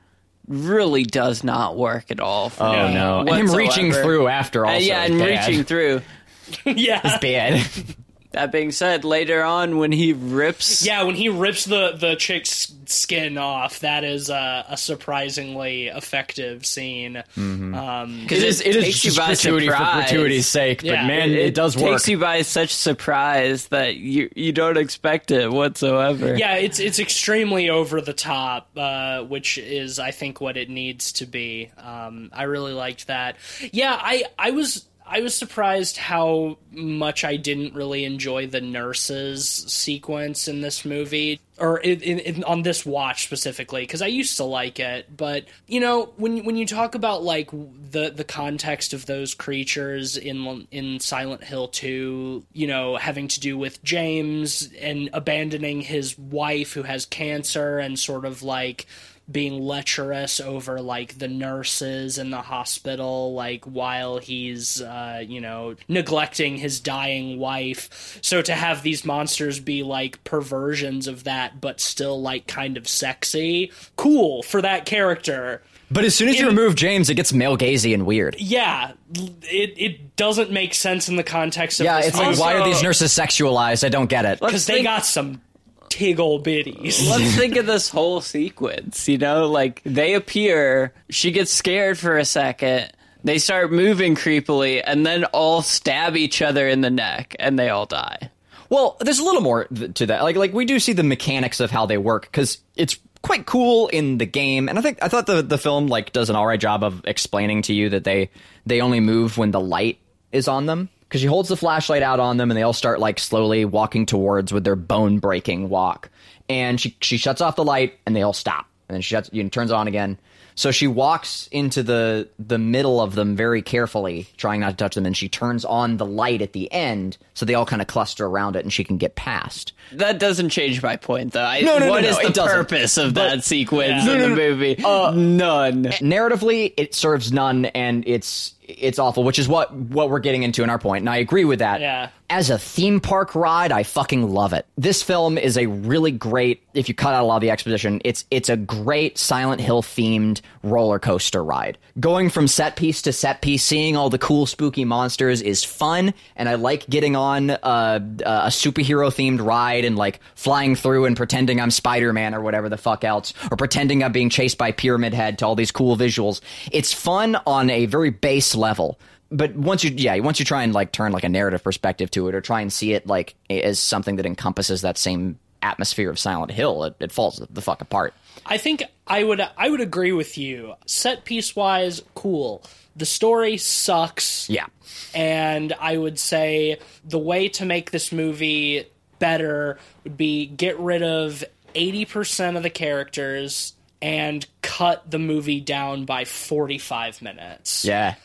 really 0.49 1.03
does 1.03 1.43
not 1.43 1.77
work 1.77 2.11
at 2.11 2.19
all. 2.19 2.49
For 2.49 2.63
Oh 2.63 2.87
me 2.89 2.93
no! 2.93 3.19
And 3.21 3.29
him 3.29 3.55
reaching 3.55 3.85
whatsoever. 3.87 4.03
through 4.07 4.27
after 4.27 4.65
Uh, 4.65 4.77
yeah, 4.77 5.03
and 5.05 5.17
bad. 5.19 5.47
reaching 5.47 5.63
through. 5.63 6.01
yeah, 6.65 6.99
it's 7.03 7.17
bad. 7.19 7.65
That 8.31 8.51
being 8.51 8.71
said, 8.71 9.03
later 9.05 9.41
on 9.43 9.77
when 9.77 9.91
he 9.91 10.13
rips 10.13 10.85
yeah. 10.85 11.01
When 11.03 11.15
he 11.15 11.29
rips 11.29 11.65
the 11.65 11.93
the 11.93 12.15
chick's 12.15 12.71
skin 12.85 13.37
off, 13.39 13.79
that 13.79 14.03
is 14.03 14.29
a, 14.29 14.65
a 14.69 14.77
surprisingly 14.77 15.87
effective 15.87 16.63
scene. 16.65 17.23
Mm-hmm. 17.35 17.73
Um, 17.73 18.25
it 18.25 18.31
is. 18.31 18.61
It 18.61 18.75
is 18.75 18.83
takes 18.83 19.03
you 19.05 19.09
just 19.11 19.17
by 19.17 19.25
gratuity 19.27 19.67
for 19.67 19.75
gratuity's 19.77 20.47
sake, 20.47 20.79
but 20.81 20.85
Yeah, 20.91 21.07
man, 21.07 21.31
it, 21.31 21.55
does 21.55 21.75
work. 21.75 21.93
takes 21.93 22.07
you 22.07 22.19
by 22.19 22.43
such 22.43 22.71
surprise 22.73 23.67
that 23.69 23.95
you 23.95 24.29
you 24.35 24.51
don't 24.51 24.77
expect 24.77 25.31
it 25.31 25.51
whatsoever. 25.51 26.35
yeah, 26.37 26.55
it's 26.55 26.79
it's 26.79 26.99
extremely 26.99 27.69
over 27.69 27.99
the 27.99 28.13
top, 28.13 28.69
uh, 28.77 29.23
which 29.23 29.57
is 29.57 29.97
I 29.97 30.11
think 30.11 30.39
what 30.39 30.55
it 30.55 30.69
needs 30.69 31.13
to 31.13 31.25
be. 31.25 31.71
Um, 31.77 32.29
I 32.31 32.43
really 32.43 32.73
liked 32.73 33.07
that. 33.07 33.37
Yeah, 33.71 33.97
I 33.99 34.25
I 34.37 34.51
was 34.51 34.85
I 35.09 35.21
was 35.21 35.33
surprised 35.33 35.97
how 35.97 36.59
much 36.71 37.23
I 37.23 37.35
didn't 37.35 37.73
really 37.73 38.05
enjoy 38.05 38.45
the 38.45 38.61
nurses 38.61 39.49
sequence 39.49 40.47
in 40.47 40.61
this 40.61 40.85
movie, 40.85 41.39
or 41.57 41.79
in, 41.79 42.19
in, 42.19 42.43
on 42.43 42.61
this 42.61 42.85
watch 42.85 43.23
specifically, 43.23 43.81
because 43.81 44.03
I 44.03 44.07
used 44.07 44.37
to 44.37 44.43
like 44.43 44.79
it. 44.79 45.15
But 45.17 45.45
you 45.67 45.79
know, 45.79 46.13
when 46.17 46.45
when 46.45 46.55
you 46.57 46.67
talk 46.67 46.93
about 46.93 47.23
like 47.23 47.49
the 47.51 48.11
the 48.15 48.23
context 48.23 48.93
of 48.93 49.07
those 49.07 49.33
creatures 49.33 50.15
in 50.15 50.67
in 50.69 50.99
Silent 50.99 51.43
Hill 51.43 51.69
Two, 51.69 52.45
you 52.53 52.67
know, 52.67 52.95
having 52.95 53.27
to 53.29 53.39
do 53.39 53.57
with 53.57 53.83
James 53.83 54.69
and 54.79 55.09
abandoning 55.13 55.81
his 55.81 56.17
wife 56.19 56.73
who 56.73 56.83
has 56.83 57.05
cancer, 57.05 57.79
and 57.79 57.97
sort 57.97 58.25
of 58.25 58.43
like 58.43 58.85
being 59.31 59.59
lecherous 59.61 60.39
over 60.39 60.81
like 60.81 61.17
the 61.19 61.27
nurses 61.27 62.17
in 62.17 62.31
the 62.31 62.41
hospital 62.41 63.33
like 63.33 63.63
while 63.65 64.17
he's 64.17 64.81
uh 64.81 65.23
you 65.27 65.39
know 65.39 65.75
neglecting 65.87 66.57
his 66.57 66.79
dying 66.79 67.37
wife 67.39 68.17
so 68.21 68.41
to 68.41 68.53
have 68.55 68.81
these 68.81 69.05
monsters 69.05 69.59
be 69.59 69.83
like 69.83 70.23
perversions 70.23 71.07
of 71.07 71.25
that 71.25 71.61
but 71.61 71.79
still 71.79 72.21
like 72.21 72.47
kind 72.47 72.75
of 72.77 72.87
sexy 72.87 73.71
cool 73.95 74.41
for 74.43 74.61
that 74.61 74.85
character 74.85 75.61
But 75.91 76.05
as 76.05 76.15
soon 76.15 76.29
as 76.29 76.39
you 76.39 76.45
remove 76.47 76.75
James, 76.75 77.09
it 77.09 77.15
gets 77.15 77.33
male 77.33 77.57
gazy 77.57 77.93
and 77.93 78.05
weird. 78.05 78.35
yeah 78.39 78.93
it 79.13 79.73
it 79.77 80.15
doesn't 80.15 80.51
make 80.51 80.73
sense 80.73 81.09
in 81.09 81.15
the 81.15 81.23
context 81.23 81.79
of 81.79 81.85
Yeah, 81.85 81.97
this 82.01 82.09
it's 82.09 82.17
like, 82.17 82.37
why 82.39 82.55
are 82.55 82.63
these 82.65 82.83
nurses 82.83 83.11
sexualized? 83.11 83.83
I 83.83 83.89
don't 83.89 84.09
get 84.09 84.25
it. 84.25 84.39
because 84.39 84.65
they 84.67 84.83
got 84.83 85.05
some 85.05 85.41
tiggle 85.89 86.43
bitties 86.43 87.07
Let's 87.09 87.35
think 87.35 87.55
of 87.55 87.65
this 87.65 87.89
whole 87.89 88.21
sequence. 88.21 89.07
You 89.07 89.17
know, 89.17 89.47
like 89.47 89.81
they 89.83 90.13
appear, 90.13 90.93
she 91.09 91.31
gets 91.31 91.51
scared 91.51 91.97
for 91.97 92.17
a 92.17 92.25
second, 92.25 92.91
they 93.23 93.37
start 93.37 93.71
moving 93.71 94.15
creepily, 94.15 94.81
and 94.85 95.05
then 95.05 95.25
all 95.25 95.61
stab 95.61 96.15
each 96.15 96.41
other 96.41 96.67
in 96.67 96.81
the 96.81 96.89
neck, 96.89 97.35
and 97.39 97.59
they 97.59 97.69
all 97.69 97.85
die. 97.85 98.31
Well, 98.69 98.97
there's 98.99 99.19
a 99.19 99.23
little 99.23 99.41
more 99.41 99.65
th- 99.65 99.95
to 99.95 100.05
that. 100.07 100.23
Like, 100.23 100.35
like 100.35 100.53
we 100.53 100.65
do 100.65 100.79
see 100.79 100.93
the 100.93 101.03
mechanics 101.03 101.59
of 101.59 101.71
how 101.71 101.85
they 101.85 101.97
work 101.97 102.23
because 102.23 102.59
it's 102.75 102.97
quite 103.21 103.45
cool 103.45 103.87
in 103.87 104.17
the 104.17 104.25
game, 104.25 104.69
and 104.69 104.77
I 104.77 104.81
think 104.81 104.99
I 105.01 105.07
thought 105.07 105.25
the 105.25 105.41
the 105.41 105.57
film 105.57 105.87
like 105.87 106.13
does 106.13 106.29
an 106.29 106.35
all 106.35 106.47
right 106.47 106.59
job 106.59 106.83
of 106.83 107.01
explaining 107.05 107.63
to 107.63 107.73
you 107.73 107.89
that 107.89 108.03
they 108.03 108.29
they 108.65 108.81
only 108.81 108.99
move 108.99 109.37
when 109.37 109.51
the 109.51 109.59
light 109.59 109.99
is 110.31 110.47
on 110.47 110.65
them. 110.65 110.89
Because 111.09 111.21
she 111.21 111.27
holds 111.27 111.49
the 111.49 111.57
flashlight 111.57 112.03
out 112.03 112.19
on 112.19 112.37
them, 112.37 112.51
and 112.51 112.57
they 112.57 112.61
all 112.61 112.71
start 112.71 112.99
like 112.99 113.17
slowly 113.19 113.65
walking 113.65 114.05
towards 114.05 114.53
with 114.53 114.63
their 114.63 114.75
bone 114.75 115.17
breaking 115.19 115.67
walk. 115.67 116.09
And 116.47 116.79
she 116.79 116.95
she 117.01 117.17
shuts 117.17 117.41
off 117.41 117.55
the 117.55 117.63
light, 117.63 117.95
and 118.05 118.15
they 118.15 118.21
all 118.21 118.31
stop. 118.33 118.67
And 118.87 118.95
then 118.95 119.01
she 119.01 119.09
shuts, 119.15 119.29
you 119.33 119.43
know, 119.43 119.49
turns 119.49 119.71
it 119.71 119.75
on 119.75 119.87
again. 119.87 120.19
So 120.55 120.71
she 120.71 120.87
walks 120.87 121.47
into 121.51 121.83
the 121.83 122.27
the 122.37 122.57
middle 122.57 122.99
of 123.01 123.15
them 123.15 123.35
very 123.35 123.61
carefully, 123.61 124.27
trying 124.37 124.59
not 124.59 124.71
to 124.71 124.75
touch 124.75 124.93
them, 124.95 125.05
and 125.05 125.15
she 125.15 125.29
turns 125.29 125.63
on 125.65 125.97
the 125.97 126.05
light 126.05 126.41
at 126.41 126.53
the 126.53 126.71
end, 126.71 127.17
so 127.33 127.45
they 127.45 127.53
all 127.55 127.65
kind 127.65 127.81
of 127.81 127.87
cluster 127.87 128.25
around 128.25 128.55
it, 128.55 128.63
and 128.65 128.73
she 128.73 128.83
can 128.83 128.97
get 128.97 129.15
past. 129.15 129.71
That 129.93 130.19
doesn't 130.19 130.49
change 130.49 130.83
my 130.83 130.97
point, 130.97 131.31
though. 131.33 131.43
I, 131.45 131.61
No, 131.61 131.79
no, 131.79 131.85
no, 131.85 131.91
what 131.91 132.03
no, 132.03 132.09
is 132.09 132.17
it 132.19 132.27
the 132.27 132.33
doesn't. 132.33 132.55
purpose 132.57 132.97
of 132.97 133.13
But- 133.13 133.29
that 133.29 133.43
sequence 133.45 134.05
Yeah. 134.05 134.13
in 134.15 134.21
the 134.21 134.35
movie? 134.35 134.83
Uh, 134.83 135.11
none. 135.15 135.83
Narratively, 135.85 136.73
it 136.77 136.93
serves 136.93 137.31
none, 137.31 137.65
and 137.65 138.03
it's 138.05 138.53
it's 138.77 138.99
awful, 138.99 139.23
which 139.23 139.39
is 139.39 139.47
what 139.47 139.73
what 139.73 140.09
we're 140.09 140.19
getting 140.19 140.43
into 140.43 140.63
in 140.63 140.69
our 140.69 140.79
point, 140.79 141.01
and 141.01 141.09
I 141.09 141.17
agree 141.17 141.45
with 141.45 141.59
that. 141.59 141.81
Yeah. 141.81 142.09
As 142.31 142.51
a 142.51 142.59
theme 142.59 142.99
park 142.99 143.33
ride, 143.33 143.71
I 143.71 143.81
fucking 143.81 144.29
love 144.29 144.53
it. 144.53 144.67
This 144.77 145.01
film 145.01 145.39
is 145.39 145.57
a 145.57 145.65
really 145.65 146.11
great. 146.11 146.61
If 146.75 146.87
you 146.87 146.93
cut 146.93 147.15
out 147.15 147.23
a 147.23 147.25
lot 147.25 147.37
of 147.37 147.41
the 147.41 147.49
exposition, 147.49 148.01
it's 148.05 148.23
it's 148.29 148.49
a 148.49 148.55
great 148.55 149.17
Silent 149.17 149.59
Hill 149.59 149.81
themed 149.81 150.41
roller 150.61 150.99
coaster 150.99 151.43
ride. 151.43 151.79
Going 151.99 152.29
from 152.29 152.47
set 152.47 152.75
piece 152.75 153.01
to 153.03 153.13
set 153.13 153.41
piece, 153.41 153.63
seeing 153.63 153.97
all 153.97 154.11
the 154.11 154.19
cool 154.19 154.45
spooky 154.45 154.85
monsters 154.85 155.41
is 155.41 155.63
fun, 155.63 156.13
and 156.35 156.47
I 156.47 156.53
like 156.53 156.87
getting 156.87 157.15
on 157.15 157.49
uh, 157.49 157.99
a 158.23 158.49
superhero 158.49 159.09
themed 159.09 159.43
ride 159.43 159.83
and 159.83 159.95
like 159.95 160.19
flying 160.35 160.75
through 160.75 161.05
and 161.05 161.17
pretending 161.17 161.59
I'm 161.59 161.71
Spider 161.71 162.13
Man 162.13 162.35
or 162.35 162.41
whatever 162.41 162.69
the 162.69 162.77
fuck 162.77 163.03
else, 163.03 163.33
or 163.49 163.57
pretending 163.57 164.03
I'm 164.03 164.11
being 164.11 164.29
chased 164.29 164.59
by 164.59 164.71
Pyramid 164.71 165.15
Head 165.15 165.39
to 165.39 165.47
all 165.47 165.55
these 165.55 165.71
cool 165.71 165.97
visuals. 165.97 166.41
It's 166.71 166.93
fun 166.93 167.37
on 167.47 167.71
a 167.71 167.87
very 167.87 168.11
base 168.11 168.53
level 168.59 168.99
but 169.31 169.55
once 169.55 169.83
you 169.83 169.91
yeah 169.95 170.17
once 170.19 170.39
you 170.39 170.45
try 170.45 170.63
and 170.63 170.73
like 170.73 170.91
turn 170.91 171.11
like 171.11 171.23
a 171.23 171.29
narrative 171.29 171.63
perspective 171.63 172.11
to 172.11 172.27
it 172.27 172.35
or 172.35 172.41
try 172.41 172.61
and 172.61 172.71
see 172.71 172.93
it 172.93 173.07
like 173.07 173.35
as 173.49 173.79
something 173.79 174.17
that 174.17 174.25
encompasses 174.25 174.81
that 174.81 174.97
same 174.97 175.39
atmosphere 175.61 176.09
of 176.09 176.17
silent 176.19 176.51
hill 176.51 176.83
it, 176.83 176.95
it 176.99 177.11
falls 177.11 177.45
the 177.49 177.61
fuck 177.61 177.81
apart 177.81 178.13
I 178.45 178.57
think 178.57 178.83
I 179.05 179.23
would 179.23 179.41
I 179.57 179.69
would 179.69 179.81
agree 179.81 180.11
with 180.11 180.37
you. 180.37 180.73
Set 180.85 181.23
piece 181.25 181.55
wise, 181.55 182.01
cool. 182.15 182.63
The 182.95 183.05
story 183.05 183.57
sucks. 183.57 184.49
yeah 184.49 184.65
And 185.13 185.73
I 185.79 185.97
would 185.97 186.17
say 186.19 186.79
the 187.05 187.19
way 187.19 187.49
to 187.49 187.65
make 187.65 187.91
this 187.91 188.11
movie 188.11 188.85
better 189.19 189.77
would 190.03 190.17
be 190.17 190.47
get 190.47 190.79
rid 190.79 191.03
of 191.03 191.43
80% 191.75 192.57
of 192.57 192.63
the 192.63 192.69
characters 192.69 193.73
and 194.01 194.45
cut 194.61 195.09
the 195.11 195.19
movie 195.19 195.59
down 195.59 196.05
by 196.05 196.25
45 196.25 197.21
minutes. 197.21 197.85
yeah 197.85 198.15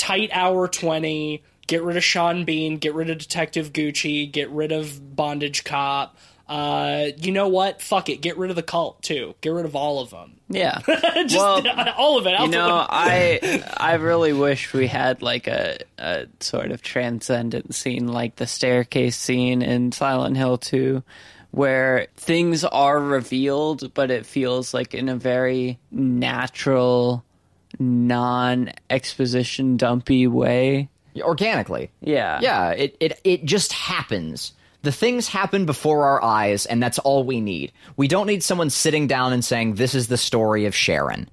Tight 0.00 0.30
hour 0.32 0.66
20, 0.66 1.42
get 1.66 1.82
rid 1.82 1.98
of 1.98 2.02
Sean 2.02 2.46
Bean, 2.46 2.78
get 2.78 2.94
rid 2.94 3.10
of 3.10 3.18
Detective 3.18 3.70
Gucci, 3.74 4.32
get 4.32 4.48
rid 4.48 4.72
of 4.72 5.14
Bondage 5.14 5.62
Cop. 5.62 6.16
Uh, 6.48 7.10
you 7.18 7.30
know 7.32 7.48
what? 7.48 7.82
Fuck 7.82 8.08
it. 8.08 8.22
Get 8.22 8.38
rid 8.38 8.48
of 8.48 8.56
the 8.56 8.62
cult 8.62 9.02
too. 9.02 9.34
Get 9.42 9.50
rid 9.50 9.66
of 9.66 9.76
all 9.76 10.00
of 10.00 10.08
them. 10.10 10.36
Yeah. 10.52 10.80
Just 10.80 11.36
well, 11.36 11.62
all 11.96 12.18
of 12.18 12.26
it. 12.26 12.34
out 12.34 12.46
you 12.46 12.50
know. 12.50 12.84
I 12.88 13.62
I 13.76 13.94
really 13.94 14.32
wish 14.32 14.72
we 14.72 14.86
had 14.88 15.20
like 15.22 15.46
a, 15.46 15.76
a 15.98 16.26
sort 16.40 16.72
of 16.72 16.80
transcendent 16.82 17.72
scene 17.72 18.08
like 18.08 18.34
the 18.36 18.48
staircase 18.48 19.16
scene 19.16 19.60
in 19.62 19.92
Silent 19.92 20.36
Hill 20.36 20.58
2 20.58 21.04
where 21.52 22.08
things 22.16 22.64
are 22.64 22.98
revealed 22.98 23.94
but 23.94 24.10
it 24.10 24.26
feels 24.26 24.74
like 24.74 24.92
in 24.92 25.08
a 25.08 25.14
very 25.14 25.78
natural 25.92 27.22
non 27.78 28.70
exposition 28.88 29.76
dumpy 29.76 30.26
way. 30.26 30.88
organically 31.20 31.90
Yeah. 32.00 32.38
yeah 32.42 32.70
it, 32.70 32.96
it 33.00 33.20
it 33.24 33.44
just 33.44 33.72
happens 33.72 34.52
the 34.82 34.92
things 34.92 35.28
happen 35.28 35.66
before 35.66 36.04
our 36.04 36.22
eyes 36.24 36.64
and 36.66 36.82
that's 36.82 36.98
all 37.00 37.24
we 37.24 37.40
need 37.40 37.72
we 37.96 38.08
don't 38.08 38.26
need 38.26 38.42
someone 38.42 38.70
sitting 38.70 39.06
down 39.06 39.32
and 39.32 39.44
saying 39.44 39.74
this 39.74 39.94
is 39.94 40.08
the 40.08 40.16
story 40.16 40.66
of 40.66 40.74
sharon 40.74 41.28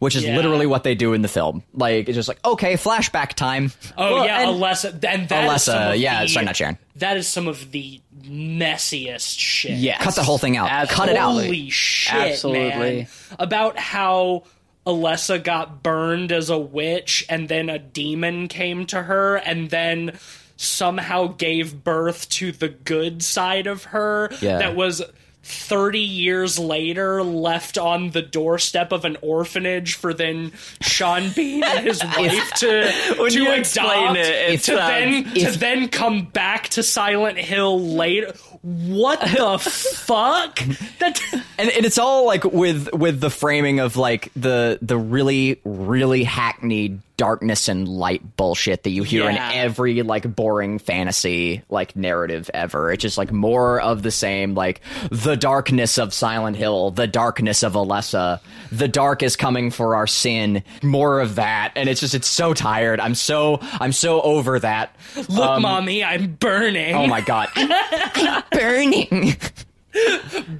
which 0.00 0.16
is 0.16 0.24
Yeah. 0.24 0.34
literally 0.36 0.66
what 0.66 0.82
they 0.82 0.94
do 0.96 1.12
in 1.14 1.22
the 1.22 1.28
film 1.28 1.62
like 1.72 2.08
it's 2.08 2.16
just 2.16 2.28
like 2.28 2.44
okay 2.44 2.74
flashback 2.74 3.34
time 3.34 3.72
Oh 3.96 4.16
Well, 4.16 4.24
yeah, 4.26 4.40
and- 4.48 4.60
Alessa. 4.60 4.88
And 5.04 5.28
that 5.28 5.44
is 5.44 5.50
Alessa, 5.68 5.98
yeah, 5.98 6.22
the- 6.22 6.28
sorry, 6.28 6.44
not 6.46 6.56
Sharon. 6.56 6.76
That 6.96 7.16
is 7.16 7.26
some 7.28 7.46
of 7.48 7.70
the 7.70 8.00
messiest 8.24 9.38
shit. 9.38 9.78
Yes. 9.78 10.02
cut 10.02 10.14
the 10.16 10.22
whole 10.24 10.38
thing 10.38 10.56
out 10.56 10.88
cut 10.88 11.08
it 11.08 11.16
out 11.16 11.32
Holy 11.32 11.70
shit, 11.70 12.12
Absolutely. 12.32 12.68
man! 13.02 13.06
About 13.38 13.78
how 13.78 14.42
Alessa 14.86 15.42
got 15.42 15.82
burned 15.82 16.32
as 16.32 16.50
a 16.50 16.58
witch, 16.58 17.24
and 17.28 17.48
then 17.48 17.68
a 17.68 17.78
demon 17.78 18.48
came 18.48 18.86
to 18.86 19.02
her, 19.02 19.36
and 19.36 19.70
then 19.70 20.18
somehow 20.56 21.26
gave 21.28 21.82
birth 21.84 22.28
to 22.30 22.52
the 22.52 22.68
good 22.68 23.22
side 23.22 23.66
of 23.66 23.84
her. 23.84 24.30
Yeah. 24.40 24.58
That 24.58 24.76
was. 24.76 25.02
30 25.44 25.98
years 25.98 26.56
later, 26.56 27.20
left 27.20 27.76
on 27.76 28.10
the 28.10 28.22
doorstep 28.22 28.92
of 28.92 29.04
an 29.04 29.16
orphanage 29.22 29.94
for 29.94 30.14
then 30.14 30.52
Sean 30.80 31.30
Bean 31.30 31.64
and 31.64 31.84
his 31.84 32.00
wife 32.16 32.52
to, 32.58 32.92
When 33.18 33.28
to 33.32 33.42
adopt, 33.42 33.58
explain 33.58 34.14
it, 34.18 34.60
to 34.62 34.76
then 34.76 35.24
sounds- 35.24 35.52
to 35.54 35.58
then 35.58 35.88
come 35.88 36.26
back 36.26 36.68
to 36.68 36.84
Silent 36.84 37.38
Hill 37.38 37.80
later. 37.80 38.34
What 38.62 39.20
the 39.20 39.58
fuck? 39.60 40.60
That 41.00 41.20
and, 41.58 41.68
and 41.68 41.84
it's 41.84 41.98
all 41.98 42.26
like 42.26 42.44
with 42.44 42.92
with 42.92 43.20
the 43.20 43.30
framing 43.30 43.80
of 43.80 43.96
like 43.96 44.30
the 44.34 44.78
the 44.80 44.96
really 44.96 45.60
really 45.64 46.22
hackneyed 46.22 47.00
darkness 47.16 47.68
and 47.68 47.86
light 47.88 48.36
bullshit 48.36 48.82
that 48.84 48.90
you 48.90 49.02
hear 49.02 49.24
Yeah. 49.24 49.50
in 49.50 49.56
every 49.58 50.02
like 50.02 50.34
boring 50.34 50.78
fantasy 50.78 51.62
like 51.68 51.94
narrative 51.94 52.50
ever. 52.54 52.90
It's 52.92 53.02
just 53.02 53.18
like 53.18 53.30
more 53.30 53.80
of 53.80 54.02
the 54.02 54.10
same 54.10 54.54
like 54.54 54.80
the 55.10 55.36
darkness 55.36 55.98
of 55.98 56.12
silent 56.14 56.56
hill 56.56 56.90
the 56.90 57.06
darkness 57.06 57.62
of 57.62 57.74
alessa 57.74 58.40
the 58.72 58.88
dark 58.88 59.22
is 59.22 59.36
coming 59.36 59.70
for 59.70 59.94
our 59.94 60.06
sin 60.06 60.62
more 60.82 61.20
of 61.20 61.34
that. 61.36 61.72
And 61.76 61.88
it's 61.88 62.00
just 62.00 62.14
it's 62.14 62.26
so 62.28 62.54
tired. 62.54 62.98
I'm 63.00 63.14
so 63.14 63.58
i'm 63.80 63.92
so 63.92 64.20
over 64.22 64.58
that. 64.60 64.96
Look, 65.28 65.38
um, 65.38 65.62
mommy, 65.62 66.02
I'm 66.02 66.32
burning. 66.34 66.94
oh 66.94 67.06
my 67.06 67.20
god. 67.20 67.48
Burning 68.52 69.36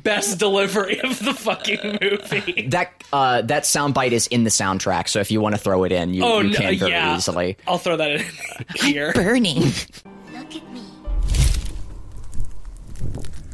Best 0.02 0.38
delivery 0.38 1.00
of 1.00 1.18
the 1.24 1.32
fucking 1.32 1.98
movie. 2.02 2.66
that 2.68 3.02
uh, 3.12 3.42
that 3.42 3.62
soundbite 3.62 4.12
is 4.12 4.26
in 4.26 4.44
the 4.44 4.50
soundtrack, 4.50 5.08
so 5.08 5.20
if 5.20 5.30
you 5.30 5.40
want 5.40 5.54
to 5.54 5.60
throw 5.60 5.84
it 5.84 5.92
in, 5.92 6.12
you, 6.12 6.22
Oh 6.24 6.40
you 6.40 6.50
no, 6.50 6.56
can 6.56 6.78
very 6.78 6.90
yeah. 6.92 7.16
easily. 7.16 7.56
I'll 7.66 7.78
throw 7.78 7.96
that 7.96 8.10
in 8.10 8.24
here. 8.76 9.12
Burning. 9.14 9.62
Look 9.62 10.54
at 10.54 10.70
me. 10.72 10.82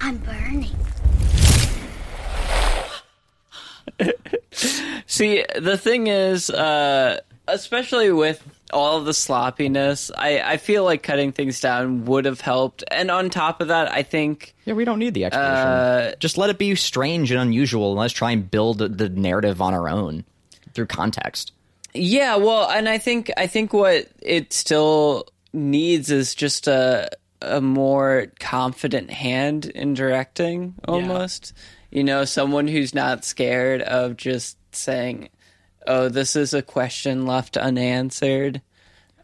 I'm 0.01 0.16
burning. 0.18 0.70
See, 5.07 5.45
the 5.59 5.76
thing 5.79 6.07
is, 6.09 6.51
uh, 6.51 7.20
especially 7.47 8.12
with 8.12 8.43
all 8.72 8.98
of 8.98 9.04
the 9.04 9.14
sloppiness. 9.14 10.10
I, 10.16 10.40
I 10.40 10.56
feel 10.56 10.84
like 10.84 11.02
cutting 11.02 11.32
things 11.32 11.60
down 11.60 12.04
would 12.06 12.24
have 12.24 12.40
helped. 12.40 12.84
And 12.90 13.10
on 13.10 13.30
top 13.30 13.60
of 13.60 13.68
that, 13.68 13.90
I 13.92 14.02
think 14.02 14.54
Yeah, 14.64 14.74
we 14.74 14.84
don't 14.84 14.98
need 14.98 15.14
the 15.14 15.24
exposition. 15.24 15.56
Uh, 15.56 16.14
Just 16.18 16.36
let 16.38 16.50
it 16.50 16.58
be 16.58 16.74
strange 16.74 17.30
and 17.30 17.40
unusual, 17.40 17.92
and 17.92 18.00
let's 18.00 18.12
try 18.12 18.30
and 18.32 18.50
build 18.50 18.78
the- 18.78 18.88
the 18.88 19.08
narrative 19.08 19.60
on 19.62 19.74
our 19.74 19.88
own 19.88 20.24
through 20.74 20.86
context. 20.86 21.52
Yeah, 21.94 22.36
well, 22.36 22.68
and 22.70 22.88
I 22.88 22.98
think 22.98 23.30
I 23.36 23.46
think 23.46 23.72
what 23.72 24.08
it 24.20 24.52
still 24.52 25.26
needs 25.52 26.10
is 26.10 26.34
just 26.34 26.68
a 26.68 27.08
a 27.40 27.60
more 27.60 28.26
confident 28.40 29.10
hand 29.10 29.64
in 29.66 29.94
directing 29.94 30.74
almost. 30.86 31.52
You 31.90 32.04
know, 32.04 32.24
someone 32.26 32.68
who's 32.68 32.94
not 32.94 33.24
scared 33.24 33.80
of 33.80 34.16
just 34.16 34.58
saying, 34.72 35.30
"Oh, 35.89 36.09
this 36.09 36.36
is 36.36 36.55
a 36.55 36.62
question 36.62 37.26
left 37.26 37.57
unanswered." 37.57 38.61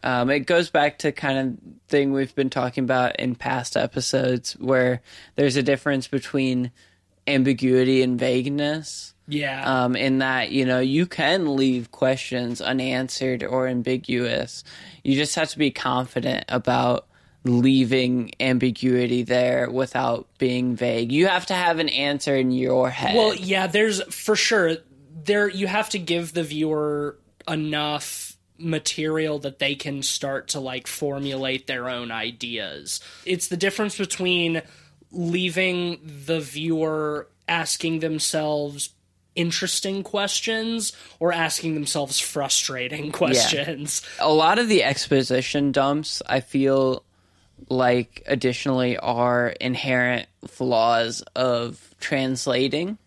Um, 0.03 0.29
it 0.29 0.41
goes 0.41 0.69
back 0.69 0.99
to 0.99 1.11
kind 1.11 1.37
of 1.39 1.87
thing 1.87 2.11
we've 2.11 2.35
been 2.35 2.49
talking 2.49 2.83
about 2.83 3.19
in 3.19 3.33
past 3.35 3.75
episodes, 3.77 4.53
where 4.59 5.01
there's 5.35 5.55
a 5.55 5.63
difference 5.63 6.07
between 6.07 6.71
ambiguity 7.27 8.03
and 8.03 8.19
vagueness 8.19 9.15
Yeah. 9.27 9.63
um, 9.85 9.95
in 9.95 10.19
that 10.19 10.51
you 10.51 10.63
know 10.65 10.79
you 10.79 11.07
can 11.07 11.55
leave 11.55 11.91
questions 11.91 12.61
unanswered 12.61 13.43
or 13.43 13.67
ambiguous. 13.67 14.63
You 15.03 15.15
just 15.15 15.33
have 15.35 15.49
to 15.49 15.57
be 15.57 15.71
confident 15.71 16.45
about 16.49 17.07
leaving 17.43 18.31
ambiguity 18.39 19.23
there 19.23 19.69
without 19.69 20.27
being 20.37 20.75
vague. 20.75 21.11
You 21.11 21.27
have 21.27 21.45
to 21.47 21.53
have 21.53 21.79
an 21.79 21.89
answer 21.89 22.35
in 22.35 22.51
your 22.51 22.89
head. 22.89 23.15
Well, 23.15 23.33
yeah, 23.35 23.67
there's 23.67 24.01
for 24.13 24.35
sure 24.35 24.77
there 25.15 25.49
you 25.49 25.67
have 25.67 25.89
to 25.89 25.99
give 25.99 26.33
the 26.33 26.43
viewer 26.43 27.17
enough 27.47 28.35
material 28.57 29.39
that 29.39 29.59
they 29.59 29.75
can 29.75 30.01
start 30.01 30.49
to 30.49 30.59
like 30.59 30.87
formulate 30.87 31.67
their 31.67 31.89
own 31.89 32.11
ideas. 32.11 32.99
It's 33.25 33.47
the 33.47 33.57
difference 33.57 33.97
between 33.97 34.61
leaving 35.11 35.99
the 36.25 36.39
viewer 36.39 37.27
asking 37.47 37.99
themselves 37.99 38.89
interesting 39.35 40.03
questions 40.03 40.93
or 41.19 41.33
asking 41.33 41.73
themselves 41.73 42.19
frustrating 42.19 43.11
questions. 43.13 44.01
a 44.19 44.31
lot 44.31 44.59
of 44.59 44.69
the 44.69 44.83
exposition 44.83 45.71
dumps, 45.71 46.21
I 46.25 46.39
feel 46.39 47.03
like 47.69 48.23
additionally 48.25 48.97
are 48.97 49.49
inherent 49.49 50.27
flaws 50.47 51.21
of 51.35 51.95
translating. 51.99 52.97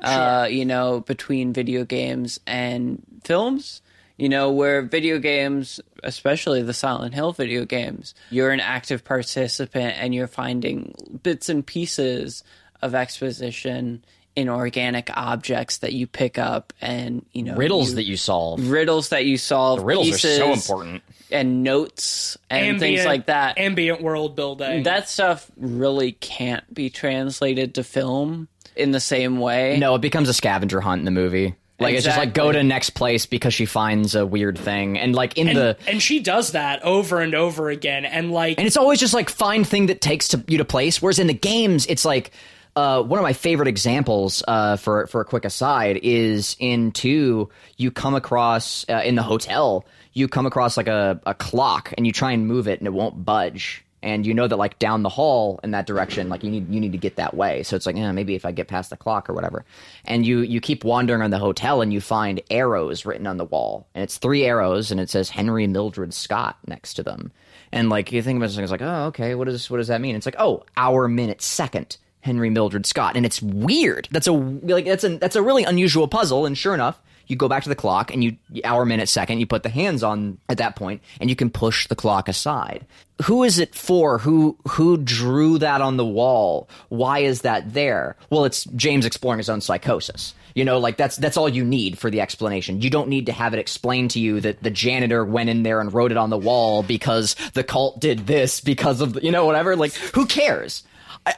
Uh, 0.00 0.46
you 0.50 0.64
know, 0.64 1.00
between 1.00 1.52
video 1.52 1.84
games 1.84 2.38
and 2.46 3.02
films. 3.24 3.82
You 4.16 4.28
know, 4.28 4.50
where 4.50 4.82
video 4.82 5.20
games, 5.20 5.78
especially 6.02 6.62
the 6.62 6.74
Silent 6.74 7.14
Hill 7.14 7.30
video 7.30 7.64
games, 7.64 8.14
you're 8.30 8.50
an 8.50 8.58
active 8.58 9.04
participant 9.04 9.94
and 9.96 10.12
you're 10.12 10.26
finding 10.26 10.92
bits 11.22 11.48
and 11.48 11.64
pieces 11.64 12.42
of 12.82 12.96
exposition 12.96 14.04
in 14.34 14.48
organic 14.48 15.08
objects 15.16 15.78
that 15.78 15.92
you 15.92 16.08
pick 16.08 16.36
up 16.36 16.72
and, 16.80 17.24
you 17.32 17.44
know, 17.44 17.54
Riddles 17.54 17.90
you- 17.90 17.94
that 17.96 18.06
you 18.06 18.16
solve. 18.16 18.68
riddles 18.68 19.10
that 19.10 19.24
you 19.24 19.36
solve. 19.38 19.78
The 19.80 19.84
riddles 19.84 20.24
are 20.24 20.36
so 20.36 20.52
important. 20.52 21.02
And 21.30 21.62
notes 21.62 22.36
and 22.50 22.80
things 22.80 23.04
like 23.04 23.26
that. 23.26 23.56
Ambient 23.58 24.02
world 24.02 24.34
building. 24.34 24.82
that 24.82 25.08
stuff 25.08 25.48
really 25.56 26.10
can't 26.12 26.72
be 26.74 26.90
translated 26.90 27.76
to 27.76 27.84
film 27.84 28.48
in 28.78 28.90
the 28.90 29.00
same 29.00 29.38
way. 29.38 29.78
No, 29.78 29.94
it 29.94 30.00
becomes 30.00 30.28
a 30.28 30.34
scavenger 30.34 30.80
hunt 30.80 31.00
in 31.00 31.04
the 31.04 31.10
movie. 31.10 31.54
Like 31.80 31.94
it's 31.94 32.04
just 32.04 32.18
like 32.18 32.34
go 32.34 32.50
to 32.50 32.62
next 32.64 32.90
place 32.90 33.26
because 33.26 33.54
she 33.54 33.64
finds 33.64 34.16
a 34.16 34.26
weird 34.26 34.58
thing, 34.58 34.98
and 34.98 35.14
like 35.14 35.38
in 35.38 35.48
and, 35.48 35.56
the 35.56 35.76
and 35.86 36.02
she 36.02 36.18
does 36.18 36.52
that 36.52 36.82
over 36.82 37.20
and 37.20 37.36
over 37.36 37.70
again 37.70 38.04
and 38.04 38.32
like 38.32 38.58
and 38.58 38.66
it's 38.66 38.76
always 38.76 38.98
just 38.98 39.14
like 39.14 39.30
find 39.30 39.64
thing 39.66 39.86
that 39.86 40.00
takes 40.00 40.28
to 40.28 40.42
you 40.48 40.58
to 40.58 40.64
place. 40.64 41.00
Whereas 41.00 41.20
in 41.20 41.28
the 41.28 41.34
games, 41.34 41.86
it's 41.86 42.04
like 42.04 42.32
uh, 42.74 43.02
one 43.02 43.18
of 43.18 43.22
my 43.22 43.32
favorite 43.32 43.68
examples 43.68 44.42
uh, 44.48 44.76
for 44.76 45.06
for 45.06 45.20
a 45.20 45.24
quick 45.24 45.44
aside 45.44 46.00
is 46.02 46.56
in 46.58 46.90
two. 46.90 47.48
You 47.76 47.90
come 47.90 48.14
across 48.14 48.84
uh, 48.88 49.02
in 49.04 49.14
the 49.14 49.22
hotel. 49.22 49.84
You 50.12 50.26
come 50.26 50.46
across 50.46 50.76
like 50.76 50.88
a, 50.88 51.20
a 51.26 51.34
clock, 51.34 51.94
and 51.96 52.06
you 52.06 52.12
try 52.12 52.32
and 52.32 52.46
move 52.46 52.66
it, 52.66 52.80
and 52.80 52.88
it 52.88 52.92
won't 52.92 53.24
budge. 53.24 53.84
And 54.02 54.24
you 54.24 54.32
know 54.32 54.46
that 54.46 54.56
like 54.56 54.78
down 54.78 55.02
the 55.02 55.08
hall 55.08 55.58
in 55.64 55.72
that 55.72 55.86
direction, 55.86 56.28
like 56.28 56.44
you 56.44 56.50
need 56.50 56.72
you 56.72 56.80
need 56.80 56.92
to 56.92 56.98
get 56.98 57.16
that 57.16 57.34
way. 57.34 57.62
So 57.62 57.74
it's 57.74 57.84
like, 57.84 57.96
yeah, 57.96 58.12
maybe 58.12 58.34
if 58.34 58.44
I 58.44 58.52
get 58.52 58.68
past 58.68 58.90
the 58.90 58.96
clock 58.96 59.28
or 59.28 59.34
whatever. 59.34 59.64
And 60.04 60.24
you 60.24 60.40
you 60.40 60.60
keep 60.60 60.84
wandering 60.84 61.22
on 61.22 61.30
the 61.30 61.38
hotel, 61.38 61.80
and 61.80 61.92
you 61.92 62.00
find 62.00 62.40
arrows 62.50 63.04
written 63.04 63.26
on 63.26 63.38
the 63.38 63.44
wall, 63.44 63.88
and 63.94 64.04
it's 64.04 64.18
three 64.18 64.44
arrows, 64.44 64.90
and 64.90 65.00
it 65.00 65.10
says 65.10 65.30
Henry 65.30 65.66
Mildred 65.66 66.14
Scott 66.14 66.56
next 66.66 66.94
to 66.94 67.02
them. 67.02 67.32
And 67.72 67.88
like 67.88 68.12
you 68.12 68.22
think 68.22 68.38
about 68.38 68.50
it, 68.50 68.58
it's 68.58 68.70
like, 68.70 68.82
oh, 68.82 69.06
okay, 69.06 69.34
what 69.34 69.46
does 69.46 69.68
what 69.68 69.78
does 69.78 69.88
that 69.88 70.00
mean? 70.00 70.16
It's 70.16 70.26
like, 70.26 70.36
oh, 70.38 70.64
hour, 70.76 71.08
minute, 71.08 71.42
second, 71.42 71.96
Henry 72.20 72.50
Mildred 72.50 72.86
Scott, 72.86 73.16
and 73.16 73.26
it's 73.26 73.42
weird. 73.42 74.08
That's 74.10 74.26
a 74.26 74.32
like 74.32 74.84
that's 74.84 75.04
a 75.04 75.16
that's 75.18 75.36
a 75.36 75.42
really 75.42 75.64
unusual 75.64 76.08
puzzle. 76.08 76.46
And 76.46 76.56
sure 76.56 76.74
enough, 76.74 77.00
you 77.28 77.36
go 77.36 77.48
back 77.48 77.62
to 77.62 77.68
the 77.68 77.74
clock, 77.74 78.12
and 78.12 78.24
you 78.24 78.36
hour, 78.64 78.84
minute, 78.84 79.08
second, 79.08 79.38
you 79.38 79.46
put 79.46 79.62
the 79.62 79.68
hands 79.68 80.02
on 80.02 80.38
at 80.48 80.58
that 80.58 80.76
point, 80.76 81.02
and 81.20 81.30
you 81.30 81.36
can 81.36 81.50
push 81.50 81.86
the 81.86 81.94
clock 81.94 82.28
aside. 82.28 82.86
Who 83.24 83.44
is 83.44 83.58
it 83.58 83.74
for? 83.74 84.18
Who 84.18 84.56
who 84.68 84.96
drew 84.96 85.58
that 85.58 85.80
on 85.80 85.96
the 85.96 86.06
wall? 86.06 86.68
Why 86.88 87.20
is 87.20 87.42
that 87.42 87.74
there? 87.74 88.16
Well, 88.30 88.44
it's 88.44 88.64
James 88.64 89.04
exploring 89.04 89.38
his 89.38 89.50
own 89.50 89.60
psychosis. 89.60 90.34
You 90.54 90.64
know, 90.64 90.78
like 90.78 90.96
that's 90.96 91.16
that's 91.16 91.36
all 91.36 91.48
you 91.48 91.64
need 91.64 91.98
for 91.98 92.10
the 92.10 92.20
explanation. 92.20 92.80
You 92.80 92.90
don't 92.90 93.08
need 93.08 93.26
to 93.26 93.32
have 93.32 93.54
it 93.54 93.60
explained 93.60 94.12
to 94.12 94.20
you 94.20 94.40
that 94.40 94.62
the 94.62 94.70
janitor 94.70 95.24
went 95.24 95.50
in 95.50 95.62
there 95.62 95.80
and 95.80 95.92
wrote 95.92 96.10
it 96.10 96.16
on 96.16 96.30
the 96.30 96.38
wall 96.38 96.82
because 96.82 97.34
the 97.54 97.64
cult 97.64 98.00
did 98.00 98.26
this 98.26 98.60
because 98.60 99.00
of 99.00 99.22
you 99.22 99.30
know 99.30 99.46
whatever. 99.46 99.76
Like 99.76 99.92
who 99.92 100.26
cares? 100.26 100.84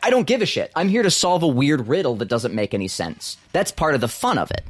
I 0.03 0.11
don't 0.11 0.27
give 0.27 0.43
a 0.43 0.47
shit. 0.47 0.71
I'm 0.77 0.89
here 0.89 1.03
to 1.03 1.11
solve 1.11 1.43
a 1.43 1.49
weird 1.49 1.89
riddle 1.89 2.17
that 2.17 2.29
doesn't 2.29 2.55
make 2.55 2.75
any 2.75 2.89
sense. 2.89 3.37
That's 3.53 3.73
part 3.73 3.95
of 3.95 4.01
the 4.01 4.09
fun 4.09 4.39
of 4.39 4.51
it. 4.51 4.65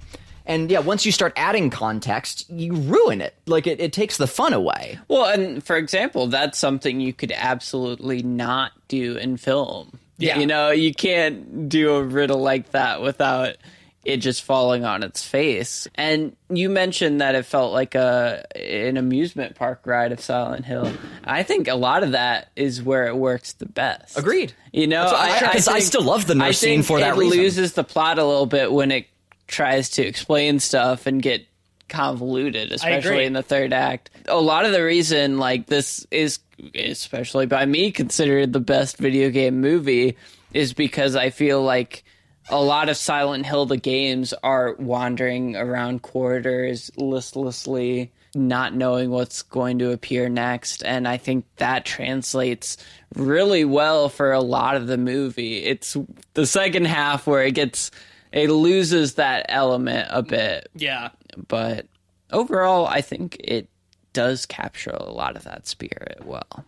And 0.51 0.70
yeah, 0.70 0.80
once 0.80 1.07
you 1.07 1.12
start 1.12 1.32
adding 1.36 1.70
context, 1.70 2.51
you 2.51 2.74
ruin 2.74 3.20
it. 3.20 3.34
Like 3.46 3.66
it, 3.66 3.80
it 3.80 3.92
takes 3.92 4.16
the 4.16 4.26
fun 4.26 4.53
away. 4.53 4.98
Well, 5.09 5.24
and 5.26 5.64
for 5.64 5.76
example, 5.76 6.26
that's 6.26 6.59
something 6.59 7.01
you 7.01 7.12
could 7.12 7.32
absolutely 7.32 8.22
not 8.22 8.72
do 8.88 9.16
in 9.16 9.36
film. 9.36 9.98
Yeah. 10.18 10.38
You 10.38 10.46
know, 10.46 10.70
you 10.70 10.92
can't 10.92 11.68
do 11.68 11.94
a 11.94 12.03
riddle 12.03 12.40
like 12.40 12.72
that 12.72 13.01
without 13.01 13.57
it 14.05 14.16
just 14.18 14.42
falling 14.42 14.84
on 14.84 15.03
its 15.03 15.22
face. 15.24 15.86
And 15.94 16.34
you 16.48 16.68
mentioned 16.70 17.20
that 17.20 17.34
it 17.34 17.44
felt 17.46 17.72
like 17.72 17.94
a 17.94 18.44
an 18.57 18.96
amusement 18.96 19.57
park 19.57 19.82
ride 19.84 20.11
of 20.11 20.20
Silent 20.20 20.64
Hill. 20.64 20.90
I 21.22 21.42
think 21.42 21.68
a 21.68 21.74
lot 21.74 22.03
of 22.03 22.12
that 22.12 22.48
is 22.57 22.82
where 22.82 23.07
it 23.07 23.16
works 23.16 23.53
the 23.53 23.66
best. 23.66 24.18
Agreed. 24.18 24.53
You 24.72 24.86
know, 24.88 25.05
what- 25.05 25.14
I, 25.14 25.36
I- 25.48 25.53
'cause 25.53 25.68
I 25.68 25.78
still 25.80 26.03
love 26.03 26.26
the 26.26 26.34
nurse 26.34 26.59
scene 26.59 26.78
think 26.78 26.86
for 26.86 26.98
that 26.98 27.14
it 27.16 27.18
reason. 27.20 27.38
loses 27.38 27.72
the 27.74 27.84
plot 27.84 28.18
a 28.18 28.24
little 28.24 28.46
bit 28.46 28.72
when 28.72 28.90
it 28.90 29.07
tries 29.51 29.90
to 29.90 30.07
explain 30.07 30.61
stuff 30.61 31.07
and 31.07 31.20
get 31.20 31.46
convoluted, 31.88 32.72
especially 32.72 33.24
in 33.24 33.32
the 33.32 33.42
third 33.42 33.72
act. 33.72 34.11
A 34.26 34.40
lot 34.40 34.64
of 34.64 34.72
the 34.72 34.82
reason 34.82 35.38
like 35.38 35.66
this 35.66 36.07
is 36.11 36.38
especially 36.74 37.46
by 37.46 37.66
me 37.66 37.90
considered 37.90 38.53
the 38.53 38.61
best 38.61 38.98
video 38.98 39.30
game 39.30 39.61
movie 39.61 40.16
is 40.53 40.72
because 40.72 41.16
I 41.16 41.30
feel 41.30 41.62
like 41.62 42.05
a 42.48 42.62
lot 42.62 42.88
of 42.88 42.96
Silent 42.96 43.46
Hill 43.46 43.66
the 43.66 43.76
games 43.76 44.34
are 44.42 44.74
wandering 44.78 45.57
around 45.57 46.03
corridors 46.03 46.90
listlessly 46.96 48.12
not 48.34 48.74
knowing 48.74 49.11
what's 49.11 49.42
going 49.42 49.78
to 49.78 49.90
appear 49.90 50.28
next 50.28 50.84
and 50.84 51.09
I 51.09 51.16
think 51.16 51.46
that 51.57 51.84
translates 51.84 52.76
really 53.14 53.64
well 53.64 54.09
for 54.09 54.32
a 54.32 54.40
lot 54.40 54.76
of 54.76 54.86
the 54.86 54.98
movie. 54.98 55.64
It's 55.64 55.96
the 56.34 56.46
second 56.46 56.86
half 56.86 57.26
where 57.26 57.42
it 57.42 57.55
gets 57.55 57.90
it 58.32 58.50
loses 58.50 59.14
that 59.14 59.46
element 59.48 60.06
a 60.10 60.22
bit 60.22 60.68
yeah. 60.74 61.10
but 61.48 61.86
overall, 62.32 62.86
I 62.86 63.00
think 63.00 63.36
it 63.42 63.68
does 64.12 64.46
capture 64.46 64.90
a 64.90 65.10
lot 65.10 65.36
of 65.36 65.44
that 65.44 65.66
spirit 65.66 66.20
well. 66.24 66.64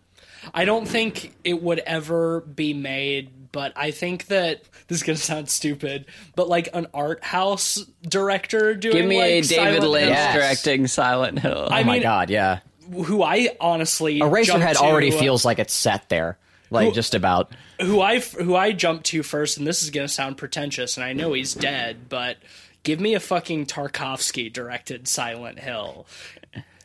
I 0.54 0.64
don't 0.64 0.86
think 0.88 1.34
it 1.44 1.62
would 1.62 1.78
ever 1.80 2.40
be 2.40 2.74
made, 2.74 3.30
but 3.52 3.72
I 3.76 3.92
think 3.92 4.26
that 4.26 4.62
this 4.88 4.98
is 4.98 5.02
gonna 5.04 5.16
sound 5.16 5.48
stupid, 5.48 6.06
but 6.34 6.48
like 6.48 6.68
an 6.74 6.88
art 6.92 7.22
house 7.22 7.84
director 8.02 8.74
doing 8.74 8.96
Give 8.96 9.06
me 9.06 9.18
like 9.18 9.26
a 9.26 9.40
David 9.42 9.46
Silent 9.54 9.84
Lynch 9.88 10.04
Hill, 10.06 10.12
Yes. 10.14 10.34
directing 10.34 10.86
Silent 10.88 11.38
Hill. 11.38 11.68
I 11.70 11.82
Oh 11.82 11.84
my 11.84 11.92
mean, 11.94 12.02
god, 12.02 12.30
yeah. 12.30 12.58
who 12.92 13.22
I 13.22 13.56
honestly 13.60 14.18
Eraserhead 14.20 14.72
to- 14.74 14.80
already 14.80 15.10
feels 15.12 15.44
like 15.44 15.58
it's 15.60 15.72
set 15.74 16.08
there. 16.08 16.38
Like 16.70 16.88
Who- 16.88 16.94
just 16.94 17.14
about. 17.14 17.52
Who 17.82 18.00
I 18.00 18.20
who 18.20 18.54
I 18.54 18.72
jumped 18.72 19.06
to 19.06 19.22
first, 19.22 19.58
and 19.58 19.66
this 19.66 19.82
is 19.82 19.90
gonna 19.90 20.08
sound 20.08 20.36
pretentious, 20.36 20.96
and 20.96 21.04
I 21.04 21.12
know 21.12 21.32
he's 21.32 21.54
dead, 21.54 22.08
but 22.08 22.38
give 22.82 23.00
me 23.00 23.14
a 23.14 23.20
fucking 23.20 23.66
Tarkovsky 23.66 24.52
directed 24.52 25.08
Silent 25.08 25.58
Hill. 25.58 26.06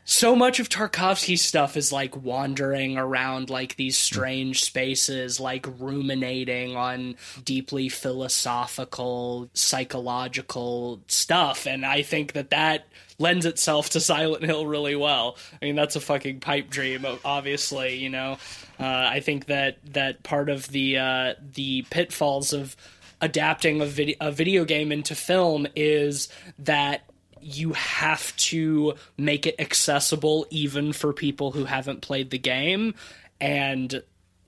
So 0.10 0.38
much 0.38 0.62
of 0.62 0.70
Tarkovsky's 0.70 1.42
stuff 1.42 1.76
is 1.76 1.92
like 1.92 2.16
wandering 2.16 2.98
around 2.98 3.50
like 3.50 3.76
these 3.76 3.98
strange 3.98 4.64
spaces, 4.64 5.38
like 5.38 5.66
ruminating 5.80 6.78
on 6.78 7.18
deeply 7.44 7.90
philosophical, 7.90 9.50
psychological 9.54 11.02
stuff. 11.10 11.68
And 11.68 11.86
I 11.86 12.04
think 12.04 12.32
that 12.32 12.52
that 12.52 12.88
lends 13.20 13.46
itself 13.46 13.90
to 13.92 14.00
Silent 14.00 14.46
Hill 14.46 14.66
really 14.66 14.96
well. 14.96 15.36
I 15.62 15.66
mean, 15.66 15.76
that's 15.76 15.98
a 15.98 16.02
fucking 16.02 16.40
pipe 16.40 16.70
dream, 16.70 17.06
obviously, 17.26 17.98
you 17.98 18.10
know. 18.10 18.38
Uh, 18.80 18.86
I 18.86 19.20
think 19.20 19.48
that 19.48 19.80
that 19.92 20.24
part 20.24 20.50
of 20.50 20.70
the 20.70 21.00
uh, 21.00 21.34
the 21.54 21.82
pitfalls 21.90 22.54
of 22.54 22.78
adapting 23.20 23.82
a, 23.82 23.86
vid- 23.86 24.16
a 24.22 24.32
video 24.32 24.64
game 24.64 24.94
into 24.94 25.16
film 25.16 25.68
is 25.76 26.30
that 26.60 27.02
you 27.42 27.74
have 27.74 28.36
to 28.38 28.94
make 29.18 29.46
it 29.46 29.56
accessible 29.60 30.46
even 30.50 30.94
for 30.94 31.14
people 31.14 31.52
who 31.52 31.66
haven't 31.66 32.02
played 32.02 32.30
the 32.30 32.38
game 32.38 32.94
and 33.40 34.02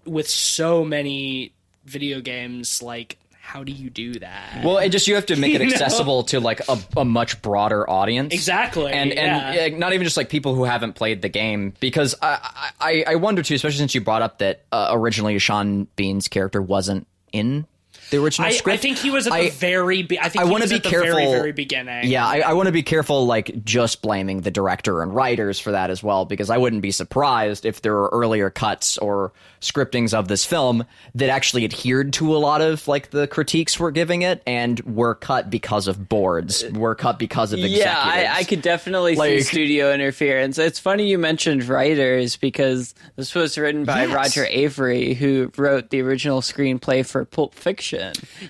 with 0.06 0.28
so 0.28 0.84
many 0.84 1.54
video 1.86 2.22
games 2.22 2.82
like 2.82 3.18
how 3.50 3.64
do 3.64 3.72
you 3.72 3.90
do 3.90 4.14
that 4.20 4.64
Well, 4.64 4.78
it 4.78 4.90
just 4.90 5.08
you 5.08 5.16
have 5.16 5.26
to 5.28 5.36
make 5.36 5.56
it 5.56 5.62
accessible 5.62 6.24
to 6.26 6.40
like 6.40 6.62
a, 6.70 6.78
a 6.98 7.04
much 7.04 7.42
broader 7.42 7.90
audience. 7.90 8.32
Exactly, 8.32 8.92
and 8.92 9.12
and 9.12 9.56
yeah. 9.56 9.76
uh, 9.76 9.78
not 9.80 9.94
even 9.94 10.06
just 10.06 10.18
like 10.18 10.30
people 10.30 10.54
who 10.54 10.66
haven't 10.66 10.94
played 10.94 11.24
the 11.24 11.30
game. 11.30 11.74
Because 11.80 12.14
I 12.22 12.72
I, 12.80 13.04
I 13.08 13.16
wonder 13.16 13.42
too, 13.42 13.56
especially 13.56 13.80
since 13.80 13.96
you 13.96 14.02
brought 14.02 14.22
up 14.22 14.38
that 14.38 14.66
uh, 14.72 14.90
originally 14.92 15.40
Sean 15.40 15.88
Bean's 15.96 16.28
character 16.28 16.62
wasn't 16.62 17.08
in 17.32 17.66
the 18.12 18.18
original 18.18 18.47
I, 18.47 18.51
script. 18.51 18.74
I 18.80 18.82
think 18.82 18.97
he 18.97 19.12
was 19.12 19.28
at 19.28 19.34
I- 19.34 19.45
the 19.45 19.49
very 19.51 20.03
be- 20.03 20.20
I 20.20 20.30
think 20.30 20.43
I 20.43 20.45
he 20.45 20.51
want 20.51 20.62
to 20.62 20.66
was 20.66 20.72
be 20.72 20.76
at 20.78 20.84
the 20.84 20.89
careful. 20.89 21.12
very 21.16 21.26
very 21.32 21.51
beginning 21.51 22.10
Yeah, 22.10 22.26
I, 22.26 22.39
I 22.39 22.53
want 22.53 22.68
to 22.68 22.72
be 22.72 22.84
careful, 22.84 23.26
like 23.26 23.64
just 23.64 24.01
blaming 24.01 24.41
the 24.41 24.51
director 24.51 25.01
and 25.01 25.14
writers 25.14 25.60
for 25.60 25.72
that 25.72 25.89
as 25.89 26.01
well, 26.03 26.26
because 26.26 26.49
I 26.49 26.57
wouldn't 26.57 26.82
be 26.82 26.91
surprised 26.91 27.66
if 27.66 27.82
there 27.82 27.93
were 27.93 28.10
earlier 28.12 28.49
cuts 28.49 28.97
or 28.97 29.32
scriptings 29.62 30.14
of 30.14 30.28
this 30.30 30.45
film 30.45 30.86
that 31.16 31.30
actually 31.30 31.66
adhered 31.66 32.14
to 32.14 32.36
a 32.36 32.39
lot 32.39 32.62
of 32.62 32.88
like 32.88 33.10
the 33.12 33.28
critiques 33.28 33.80
we're 33.80 33.91
giving 33.91 34.22
it, 34.22 34.41
and 34.47 34.80
were 34.82 35.16
cut 35.16 35.49
because 35.49 35.88
of 35.88 36.07
boards, 36.10 36.64
were 36.72 36.95
cut 36.95 37.20
because 37.20 37.51
of 37.53 37.60
executives. 37.60 37.86
Yeah, 37.86 37.99
I, 38.34 38.39
I 38.39 38.43
could 38.45 38.62
definitely 38.62 39.16
see 39.16 39.41
studio 39.41 39.93
interference. 39.93 40.57
It's 40.57 40.80
funny 40.80 41.07
you 41.07 41.18
mentioned 41.18 41.66
writers 41.66 42.36
because 42.38 42.93
this 43.18 43.36
was 43.36 43.57
written 43.57 43.84
by 43.84 44.05
Yes. 44.05 44.16
Roger 44.16 44.45
Avary, 44.49 45.14
who 45.16 45.51
wrote 45.57 45.89
the 45.89 46.01
original 46.01 46.41
screenplay 46.41 47.05
for 47.05 47.26
Pulp 47.26 47.53
Fiction. 47.53 47.99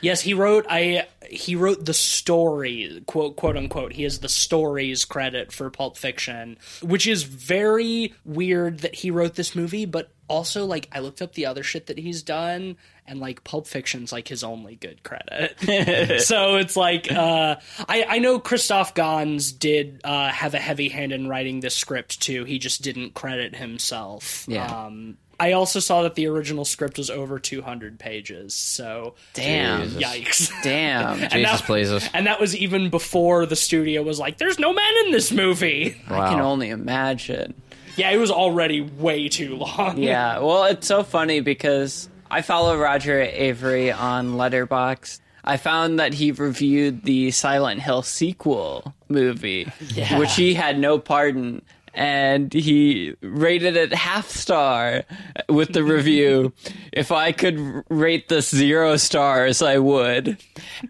Yes, 0.01 0.21
he 0.21 0.33
wrote 0.33 0.65
I 0.69 1.07
he 1.29 1.55
wrote 1.55 1.85
the 1.85 1.93
story, 1.93 3.01
quote 3.05 3.35
quote 3.35 3.57
unquote. 3.57 3.93
He 3.93 4.03
has 4.03 4.19
the 4.19 4.29
stories 4.29 5.05
credit 5.05 5.51
for 5.51 5.69
Pulp 5.69 5.97
Fiction, 5.97 6.57
which 6.81 7.07
is 7.07 7.23
very 7.23 8.13
weird 8.25 8.79
that 8.79 8.95
he 8.95 9.11
wrote 9.11 9.35
this 9.35 9.55
movie, 9.55 9.85
but 9.85 10.11
also 10.27 10.65
like 10.65 10.87
I 10.91 10.99
looked 10.99 11.21
up 11.21 11.33
the 11.33 11.47
other 11.47 11.63
shit 11.63 11.87
that 11.87 11.97
he's 11.97 12.23
done 12.23 12.77
and 13.05 13.19
like 13.19 13.43
Pulp 13.43 13.67
Fiction's 13.67 14.11
like 14.11 14.27
his 14.27 14.43
only 14.43 14.75
good 14.75 15.03
credit. 15.03 16.21
so 16.21 16.57
it's 16.57 16.77
like 16.77 17.11
uh 17.11 17.55
I 17.87 18.05
I 18.07 18.19
know 18.19 18.39
Christoph 18.39 18.93
Gans 18.93 19.51
did 19.51 20.01
uh 20.03 20.29
have 20.29 20.53
a 20.53 20.59
heavy 20.59 20.89
hand 20.89 21.11
in 21.11 21.27
writing 21.27 21.59
this 21.59 21.75
script 21.75 22.21
too. 22.21 22.45
He 22.45 22.59
just 22.59 22.81
didn't 22.81 23.13
credit 23.15 23.55
himself. 23.55 24.45
Yeah. 24.47 24.85
Um 24.85 25.17
I 25.39 25.53
also 25.53 25.79
saw 25.79 26.03
that 26.03 26.15
the 26.15 26.27
original 26.27 26.65
script 26.65 26.97
was 26.97 27.09
over 27.09 27.39
200 27.39 27.97
pages. 27.97 28.53
So 28.53 29.15
Damn. 29.33 29.83
Jesus. 29.89 30.03
Yikes. 30.03 30.51
Damn. 30.63 31.21
And 31.23 31.31
Jesus 31.31 31.59
that- 31.59 31.65
pleases. 31.65 32.09
And 32.13 32.27
that 32.27 32.39
was 32.39 32.55
even 32.55 32.89
before 32.89 33.45
the 33.45 33.55
studio 33.55 34.03
was 34.03 34.19
like, 34.19 34.37
there's 34.37 34.59
no 34.59 34.73
men 34.73 34.93
in 35.05 35.11
this 35.11 35.31
movie. 35.31 36.01
I 36.09 36.29
can 36.29 36.41
only 36.41 36.69
imagine. 36.69 37.53
Yeah, 37.95 38.11
it 38.11 38.17
was 38.17 38.31
already 38.31 38.81
way 38.81 39.29
too 39.29 39.55
long. 39.55 39.97
Yeah, 40.09 40.39
well, 40.39 40.65
it's 40.65 40.87
so 40.87 41.03
funny 41.03 41.39
because 41.41 42.09
I 42.31 42.41
follow 42.41 42.77
Roger 42.77 43.19
Avary 43.25 43.97
on 43.97 44.33
Letterboxd. 44.33 45.19
I 45.43 45.57
found 45.57 45.99
that 45.99 46.13
he 46.13 46.31
reviewed 46.31 47.03
the 47.03 47.31
Silent 47.31 47.81
Hill 47.81 48.01
sequel 48.01 48.93
movie, 49.07 49.63
which 50.17 50.35
he 50.35 50.53
had 50.53 50.77
no 50.77 50.99
part 50.99 51.35
in, 51.35 51.61
and 51.99 52.53
he 52.53 53.13
rated 53.21 53.75
it 53.75 53.93
half 53.93 54.29
star 54.29 55.03
with 55.49 55.73
the 55.73 55.83
review. 55.83 56.53
if 56.93 57.11
I 57.11 57.33
could 57.33 57.83
rate 57.89 58.29
this 58.29 58.49
zero 58.49 58.95
stars, 58.95 59.61
I 59.61 59.79
would. 59.79 60.37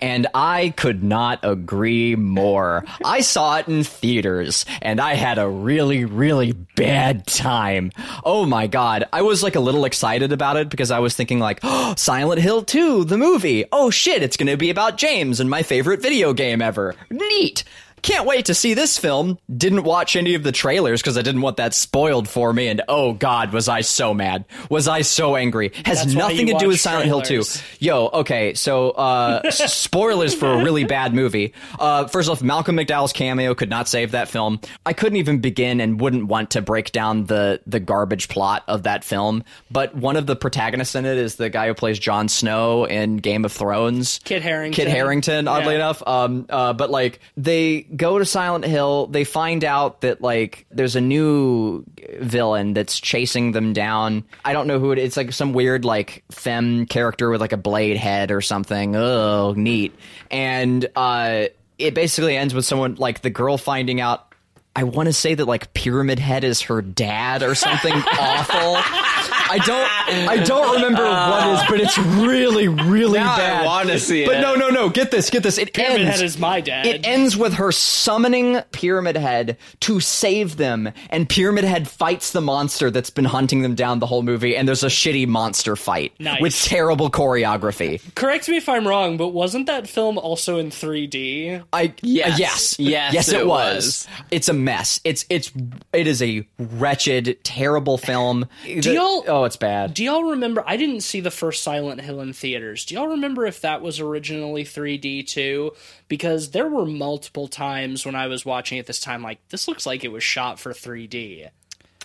and 0.02 0.28
I 0.36 0.72
could 0.78 1.04
not 1.04 1.40
agree 1.42 2.16
more. 2.16 2.86
I 3.04 3.22
saw 3.22 3.58
it 3.58 3.68
in 3.68 3.84
theaters, 3.84 4.66
and 4.84 5.02
I 5.02 5.16
had 5.16 5.40
a 5.40 5.50
really, 5.50 6.06
really 6.06 6.52
bad 6.52 7.26
time. 7.26 7.92
Oh 8.24 8.46
my 8.46 8.68
god. 8.68 9.06
I 9.12 9.24
was 9.24 9.42
like 9.42 9.56
a 9.56 9.60
little 9.60 9.86
excited 9.86 10.32
about 10.32 10.58
it 10.58 10.70
because 10.70 10.92
I 10.92 11.00
was 11.00 11.16
thinking 11.16 11.40
like, 11.40 11.60
oh, 11.64 11.96
Silent 11.98 12.40
Hill 12.40 12.62
2, 12.62 13.06
the 13.06 13.18
movie. 13.18 13.66
Oh 13.72 13.90
shit, 13.90 14.22
it's 14.22 14.38
gonna 14.38 14.58
be 14.58 14.70
about 14.70 14.98
James 14.98 15.40
and 15.40 15.50
my 15.50 15.64
favorite 15.64 16.04
video 16.04 16.34
game 16.34 16.62
ever. 16.62 16.94
Neat. 17.10 17.64
Can't 18.02 18.26
wait 18.26 18.46
to 18.46 18.54
see 18.54 18.74
this 18.74 18.98
film. 18.98 19.38
Didn't 19.56 19.84
watch 19.84 20.16
any 20.16 20.36
of 20.36 20.44
the 20.44 20.52
trailers 20.52 21.02
because 21.02 21.18
I 21.18 21.22
didn't 21.22 21.42
want 21.42 21.58
that 21.58 21.74
spoiled 21.74 22.28
for 22.28 22.52
me, 22.54 22.68
and 22.68 22.82
oh 22.88 23.14
god, 23.14 23.52
was 23.54 23.68
I 23.68 23.82
so 23.82 24.14
mad. 24.14 24.46
Was 24.70 24.88
I 24.88 25.02
so 25.02 25.36
angry. 25.36 25.72
Has 25.86 26.00
That's 26.04 26.14
nothing 26.14 26.48
to 26.48 26.54
do 26.58 26.68
with 26.70 26.80
Silent 26.80 27.06
Hill 27.08 27.22
2. 27.22 27.44
Yo, 27.80 28.08
okay, 28.08 28.54
so 28.54 28.92
uh 28.92 29.50
spoilers 29.52 30.34
for 30.34 30.48
a 30.54 30.64
really 30.64 30.84
bad 30.84 31.14
movie. 31.14 31.54
Uh 31.80 32.08
first 32.08 32.30
off, 32.30 32.42
Malcolm 32.42 32.78
McDowell's 32.78 33.14
cameo 33.14 33.54
could 33.56 33.70
not 33.70 33.88
save 33.88 34.12
that 34.12 34.28
film. 34.28 34.60
I 34.86 34.94
couldn't 34.94 35.18
even 35.18 35.40
begin 35.40 35.82
and 35.82 36.00
wouldn't 36.00 36.28
want 36.28 36.52
to 36.52 36.62
break 36.62 36.92
down 36.92 37.26
the 37.26 37.62
the 37.68 37.80
garbage 37.80 38.28
plot 38.30 38.64
of 38.68 38.84
that 38.84 39.04
film, 39.04 39.44
but 39.72 39.94
one 39.96 40.16
of 40.16 40.26
the 40.26 40.36
protagonists 40.36 40.96
in 40.96 41.06
it 41.06 41.18
is 41.18 41.36
the 41.36 41.50
guy 41.50 41.68
who 41.68 41.74
plays 41.74 42.00
Jon 42.00 42.28
Snow 42.30 42.86
in 42.86 43.18
Game 43.18 43.46
of 43.46 43.52
Thrones. 43.52 44.20
Kit 44.24 44.42
Harington. 44.42 44.74
Kit 44.86 44.88
Harington, 44.94 45.48
oddly 45.48 45.74
Yeah. 45.74 45.80
enough. 45.80 46.04
Um, 46.08 46.46
uh, 46.50 46.74
but 46.74 46.90
like 46.90 47.20
they 47.38 47.86
go 47.96 48.20
to 48.20 48.26
Silent 48.26 48.66
Hill, 48.66 49.08
they 49.08 49.24
find 49.24 49.64
out 49.64 50.02
that 50.02 50.22
like 50.22 50.66
there's 50.72 50.96
a 50.96 51.02
new 51.02 51.84
villain 52.20 52.74
that's 52.74 53.00
chasing 53.00 53.52
them 53.52 53.74
down. 53.74 54.24
I 54.46 54.54
don't 54.54 54.68
know 54.68 54.80
who 54.80 54.92
it 54.92 55.00
is. 55.00 55.08
It's 55.08 55.18
like 55.18 55.32
some 55.34 55.54
weird 55.54 55.86
like 55.86 56.24
femme 56.32 56.86
character 56.86 57.30
with 57.30 57.42
like 57.42 57.54
a 57.54 57.58
blade 57.58 57.98
head 57.98 58.32
or 58.32 58.42
something. 58.42 58.96
Oh, 58.96 59.54
neat. 59.56 59.96
And 60.30 60.88
uh, 60.96 61.46
it 61.78 61.94
basically 61.94 62.38
ends 62.38 62.54
with 62.54 62.66
someone 62.66 62.96
like 62.96 63.22
the 63.22 63.30
girl 63.30 63.58
finding 63.58 64.02
out. 64.02 64.26
I 64.76 64.84
want 64.84 65.08
to 65.08 65.14
say 65.14 65.34
that 65.34 65.46
like 65.46 65.74
Pyramid 65.74 66.20
Head 66.20 66.44
is 66.44 66.62
her 66.62 66.82
dad 66.82 67.44
or 67.44 67.56
something 67.56 67.94
awful. 68.20 68.78
I 69.50 69.58
don't 69.58 69.90
I 70.30 70.38
don't 70.44 70.76
remember 70.76 71.04
what 71.04 71.48
is, 71.48 71.70
but 71.70 71.80
it's 71.82 71.98
really 71.98 72.68
really 72.68 73.20
Now 73.20 73.34
I 73.34 73.38
bad. 73.38 73.66
wanna 73.66 74.00
see 74.00 74.26
But 74.26 74.38
it. 74.38 74.42
no, 74.42 74.56
no, 74.56 74.70
no. 74.70 74.90
Get 74.90 75.12
this, 75.12 75.30
get 75.30 75.44
this. 75.44 75.58
It 75.58 75.74
Pyramid 75.74 76.02
ends. 76.02 76.18
Head 76.18 76.26
is 76.26 76.38
my 76.38 76.62
dad. 76.62 76.86
It 76.86 77.06
ends 77.06 77.36
with 77.36 77.54
her 77.56 77.72
summoning 77.72 78.62
Pyramid 78.72 79.18
Head 79.18 79.58
to 79.82 80.00
save 80.00 80.58
them, 80.58 80.92
and 81.10 81.28
Pyramid 81.28 81.64
Head 81.64 81.88
fights 81.88 82.32
the 82.32 82.42
monster 82.42 82.92
that's 82.92 83.10
been 83.10 83.26
hunting 83.26 83.62
them 83.62 83.76
down 83.76 84.00
the 84.00 84.06
whole 84.06 84.22
movie, 84.24 84.56
and 84.56 84.68
there's 84.68 84.84
a 84.84 84.88
shitty 84.88 85.28
monster 85.28 85.76
fight 85.76 86.14
Nice. 86.20 86.42
with 86.42 86.56
terrible 86.64 87.10
choreography. 87.10 88.02
Correct 88.16 88.48
me 88.50 88.58
if 88.58 88.70
I'm 88.70 88.88
wrong, 88.88 89.18
but 89.18 89.30
wasn't 89.30 89.66
that 89.68 89.88
film 89.88 90.18
also 90.18 90.58
in 90.58 90.70
3D? 90.70 91.64
I 91.74 91.94
Yes. 92.02 92.32
uh, 92.34 92.36
yes 92.38 92.76
Yes, 92.80 93.14
yes 93.14 93.30
it, 93.30 93.40
it 93.42 93.48
was. 93.48 93.76
was. 93.76 94.08
It's 94.32 94.50
a 94.50 94.54
mess. 94.54 95.00
It's 95.04 95.26
it's 95.30 95.52
it 95.94 96.08
is 96.08 96.22
a 96.22 96.46
wretched, 96.58 97.38
terrible 97.44 97.98
film. 97.98 98.48
Do 98.66 98.92
y'all- 98.94 99.24
oh, 99.28 99.39
Oh, 99.40 99.46
it's 99.46 99.56
bad. 99.56 99.94
Do 99.94 100.04
y'all 100.04 100.26
remember? 100.26 100.66
I 100.68 100.76
didn't 100.76 101.00
see 101.00 101.22
the 101.22 101.32
first 101.32 101.64
Silent 101.64 102.02
Hill 102.02 102.20
in 102.20 102.34
theaters. 102.34 102.84
Do 102.84 102.94
y'all 102.94 103.08
remember 103.08 103.46
if 103.46 103.62
that 103.62 103.82
was 103.82 104.02
originally 104.02 104.66
3D 104.66 105.26
too? 105.28 105.72
Because 106.10 106.52
there 106.52 106.68
were 106.68 106.86
multiple 106.86 107.48
times 107.48 108.06
when 108.06 108.16
I 108.16 108.28
was 108.28 108.46
watching 108.46 108.80
it 108.80 108.86
this 108.86 109.00
time, 109.00 109.24
like, 109.24 109.40
this 109.48 109.66
looks 109.66 109.86
like 109.86 110.04
it 110.04 110.12
was 110.12 110.24
shot 110.24 110.60
for 110.60 110.74
3D. 110.74 111.52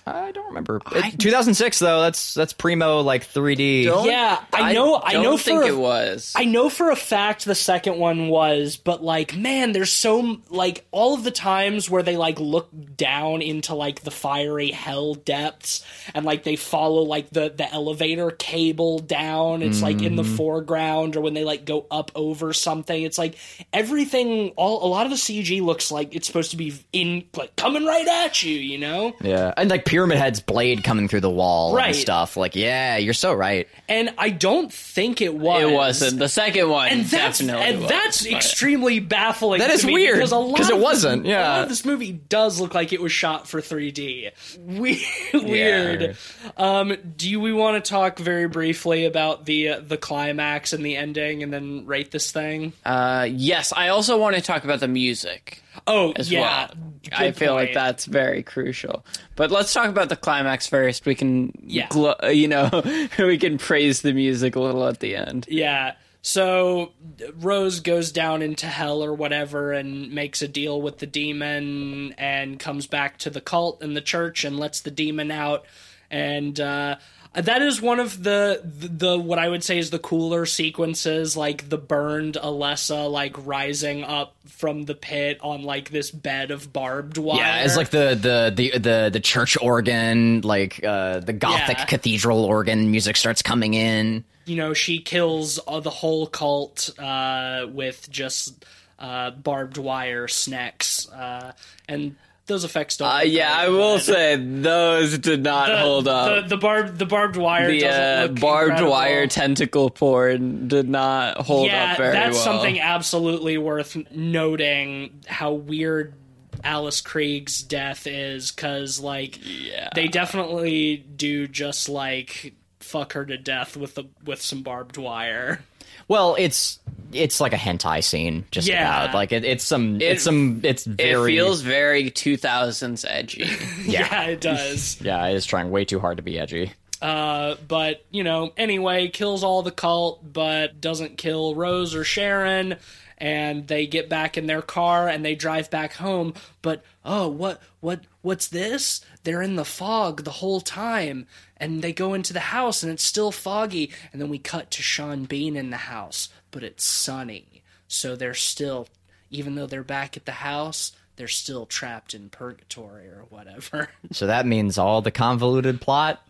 I 0.06 0.32
don't 0.32 0.48
remember. 0.48 0.80
It- 0.92 1.18
2006 1.18 1.78
though. 1.78 2.02
That's 2.02 2.34
that's 2.34 2.52
primo 2.52 3.00
like 3.00 3.26
3D. 3.26 3.84
Yeah, 4.04 4.40
I 4.52 4.72
know- 4.72 5.00
I 5.02 5.14
don't 5.14 5.22
know 5.22 5.36
think 5.38 5.62
for- 5.62 5.68
it 5.68 5.76
was. 5.76 6.32
I 6.36 6.44
know 6.44 6.68
for 6.68 6.90
a 6.90 6.96
fact 6.96 7.44
the 7.44 7.54
second 7.54 7.98
one 7.98 8.28
was, 8.28 8.76
but 8.76 9.02
like, 9.02 9.34
man, 9.36 9.72
there's 9.72 9.92
so 9.92 10.38
like 10.50 10.84
all 10.90 11.14
of 11.14 11.24
the 11.24 11.30
times 11.30 11.88
where 11.88 12.02
they 12.02 12.16
like 12.16 12.38
look 12.38 12.68
down 12.96 13.40
into 13.40 13.74
like 13.74 14.02
the 14.02 14.10
fiery 14.10 14.70
hell 14.70 15.14
depths 15.14 15.84
and 16.14 16.26
like 16.26 16.42
they 16.44 16.56
follow 16.56 17.02
like 17.02 17.30
the 17.30 17.52
the 17.56 17.72
elevator 17.72 18.30
cable 18.30 18.98
down. 18.98 19.62
It's 19.62 19.80
like 19.82 20.02
in 20.02 20.16
the 20.16 20.22
mm-hmm. 20.22 20.36
foreground, 20.36 21.16
or 21.16 21.20
when 21.22 21.34
they 21.34 21.44
like 21.44 21.64
go 21.64 21.86
up 21.90 22.10
over 22.14 22.52
something. 22.52 23.02
It's 23.02 23.18
like 23.18 23.36
everything. 23.72 24.50
All 24.56 24.84
a 24.84 24.88
lot 24.88 25.06
of 25.06 25.10
the 25.10 25.16
CG 25.16 25.62
looks 25.62 25.90
like 25.90 26.14
it's 26.14 26.26
supposed 26.26 26.50
to 26.50 26.56
be 26.56 26.74
in 26.92 27.24
like 27.36 27.56
coming 27.56 27.84
right 27.84 28.06
at 28.06 28.42
you. 28.42 28.54
You 28.54 28.78
know? 28.78 29.14
Yeah, 29.20 29.54
and 29.56 29.70
like 29.70 29.84
Pyramid 29.94 30.18
Head's 30.18 30.40
blade 30.40 30.82
coming 30.82 31.06
through 31.06 31.20
the 31.20 31.30
wall 31.30 31.72
Right. 31.76 31.86
and 31.90 31.96
stuff. 31.96 32.36
Like, 32.36 32.56
yeah, 32.56 32.96
you're 32.96 33.14
so 33.14 33.32
right. 33.32 33.68
and 33.88 34.12
I 34.18 34.30
don't 34.30 34.72
think 34.72 35.20
it 35.20 35.32
was. 35.34 35.62
It 35.62 35.72
wasn't. 35.72 36.18
The 36.18 36.28
second 36.28 36.68
one 36.68 36.88
and 36.88 37.04
that's 37.04 37.38
definitely 37.38 37.62
and 37.64 37.80
was, 37.82 37.88
that's 37.88 38.22
but- 38.24 38.32
extremely 38.32 38.98
baffling. 38.98 39.60
That 39.60 39.70
is 39.70 39.82
to 39.82 39.86
me 39.86 39.92
weird, 39.94 40.16
because 40.16 40.32
a 40.32 40.36
lot 40.38 40.56
'cause 40.56 40.68
it 40.70 40.74
of 40.76 40.80
wasn't, 40.82 41.26
yeah. 41.26 41.46
a 41.46 41.48
lot 41.48 41.62
of 41.62 41.68
this 41.68 41.84
movie 41.84 42.10
does 42.12 42.58
look 42.58 42.74
like 42.74 42.92
it 42.92 43.00
was 43.00 43.12
shot 43.12 43.46
for 43.46 43.60
3D. 43.60 44.30
We- 44.66 45.06
Weird. 45.32 46.16
Um, 46.56 46.96
do 47.16 47.38
we 47.40 47.52
want 47.52 47.82
to 47.84 47.88
talk 47.88 48.18
very 48.18 48.48
briefly 48.48 49.04
about 49.04 49.44
the 49.46 49.68
uh, 49.70 49.80
the 49.80 49.96
climax 49.96 50.72
and 50.72 50.84
the 50.84 50.96
ending, 50.96 51.42
and 51.42 51.52
then 51.52 51.86
rate 51.86 52.10
this 52.10 52.32
thing? 52.32 52.72
Uh, 52.84 53.28
yes, 53.30 53.72
I 53.76 53.88
also 53.88 54.18
want 54.18 54.34
to 54.36 54.42
talk 54.42 54.64
about 54.64 54.80
the 54.80 54.88
music 54.88 55.62
Oh, 55.86 56.12
yeah. 56.18 56.68
well. 56.72 56.90
I 57.12 57.32
feel 57.32 57.52
like 57.54 57.74
that's 57.74 58.06
very 58.06 58.42
crucial. 58.42 59.04
But 59.36 59.50
let's 59.50 59.72
talk 59.72 59.88
about 59.88 60.08
the 60.08 60.16
climax 60.16 60.66
first. 60.66 61.04
We 61.04 61.14
can, 61.14 61.52
Yeah. 61.62 61.88
glo- 61.90 62.16
you 62.30 62.48
know, 62.48 62.82
we 63.18 63.38
can 63.38 63.58
praise 63.58 64.02
the 64.02 64.12
music 64.12 64.56
a 64.56 64.60
little 64.60 64.86
at 64.86 65.00
the 65.00 65.16
end. 65.16 65.46
Yeah. 65.48 65.94
So 66.22 66.92
Rose 67.34 67.80
goes 67.80 68.10
down 68.10 68.40
into 68.40 68.66
hell 68.66 69.04
or 69.04 69.12
whatever 69.12 69.72
and 69.72 70.10
makes 70.12 70.40
a 70.40 70.48
deal 70.48 70.80
with 70.80 70.98
the 70.98 71.06
demon 71.06 72.14
and 72.16 72.58
comes 72.58 72.86
back 72.86 73.18
to 73.18 73.30
the 73.30 73.42
cult 73.42 73.82
and 73.82 73.94
the 73.94 74.00
church 74.00 74.42
and 74.44 74.58
lets 74.58 74.80
the 74.80 74.90
demon 74.90 75.30
out. 75.30 75.66
And 76.10 76.58
uh, 76.58 76.96
that 77.34 77.62
is 77.62 77.80
one 77.82 78.00
of 78.00 78.22
the, 78.22 78.60
the 78.64 78.88
the 78.88 79.18
what 79.18 79.38
I 79.38 79.48
would 79.48 79.62
say 79.64 79.78
is 79.78 79.90
the 79.90 79.98
cooler 79.98 80.46
sequences, 80.46 81.36
like 81.36 81.68
the 81.68 81.78
burned 81.78 82.34
Alessa 82.34 83.10
like 83.10 83.34
rising 83.46 84.04
up 84.04 84.34
from 84.46 84.84
the 84.84 84.94
pit 84.94 85.38
on 85.42 85.62
like 85.62 85.90
this 85.90 86.10
bed 86.10 86.50
of 86.50 86.72
barbed 86.72 87.18
wire. 87.18 87.38
Yeah, 87.40 87.64
it's 87.64 87.76
like 87.76 87.90
the 87.90 88.14
the 88.14 88.52
the 88.54 88.78
the, 88.78 89.10
the 89.14 89.20
church 89.20 89.56
organ, 89.60 90.40
like 90.42 90.82
uh, 90.84 91.20
the 91.20 91.32
gothic 91.32 91.78
Yeah. 91.78 91.84
cathedral 91.86 92.44
organ 92.44 92.90
music 92.90 93.16
starts 93.16 93.42
coming 93.42 93.74
in. 93.74 94.24
you 94.46 94.56
know 94.56 94.74
she 94.74 94.98
kills 95.00 95.58
uh, 95.66 95.80
the 95.80 95.90
whole 95.90 96.26
cult 96.26 96.90
uh, 96.98 97.66
with 97.72 98.08
just 98.10 98.64
uh, 98.98 99.30
barbed 99.32 99.76
wire 99.78 100.28
snacks 100.28 101.10
uh, 101.10 101.52
and 101.88 102.14
those 102.46 102.64
effects 102.64 102.96
don't 102.98 103.08
Uh, 103.08 103.18
look 103.24 103.32
yeah, 103.32 103.52
I 103.56 103.68
will 103.70 103.94
but 103.96 104.02
say 104.02 104.36
those 104.36 105.18
did 105.18 105.42
not 105.42 105.68
the, 105.68 105.78
hold 105.78 106.08
up. 106.08 106.42
the, 106.44 106.48
the 106.50 106.56
barbed 106.56 106.98
the 106.98 107.06
barbed 107.06 107.36
wire 107.36 107.70
The, 107.70 107.80
doesn't 107.80 108.02
uh, 108.02 108.22
look 108.32 108.40
barbed 108.40 108.68
incredible. 108.70 108.90
wire 108.92 109.26
tentacle 109.26 109.90
porn 109.90 110.68
did 110.68 110.88
not 110.88 111.38
hold 111.38 111.66
yeah 111.68 111.92
up 111.92 111.96
very 111.98 112.12
that's 112.12 112.34
well. 112.36 112.44
something 112.44 112.80
absolutely 112.80 113.56
worth 113.58 113.96
noting 114.12 115.20
how 115.26 115.52
weird 115.52 116.14
Alice 116.62 117.00
Krige's 117.02 117.62
death 117.62 118.06
is 118.06 118.50
because 118.52 118.98
like 119.00 119.38
Yeah. 119.42 119.88
they 119.94 120.08
definitely 120.08 120.96
do 120.96 121.46
just 121.46 121.88
like 121.88 122.54
fuck 122.80 123.14
her 123.14 123.24
to 123.24 123.36
death 123.38 123.76
with 123.76 123.94
the 123.94 124.04
with 124.24 124.40
some 124.42 124.62
barbed 124.62 124.96
wire 124.98 125.60
Well, 126.08 126.36
it's 126.38 126.78
it's 127.14 127.40
like 127.40 127.52
a 127.52 127.56
hentai 127.56 128.02
scene, 128.02 128.44
just 128.50 128.68
Yeah. 128.68 129.04
about 129.04 129.14
like 129.14 129.32
it, 129.32 129.44
it's 129.44 129.64
some 129.64 129.96
It- 129.96 130.02
it's 130.02 130.22
some 130.24 130.60
it's 130.64 130.86
It 130.86 130.96
very 130.96 131.32
feels 131.36 131.60
very 131.62 132.10
2000s 132.10 133.04
edgy. 133.08 133.46
yeah 133.84 134.24
it 134.24 134.40
does 134.40 135.00
yeah, 135.02 135.26
it 135.26 135.34
is 135.34 135.46
trying 135.46 135.70
way 135.70 135.84
too 135.84 136.00
hard 136.00 136.16
to 136.18 136.22
be 136.22 136.38
edgy. 136.38 136.72
Uh, 137.02 137.56
but 137.68 138.04
you 138.10 138.24
know, 138.24 138.52
anyway, 138.56 139.08
kills 139.08 139.44
all 139.44 139.62
the 139.62 139.70
cult, 139.70 140.20
but 140.32 140.80
doesn't 140.80 141.18
kill 141.18 141.54
Rose 141.54 141.94
or 141.94 142.04
Sharon. 142.04 142.76
And 143.18 143.68
they 143.68 143.86
get 143.86 144.08
back 144.08 144.36
in 144.36 144.46
their 144.46 144.60
car 144.60 145.08
and 145.08 145.24
they 145.24 145.34
drive 145.36 145.70
back 145.70 145.92
home. 145.94 146.34
But 146.62 146.82
oh, 147.04 147.28
what, 147.28 147.62
what, 147.80 148.00
what's 148.22 148.48
this? 148.48 149.02
They're 149.22 149.40
in 149.42 149.54
the 149.56 149.64
fog 149.64 150.24
the 150.24 150.30
whole 150.32 150.60
time, 150.60 151.26
and 151.56 151.80
they 151.80 151.92
go 151.92 152.12
into 152.12 152.32
the 152.32 152.40
house 152.40 152.82
and 152.82 152.90
it's 152.92 153.04
still 153.04 153.30
foggy. 153.30 153.92
And 154.12 154.20
then 154.20 154.28
we 154.28 154.38
cut 154.38 154.70
to 154.72 154.82
Sean 154.82 155.24
Bean 155.24 155.56
in 155.56 155.70
the 155.70 155.76
house, 155.76 156.28
but 156.54 156.62
it's 156.62 156.84
sunny. 156.84 157.62
So 157.88 158.14
they're 158.14 158.32
still, 158.32 158.86
even 159.28 159.56
though 159.56 159.66
they're 159.66 159.82
back 159.82 160.16
at 160.16 160.24
the 160.24 160.30
house, 160.32 160.92
they're 161.16 161.26
still 161.26 161.66
trapped 161.66 162.14
in 162.14 162.28
purgatory 162.28 163.08
or 163.08 163.24
whatever. 163.28 163.88
So 164.12 164.28
that 164.28 164.46
means 164.46 164.78
all 164.78 165.02
the 165.02 165.10
convoluted 165.10 165.80
plot 165.80 166.24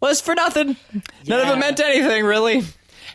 was 0.00 0.22
for 0.22 0.34
nothing. 0.34 0.76
None 1.26 1.46
of 1.46 1.54
it 1.54 1.60
meant 1.60 1.80
anything, 1.80 2.24
really. 2.24 2.64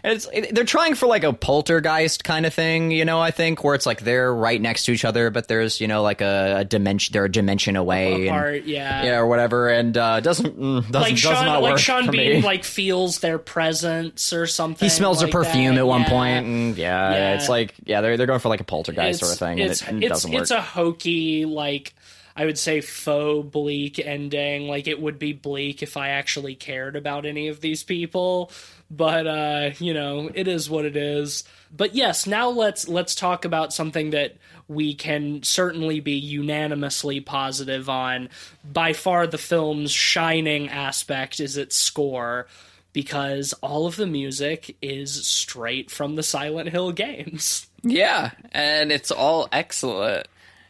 It's 0.05 0.27
it, 0.31 0.53
they're 0.53 0.65
trying 0.65 0.95
for 0.95 1.07
like 1.07 1.23
a 1.23 1.33
poltergeist 1.33 2.23
kind 2.23 2.45
of 2.45 2.53
thing, 2.53 2.91
you 2.91 3.05
know. 3.05 3.19
I 3.19 3.31
think 3.31 3.63
where 3.63 3.73
it's 3.73 3.85
like 3.85 4.01
they're 4.01 4.33
right 4.33 4.61
next 4.61 4.85
to 4.85 4.91
each 4.91 5.03
other, 5.03 5.31
but 5.31 5.47
there's 5.47 5.81
you 5.81 5.87
know 5.87 6.03
like 6.03 6.21
a, 6.21 6.57
a 6.59 6.65
dimension, 6.65 7.13
they're 7.13 7.25
a 7.25 7.31
dimension 7.31 7.75
away, 7.75 8.27
and, 8.27 8.65
yeah. 8.65 9.03
yeah, 9.03 9.17
or 9.17 9.25
whatever, 9.25 9.69
and 9.69 9.97
uh, 9.97 10.19
doesn't 10.19 10.59
mm, 10.59 10.81
doesn't 10.91 10.93
like 10.93 11.11
does 11.11 11.19
Sean, 11.19 11.45
not 11.45 11.63
like 11.63 11.77
Sean 11.79 12.11
Bean, 12.11 12.37
me. 12.37 12.41
like 12.41 12.63
feels 12.63 13.19
their 13.19 13.39
presence 13.39 14.31
or 14.31 14.45
something. 14.45 14.85
he 14.85 14.89
smells 14.89 15.21
like 15.21 15.29
a 15.29 15.31
perfume 15.31 15.75
that. 15.75 15.81
at 15.81 15.87
one 15.87 16.01
yeah. 16.01 16.09
point, 16.09 16.45
and 16.45 16.77
yeah, 16.77 17.11
Yeah. 17.11 17.35
it's 17.35 17.49
like 17.49 17.73
yeah, 17.85 18.01
they're 18.01 18.15
they're 18.15 18.27
going 18.27 18.39
for 18.39 18.49
like 18.49 18.61
a 18.61 18.65
poltergeist 18.65 19.21
sort 19.21 19.33
of 19.33 19.39
thing, 19.39 19.59
and 19.59 19.71
it's, 19.71 19.81
it, 19.81 19.87
and 19.87 20.03
it 20.03 20.07
it's, 20.07 20.13
doesn't 20.13 20.31
work. 20.31 20.41
It's 20.41 20.51
a 20.51 20.61
hokey, 20.61 21.45
like 21.45 21.95
I 22.35 22.45
would 22.45 22.57
say, 22.57 22.81
faux 22.81 23.49
bleak 23.49 23.97
ending. 23.97 24.67
Like 24.67 24.87
it 24.87 25.01
would 25.01 25.17
be 25.17 25.33
bleak 25.33 25.81
if 25.81 25.97
I 25.97 26.09
actually 26.09 26.55
cared 26.55 26.95
about 26.95 27.25
any 27.25 27.47
of 27.47 27.61
these 27.61 27.83
people. 27.83 28.51
But 28.91 29.27
uh, 29.27 29.71
you 29.79 29.93
know, 29.93 30.29
it 30.33 30.47
is 30.47 30.69
what 30.69 30.85
it 30.85 30.95
is. 30.95 31.43
But 31.75 31.95
yes, 31.95 32.27
now 32.27 32.49
let's 32.49 32.87
let's 32.87 33.15
talk 33.15 33.45
about 33.45 33.73
something 33.73 34.11
that 34.11 34.37
we 34.67 34.93
can 34.93 35.43
certainly 35.43 35.99
be 35.99 36.13
unanimously 36.13 37.19
positive 37.19 37.89
on. 37.89 38.29
By 38.63 38.93
far, 38.93 39.27
the 39.27 39.37
film's 39.37 39.91
shining 39.91 40.69
aspect 40.69 41.39
is 41.39 41.57
its 41.57 41.75
score. 41.75 42.47
Because 42.93 43.51
all 43.61 43.87
of 43.87 43.97
the 43.97 44.07
music 44.07 44.77
is 44.81 45.27
straight 45.27 45.91
from 45.91 46.15
the 46.15 46.23
Silent 46.23 46.69
Hill 46.69 46.93
games. 46.93 47.67
Yeah, 47.83 48.31
and 48.53 48.89
it's 48.89 49.11
all 49.11 49.49
excellent. 49.51 50.27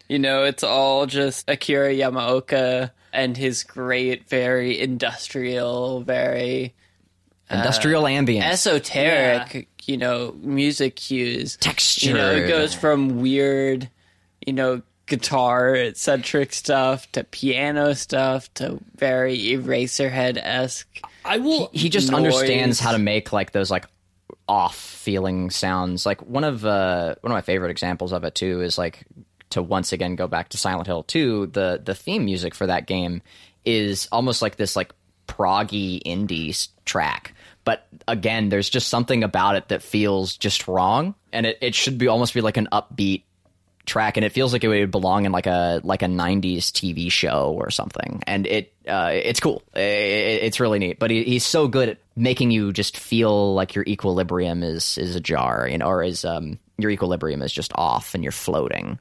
You 0.10 0.18
know, 0.18 0.44
it's 0.44 0.64
all 0.64 1.06
just 1.06 1.48
Akira 1.48 1.94
Yamaoka 1.94 2.90
and 3.14 3.38
his 3.38 3.64
great, 3.64 4.28
very 4.28 4.80
industrial, 4.80 6.02
very 6.02 6.74
Industrial 7.50 8.04
ambience. 8.04 8.44
esoteric, 8.44 9.68
you 9.86 9.98
know, 9.98 10.36
music 10.40 10.96
cues. 10.96 11.58
Texture. 11.58 12.08
You 12.08 12.14
know, 12.14 12.32
it 12.32 12.48
goes 12.48 12.74
from 12.74 13.22
weird, 13.22 13.90
you 14.46 14.54
know, 14.54 14.82
guitar 15.06 15.94
centric 15.94 16.54
stuff 16.54 17.12
to 17.12 17.24
piano 17.24 17.94
stuff 17.94 18.52
to 18.56 18.80
very 18.96 19.38
Eraserhead 19.38 20.38
esque. 20.38 21.00
I 21.24 21.38
will. 21.38 21.70
he 21.74 21.90
just 21.90 22.10
noise. 22.12 22.18
understands 22.18 22.80
how 22.80 22.92
to 22.92 22.98
make 22.98 23.32
like 23.32 23.52
those 23.52 23.70
like 23.70 23.86
off 24.48 24.76
feeling 24.76 25.50
sounds 25.50 26.06
like 26.06 26.22
one 26.24 26.44
of 26.44 26.66
uh 26.66 27.16
one 27.22 27.32
of 27.32 27.36
my 27.36 27.42
favorite 27.42 27.72
examples 27.72 28.12
of 28.14 28.24
it 28.24 28.36
too 28.36 28.62
is 28.62 28.78
like 28.78 29.06
to 29.50 29.62
once 29.62 29.92
again 29.92 30.16
go 30.16 30.28
back 30.28 30.50
to 30.50 30.58
Silent 30.58 30.88
Hill 30.88 31.04
2 31.04 31.48
the 31.48 31.82
the 31.84 31.96
theme 31.96 32.26
music 32.26 32.54
for 32.54 32.68
that 32.68 32.86
game 32.86 33.22
is 33.66 34.08
almost 34.12 34.42
like 34.42 34.56
this 34.56 34.76
like 34.76 34.94
proggy 35.28 36.02
indie 36.04 36.68
track 36.86 37.34
but 37.66 37.88
again 38.08 38.48
there's 38.50 38.70
just 38.70 38.88
something 38.88 39.24
about 39.24 39.56
it 39.58 39.68
that 39.68 39.82
feels 39.84 40.38
just 40.38 40.68
wrong. 40.68 41.16
And 41.34 41.46
it, 41.46 41.58
it 41.62 41.76
should 41.76 41.98
be 41.98 42.08
almost 42.08 42.34
be 42.34 42.40
like 42.42 42.56
an 42.58 42.70
upbeat 42.72 43.24
track. 43.86 44.18
And 44.18 44.26
it 44.26 44.32
feels 44.32 44.54
like 44.54 44.64
it 44.64 44.68
would 44.70 44.90
belong 44.92 45.26
in 45.26 45.32
like 45.32 45.48
a 45.48 45.82
like 45.84 46.02
a 46.02 46.06
90s 46.08 46.72
TV 46.72 47.12
show 47.12 47.54
or 47.60 47.70
something. 47.70 48.24
And 48.26 48.48
it 48.48 48.74
uh, 48.88 49.12
it's 49.14 49.40
cool. 49.40 49.62
I- 49.76 49.80
I- 49.80 50.42
it's 50.46 50.60
really 50.60 50.80
neat. 50.80 50.98
But 51.00 51.12
he, 51.12 51.24
he's 51.24 51.46
so 51.46 51.68
good 51.68 51.90
at 51.90 51.98
making 52.16 52.52
you 52.52 52.72
just 52.72 52.98
feel 52.98 53.54
like 53.54 53.76
your 53.76 53.84
equilibrium 53.88 54.64
is 54.64 54.98
is 54.98 55.16
ajar 55.16 55.68
you 55.70 55.78
know 55.78 55.88
or 55.88 56.02
is 56.02 56.24
um 56.24 56.58
your 56.78 56.90
equilibrium 56.92 57.42
is 57.42 57.52
just 57.52 57.72
off 57.76 58.14
and 58.16 58.24
you're 58.24 58.32
floating 58.32 58.98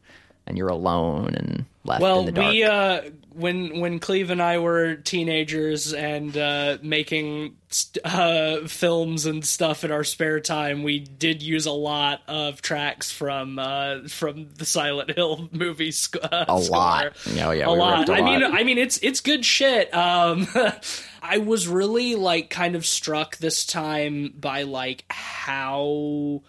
and 0.46 0.56
you're 0.58 0.68
alone 0.68 1.34
and 1.34 1.64
left 1.84 2.00
Well, 2.02 2.20
in 2.20 2.26
the 2.26 2.32
dark 2.32 2.46
Well 2.46 2.52
we 2.52 2.64
uh, 2.64 3.00
when 3.34 3.80
when 3.80 3.98
Cleve 3.98 4.30
and 4.30 4.40
I 4.40 4.58
were 4.58 4.94
teenagers 4.94 5.92
and 5.92 6.36
uh, 6.36 6.78
making 6.82 7.56
st- 7.68 8.04
uh, 8.04 8.66
films 8.68 9.26
and 9.26 9.44
stuff 9.44 9.82
in 9.84 9.90
our 9.90 10.04
spare 10.04 10.38
time, 10.38 10.82
we 10.84 11.00
did 11.00 11.42
use 11.42 11.66
a 11.66 11.72
lot 11.72 12.22
of 12.28 12.62
tracks 12.62 13.10
from 13.10 13.58
uh, 13.58 14.06
from 14.08 14.50
the 14.56 14.64
Silent 14.64 15.10
Hill 15.16 15.48
movie. 15.52 15.90
Sc- 15.90 16.16
uh, 16.22 16.44
A 16.48 16.62
score. 16.62 16.78
lot. 16.78 17.12
Oh, 17.26 17.50
yeah, 17.50 17.66
a 17.66 17.72
we 17.72 17.78
lot. 17.78 18.08
a 18.08 18.12
I 18.12 18.20
mean. 18.22 18.44
I 18.44 18.62
mean, 18.62 18.78
it's 18.78 18.98
it's 19.02 19.18
good 19.20 19.44
shit. 19.44 19.92
Um, 19.92 20.46
I 21.22 21.38
was 21.38 21.66
really 21.66 22.14
like 22.14 22.50
kind 22.50 22.76
of 22.76 22.86
struck 22.86 23.36
this 23.38 23.64
time 23.66 24.32
by 24.38 24.62
like 24.62 25.04
how 25.10 26.42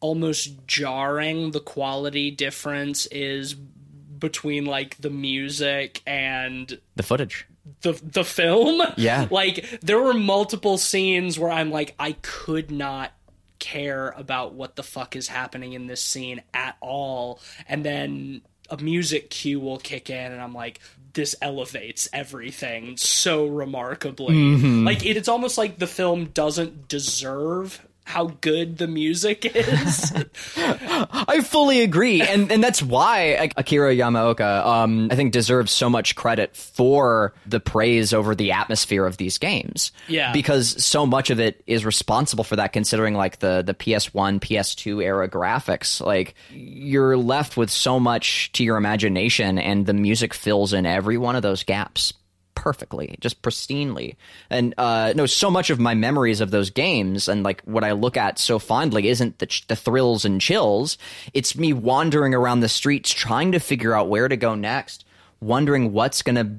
almost 0.00 0.66
jarring 0.66 1.50
the 1.50 1.60
quality 1.60 2.30
difference 2.30 3.06
is 3.06 3.54
between 3.54 4.64
like 4.64 4.96
the 4.98 5.10
music 5.10 6.02
and 6.06 6.80
the 6.96 7.02
footage 7.02 7.46
the 7.82 7.92
the 8.02 8.24
film. 8.24 8.82
Yeah. 8.96 9.26
Like 9.30 9.80
there 9.82 10.00
were 10.00 10.14
multiple 10.14 10.78
scenes 10.78 11.38
where 11.38 11.50
I'm 11.50 11.70
like 11.70 11.94
I 11.98 12.12
could 12.22 12.70
not 12.70 13.12
care 13.58 14.10
about 14.10 14.54
what 14.54 14.76
the 14.76 14.82
fuck 14.82 15.16
is 15.16 15.28
happening 15.28 15.72
in 15.72 15.86
this 15.86 16.02
scene 16.02 16.42
at 16.54 16.76
all 16.80 17.40
and 17.68 17.84
then 17.84 18.42
a 18.70 18.76
music 18.76 19.30
cue 19.30 19.60
will 19.60 19.78
kick 19.78 20.10
in, 20.10 20.32
and 20.32 20.40
I'm 20.40 20.52
like, 20.52 20.80
this 21.14 21.34
elevates 21.40 22.08
everything 22.12 22.96
so 22.96 23.46
remarkably. 23.46 24.34
Mm-hmm. 24.34 24.86
Like 24.86 25.04
it, 25.06 25.16
it's 25.16 25.28
almost 25.28 25.58
like 25.58 25.78
the 25.78 25.86
film 25.86 26.26
doesn't 26.26 26.88
deserve 26.88 27.86
how 28.08 28.32
good 28.40 28.78
the 28.78 28.86
music 28.88 29.44
is. 29.54 30.12
I 30.56 31.42
fully 31.44 31.82
agree, 31.82 32.22
and 32.22 32.50
and 32.50 32.64
that's 32.64 32.82
why 32.82 33.50
Akira 33.54 33.94
Yamaoka, 33.94 34.64
um, 34.64 35.08
I 35.10 35.14
think, 35.14 35.32
deserves 35.32 35.70
so 35.70 35.90
much 35.90 36.16
credit 36.16 36.56
for 36.56 37.34
the 37.46 37.60
praise 37.60 38.14
over 38.14 38.34
the 38.34 38.52
atmosphere 38.52 39.04
of 39.04 39.18
these 39.18 39.36
games. 39.36 39.92
Yeah. 40.08 40.32
because 40.32 40.82
so 40.82 41.04
much 41.04 41.28
of 41.28 41.38
it 41.38 41.62
is 41.66 41.84
responsible 41.84 42.44
for 42.44 42.56
that. 42.56 42.72
Considering 42.72 43.12
like 43.12 43.40
the 43.40 43.62
the 43.62 43.74
PS1, 43.74 44.40
PS2 44.40 45.04
era 45.04 45.28
graphics, 45.28 46.00
like 46.00 46.34
you're 46.50 47.18
left 47.18 47.58
with 47.58 47.70
so 47.70 48.00
much 48.00 48.50
to 48.52 48.64
your 48.64 48.78
imagination, 48.78 49.58
and 49.58 49.84
the 49.84 49.92
music 49.92 50.32
fills 50.32 50.72
in 50.72 50.86
every 50.86 51.18
one 51.18 51.36
of 51.36 51.42
those 51.42 51.62
gaps 51.62 52.14
perfectly, 52.58 53.16
just 53.20 53.40
pristinely. 53.40 54.16
And 54.50 54.74
uh, 54.78 55.12
no, 55.14 55.26
so 55.26 55.48
much 55.48 55.70
of 55.70 55.78
my 55.78 55.94
memories 55.94 56.40
of 56.40 56.50
those 56.50 56.70
games 56.70 57.28
and 57.28 57.44
like 57.44 57.62
what 57.62 57.84
I 57.84 57.92
look 57.92 58.16
at 58.16 58.38
so 58.38 58.58
fondly 58.58 59.08
isn't 59.08 59.38
the, 59.38 59.46
ch- 59.46 59.66
the 59.68 59.76
thrills 59.76 60.24
and 60.24 60.40
chills. 60.40 60.98
It's 61.32 61.56
me 61.56 61.72
wandering 61.72 62.34
around 62.34 62.60
the 62.60 62.68
streets 62.68 63.12
trying 63.12 63.52
to 63.52 63.60
figure 63.60 63.94
out 63.94 64.08
where 64.08 64.26
to 64.26 64.36
go 64.36 64.56
next. 64.56 65.04
Wondering 65.40 65.92
what's 65.92 66.22
gonna, 66.22 66.52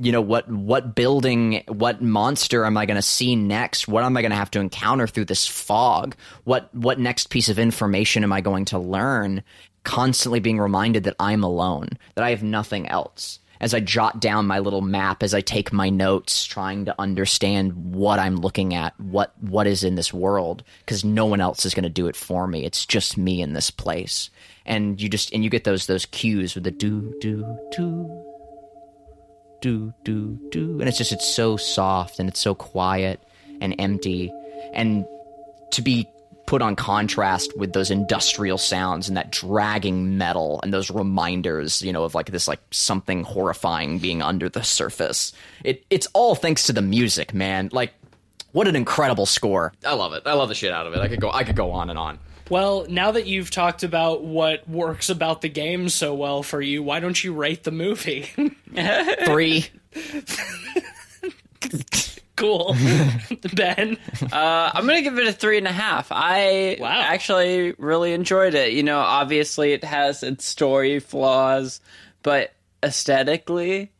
you 0.00 0.10
know, 0.10 0.20
what 0.20 0.48
what 0.48 0.96
building, 0.96 1.62
what 1.68 2.02
monster 2.02 2.64
am 2.64 2.76
I 2.76 2.84
gonna 2.84 3.00
see 3.00 3.36
next? 3.36 3.86
What 3.86 4.02
am 4.02 4.16
I 4.16 4.22
gonna 4.22 4.34
have 4.34 4.50
to 4.52 4.60
encounter 4.60 5.06
through 5.06 5.26
this 5.26 5.46
fog? 5.46 6.16
What 6.42 6.74
what 6.74 6.98
next 6.98 7.30
piece 7.30 7.48
of 7.48 7.60
information 7.60 8.24
am 8.24 8.32
I 8.32 8.40
going 8.40 8.64
to 8.66 8.78
learn? 8.80 9.44
Constantly 9.84 10.40
being 10.40 10.58
reminded 10.58 11.04
that 11.04 11.14
I'm 11.20 11.44
alone, 11.44 11.90
that 12.16 12.24
I 12.24 12.30
have 12.30 12.42
nothing 12.42 12.88
else 12.88 13.38
as 13.64 13.72
I 13.72 13.80
jot 13.80 14.20
down 14.20 14.46
my 14.46 14.58
little 14.58 14.82
map, 14.82 15.22
as 15.22 15.32
I 15.32 15.40
take 15.40 15.72
my 15.72 15.88
notes, 15.88 16.44
trying 16.44 16.84
to 16.84 16.94
understand 17.00 17.94
what 17.94 18.18
I'm 18.18 18.36
looking 18.36 18.74
at, 18.74 18.92
what 19.00 19.32
what 19.40 19.66
is 19.66 19.82
in 19.82 19.94
this 19.94 20.12
world, 20.12 20.62
because 20.80 21.02
no 21.02 21.24
one 21.24 21.40
else 21.40 21.64
is 21.64 21.72
going 21.72 21.84
to 21.84 21.88
do 21.88 22.06
it 22.06 22.14
for 22.14 22.46
me. 22.46 22.66
It's 22.66 22.84
just 22.84 23.16
me 23.16 23.40
in 23.40 23.54
this 23.54 23.70
place, 23.70 24.28
and 24.66 25.00
you 25.00 25.08
just 25.08 25.32
and 25.32 25.42
you 25.42 25.48
get 25.48 25.64
those 25.64 25.86
those 25.86 26.04
cues 26.04 26.54
with 26.54 26.64
the 26.64 26.70
do 26.70 27.14
do 27.22 27.58
do 27.72 28.20
do 29.62 29.94
do 30.04 30.38
do, 30.50 30.78
and 30.78 30.86
it's 30.86 30.98
just 30.98 31.12
it's 31.12 31.26
so 31.26 31.56
soft 31.56 32.18
and 32.18 32.28
it's 32.28 32.40
so 32.40 32.54
quiet 32.54 33.22
and 33.62 33.74
empty, 33.78 34.30
and 34.74 35.06
to 35.70 35.80
be 35.80 36.06
put 36.46 36.62
on 36.62 36.76
contrast 36.76 37.56
with 37.56 37.72
those 37.72 37.90
industrial 37.90 38.58
sounds 38.58 39.08
and 39.08 39.16
that 39.16 39.32
dragging 39.32 40.18
metal 40.18 40.60
and 40.62 40.72
those 40.72 40.90
reminders, 40.90 41.82
you 41.82 41.92
know, 41.92 42.04
of 42.04 42.14
like 42.14 42.26
this 42.26 42.46
like 42.46 42.60
something 42.70 43.24
horrifying 43.24 43.98
being 43.98 44.22
under 44.22 44.48
the 44.48 44.62
surface. 44.62 45.32
It 45.64 45.84
it's 45.90 46.06
all 46.12 46.34
thanks 46.34 46.66
to 46.66 46.72
the 46.72 46.82
music, 46.82 47.34
man. 47.34 47.70
Like 47.72 47.94
what 48.52 48.68
an 48.68 48.76
incredible 48.76 49.26
score. 49.26 49.72
I 49.84 49.94
love 49.94 50.12
it. 50.12 50.22
I 50.26 50.34
love 50.34 50.48
the 50.48 50.54
shit 50.54 50.72
out 50.72 50.86
of 50.86 50.94
it. 50.94 51.00
I 51.00 51.08
could 51.08 51.20
go 51.20 51.30
I 51.30 51.44
could 51.44 51.56
go 51.56 51.72
on 51.72 51.90
and 51.90 51.98
on. 51.98 52.18
well, 52.50 52.86
now 52.88 53.10
that 53.12 53.26
you've 53.26 53.50
talked 53.50 53.82
about 53.82 54.22
what 54.22 54.68
works 54.68 55.08
about 55.08 55.40
the 55.40 55.48
game 55.48 55.88
so 55.88 56.14
well 56.14 56.42
for 56.42 56.60
you, 56.60 56.82
why 56.82 57.00
don't 57.00 57.22
you 57.24 57.32
rate 57.32 57.64
the 57.64 57.70
movie? 57.72 58.28
3 59.24 59.66
cool. 62.36 62.76
ben. 63.54 63.96
Uh, 64.32 64.70
I'm 64.74 64.86
gonna 64.86 65.02
give 65.02 65.18
it 65.18 65.26
a 65.26 65.32
three 65.32 65.58
and 65.58 65.66
a 65.68 65.72
half. 65.72 66.08
I 66.10 66.76
Wow. 66.80 66.88
actually 66.90 67.72
really 67.78 68.12
enjoyed 68.12 68.54
it. 68.54 68.72
You 68.72 68.82
know, 68.82 68.98
obviously 68.98 69.72
it 69.72 69.84
has 69.84 70.22
its 70.22 70.44
story 70.44 70.98
flaws, 71.00 71.80
but 72.22 72.52
aesthetically, 72.82 73.90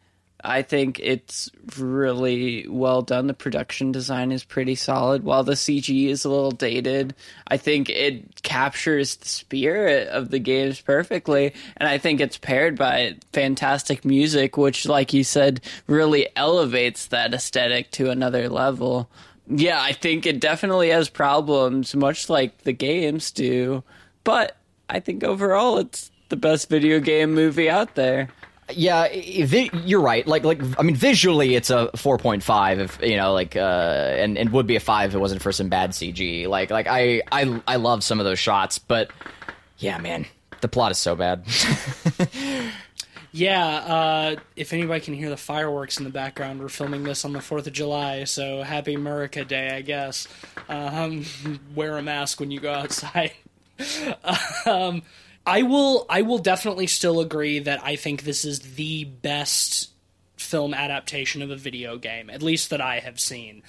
I 0.45 0.61
think 0.63 1.01
it's 1.01 1.51
really 1.79 2.69
well 2.69 3.01
done. 3.01 3.27
The 3.27 3.35
production 3.35 3.93
design 3.93 4.31
is 4.31 4.45
pretty 4.45 4.75
solid. 4.75 5.25
While 5.25 5.43
the 5.43 5.55
CG 5.55 6.09
is 6.09 6.25
a 6.25 6.29
little 6.29 6.51
dated, 6.51 7.15
I 7.49 7.57
think 7.57 7.89
it 7.89 8.43
captures 8.43 9.17
the 9.17 9.27
spirit 9.27 10.09
of 10.09 10.31
the 10.31 10.39
games 10.39 10.81
perfectly. 10.81 11.55
And 11.79 11.89
I 11.89 11.97
think 11.97 12.21
it's 12.21 12.37
paired 12.37 12.77
by 12.77 13.17
fantastic 13.33 14.05
music, 14.05 14.59
which, 14.59 14.87
like 14.87 15.15
you 15.15 15.25
said, 15.25 15.63
really 15.87 16.29
elevates 16.37 17.07
that 17.07 17.33
aesthetic 17.33 17.91
to 17.93 18.11
another 18.11 18.51
level. 18.51 19.09
Yeah, 19.49 19.81
I 19.81 19.93
think 19.93 20.27
it 20.27 20.41
definitely 20.41 20.91
has 20.91 21.09
problems, 21.09 21.95
much 21.95 22.29
like 22.29 22.59
the 22.59 22.73
games 22.73 23.31
do. 23.31 23.83
But 24.25 24.57
I 24.91 25.01
think 25.01 25.25
overall, 25.25 25.79
it's 25.79 26.11
the 26.29 26.37
best 26.37 26.69
video 26.69 27.01
game 27.01 27.35
movie 27.35 27.71
out 27.71 27.95
there. 27.95 28.29
Yeah, 28.73 29.13
you're 29.13 30.01
right. 30.01 30.27
Like, 30.27 30.45
like 30.45 30.61
I 30.79 30.83
mean, 30.83 30.97
visually, 30.97 31.55
it's 31.55 31.71
a 31.71 31.91
4.5. 31.95 32.79
If 32.79 32.99
you 33.03 33.17
know, 33.17 33.33
like, 33.33 33.57
uh, 33.57 33.61
and 33.61 34.39
and 34.39 34.51
would 34.53 34.67
be 34.67 34.77
a 34.77 34.81
five 34.81 35.11
if 35.11 35.15
it 35.15 35.19
wasn't 35.19 35.43
for 35.43 35.53
some 35.53 35.69
bad 35.69 35.91
CG. 35.91 36.49
Like, 36.49 36.71
like 36.71 36.87
I 36.89 37.23
I 37.31 37.61
I 37.67 37.77
love 37.77 38.03
some 38.03 38.21
of 38.21 38.25
those 38.25 38.39
shots, 38.39 38.79
but 38.79 39.11
yeah, 39.79 39.99
man, 39.99 40.27
the 40.61 40.69
plot 40.69 40.93
is 40.93 40.99
so 40.99 41.15
bad. 41.15 41.45
Yeah, 43.37 43.67
uh, 43.67 44.37
if 44.55 44.73
anybody 44.73 45.01
can 45.01 45.13
hear 45.13 45.29
the 45.29 45.37
fireworks 45.37 45.99
in 45.99 46.05
the 46.05 46.11
background, 46.11 46.61
we're 46.61 46.69
filming 46.69 47.03
this 47.03 47.25
on 47.25 47.33
the 47.33 47.41
4th 47.41 47.67
of 47.67 47.73
July, 47.73 48.23
so 48.23 48.63
happy 48.63 48.95
America 48.95 49.45
Day, 49.45 49.71
I 49.71 49.81
guess. 49.81 50.29
Um, 50.69 51.25
wear 51.75 51.99
a 51.99 52.03
mask 52.03 52.39
when 52.39 52.53
you 52.53 52.61
go 52.61 52.73
outside. 52.73 53.33
um, 54.67 55.03
I 55.47 55.63
will 55.63 56.07
I 56.09 56.23
will 56.23 56.39
definitely 56.39 56.87
still 56.87 57.21
agree 57.21 57.59
that 57.61 57.85
I 57.85 57.97
think 57.97 58.23
this 58.23 58.45
is 58.45 58.61
the 58.61 59.05
best 59.05 59.91
film 60.37 60.75
adaptation 60.75 61.43
of 61.43 61.51
a 61.51 61.57
video 61.57 61.99
game, 61.99 62.31
at 62.31 62.43
least 62.43 62.71
that 62.71 62.81
I 62.81 63.01
have 63.01 63.21
seen. 63.21 63.63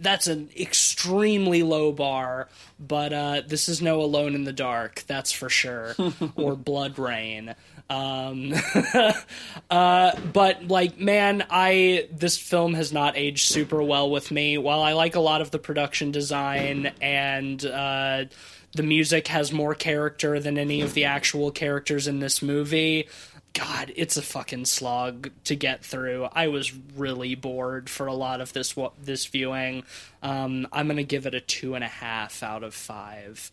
That's 0.00 0.26
an 0.26 0.50
extremely 0.58 1.62
low 1.62 1.92
bar, 1.92 2.48
but 2.80 3.12
uh, 3.12 3.42
this 3.46 3.68
is 3.68 3.80
no 3.80 4.00
Alone 4.00 4.34
in 4.34 4.42
the 4.42 4.52
Dark, 4.52 5.04
that's 5.06 5.30
for 5.30 5.48
sure, 5.48 5.94
or 6.34 6.56
BloodRayne. 6.56 7.54
Um, 7.88 8.52
uh, 9.70 10.16
but 10.32 10.66
like, 10.66 10.98
man, 10.98 11.46
I 11.50 12.08
this 12.10 12.36
film 12.36 12.74
has 12.74 12.92
not 12.92 13.16
aged 13.16 13.48
super 13.48 13.82
well 13.82 14.10
with 14.10 14.30
me. 14.30 14.58
While 14.58 14.82
I 14.82 14.94
like 14.94 15.14
a 15.14 15.20
lot 15.20 15.40
of 15.40 15.50
the 15.50 15.58
production 15.58 16.10
design 16.10 16.92
and 17.00 17.64
uh, 17.64 18.24
the 18.74 18.82
music 18.82 19.28
has 19.28 19.52
more 19.52 19.74
character 19.74 20.40
than 20.40 20.58
any 20.58 20.80
of 20.80 20.94
the 20.94 21.04
actual 21.04 21.50
characters 21.50 22.06
in 22.06 22.20
this 22.20 22.42
movie. 22.42 23.08
God, 23.52 23.92
it's 23.96 24.16
a 24.16 24.22
fucking 24.22 24.64
slog 24.64 25.30
to 25.44 25.54
get 25.54 25.84
through. 25.84 26.28
I 26.32 26.48
was 26.48 26.72
really 26.96 27.34
bored 27.34 27.90
for 27.90 28.06
a 28.06 28.14
lot 28.14 28.40
of 28.40 28.52
this 28.52 28.74
this 29.02 29.26
viewing. 29.26 29.84
Um, 30.22 30.66
I'm 30.72 30.88
gonna 30.88 31.02
give 31.02 31.26
it 31.26 31.34
a 31.34 31.40
two 31.40 31.74
and 31.74 31.84
a 31.84 31.88
half 31.88 32.42
out 32.42 32.62
of 32.62 32.74
five 32.74 33.52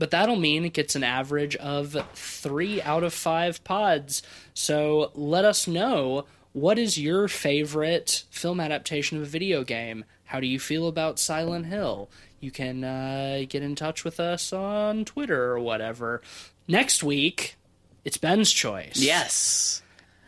but 0.00 0.10
that'll 0.10 0.36
mean 0.36 0.64
it 0.64 0.72
gets 0.72 0.96
an 0.96 1.04
average 1.04 1.54
of 1.56 1.94
three 2.14 2.80
out 2.80 3.04
of 3.04 3.12
five 3.12 3.62
pods. 3.64 4.22
So 4.54 5.12
let 5.14 5.44
us 5.44 5.68
know 5.68 6.24
what 6.52 6.78
is 6.78 6.98
your 6.98 7.28
favorite 7.28 8.24
film 8.30 8.60
adaptation 8.60 9.18
of 9.18 9.24
a 9.24 9.26
video 9.26 9.62
game? 9.62 10.06
How 10.24 10.40
do 10.40 10.46
you 10.46 10.58
feel 10.58 10.88
about 10.88 11.18
Silent 11.18 11.66
Hill? 11.66 12.08
You 12.40 12.50
can 12.50 12.82
uh, 12.82 13.44
get 13.48 13.62
in 13.62 13.74
touch 13.74 14.02
with 14.02 14.18
us 14.18 14.52
on 14.52 15.04
Twitter 15.04 15.52
or 15.52 15.60
whatever. 15.60 16.22
Next 16.66 17.02
week, 17.02 17.56
it's 18.04 18.16
Ben's 18.16 18.50
choice. 18.50 18.96
Yes. 18.96 19.82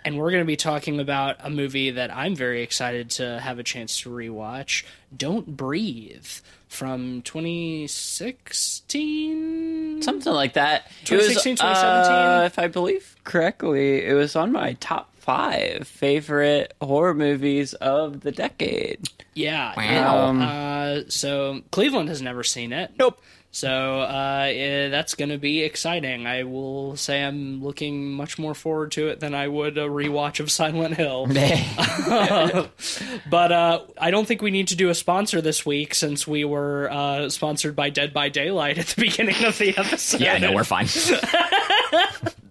And 0.04 0.18
we're 0.18 0.30
going 0.30 0.42
to 0.42 0.46
be 0.46 0.56
talking 0.56 1.00
about 1.00 1.36
a 1.40 1.48
movie 1.48 1.92
that 1.92 2.14
I'm 2.14 2.34
very 2.34 2.62
excited 2.62 3.10
to 3.10 3.38
have 3.38 3.58
a 3.58 3.62
chance 3.62 4.00
to 4.00 4.10
rewatch 4.10 4.84
Don't 5.16 5.56
Breathe 5.56 6.26
from 6.68 7.22
2016. 7.22 10.02
Something 10.02 10.32
like 10.32 10.54
that. 10.54 10.86
It 11.02 11.06
2016, 11.06 11.52
was, 11.52 11.60
2017? 11.60 12.12
uh, 12.12 12.42
if 12.46 12.58
I 12.58 12.66
believe 12.66 13.14
correctly, 13.24 14.04
it 14.04 14.14
was 14.14 14.34
on 14.34 14.50
my 14.52 14.72
top 14.80 15.11
five 15.22 15.86
favorite 15.86 16.74
horror 16.80 17.14
movies 17.14 17.74
of 17.74 18.20
the 18.20 18.32
decade. 18.32 19.08
Yeah. 19.34 19.72
Wow. 19.76 20.26
Um, 20.26 20.42
Uh, 20.42 21.00
so 21.08 21.62
Cleveland 21.70 22.08
has 22.08 22.20
never 22.20 22.42
seen 22.42 22.72
it. 22.72 22.90
Nope. 22.98 23.20
So 23.54 24.00
uh, 24.00 24.46
eh, 24.48 24.88
that's 24.88 25.14
going 25.14 25.28
to 25.28 25.36
be 25.38 25.62
exciting. 25.62 26.26
I 26.26 26.42
will 26.44 26.96
say 26.96 27.22
I'm 27.22 27.62
looking 27.62 28.10
much 28.10 28.38
more 28.38 28.54
forward 28.54 28.92
to 28.92 29.08
it 29.08 29.20
than 29.20 29.34
I 29.34 29.46
would 29.46 29.76
a 29.78 29.82
rewatch 29.82 30.40
of 30.40 30.50
Silent 30.50 30.96
Hill. 30.96 31.26
but 33.30 33.52
uh, 33.52 33.80
I 33.98 34.10
don't 34.10 34.26
think 34.26 34.40
we 34.42 34.50
need 34.50 34.68
to 34.68 34.76
do 34.76 34.88
a 34.88 34.94
sponsor 34.94 35.40
this 35.42 35.64
week 35.66 35.94
since 35.94 36.26
we 36.26 36.44
were 36.44 36.90
uh, 36.90 37.28
sponsored 37.28 37.76
by 37.76 37.90
Dead 37.90 38.12
by 38.14 38.30
Daylight 38.30 38.78
at 38.78 38.86
the 38.88 39.00
beginning 39.02 39.44
of 39.44 39.56
the 39.58 39.76
episode. 39.76 40.20
yeah, 40.20 40.38
no, 40.38 40.52
we're 40.52 40.64
fine. 40.64 40.88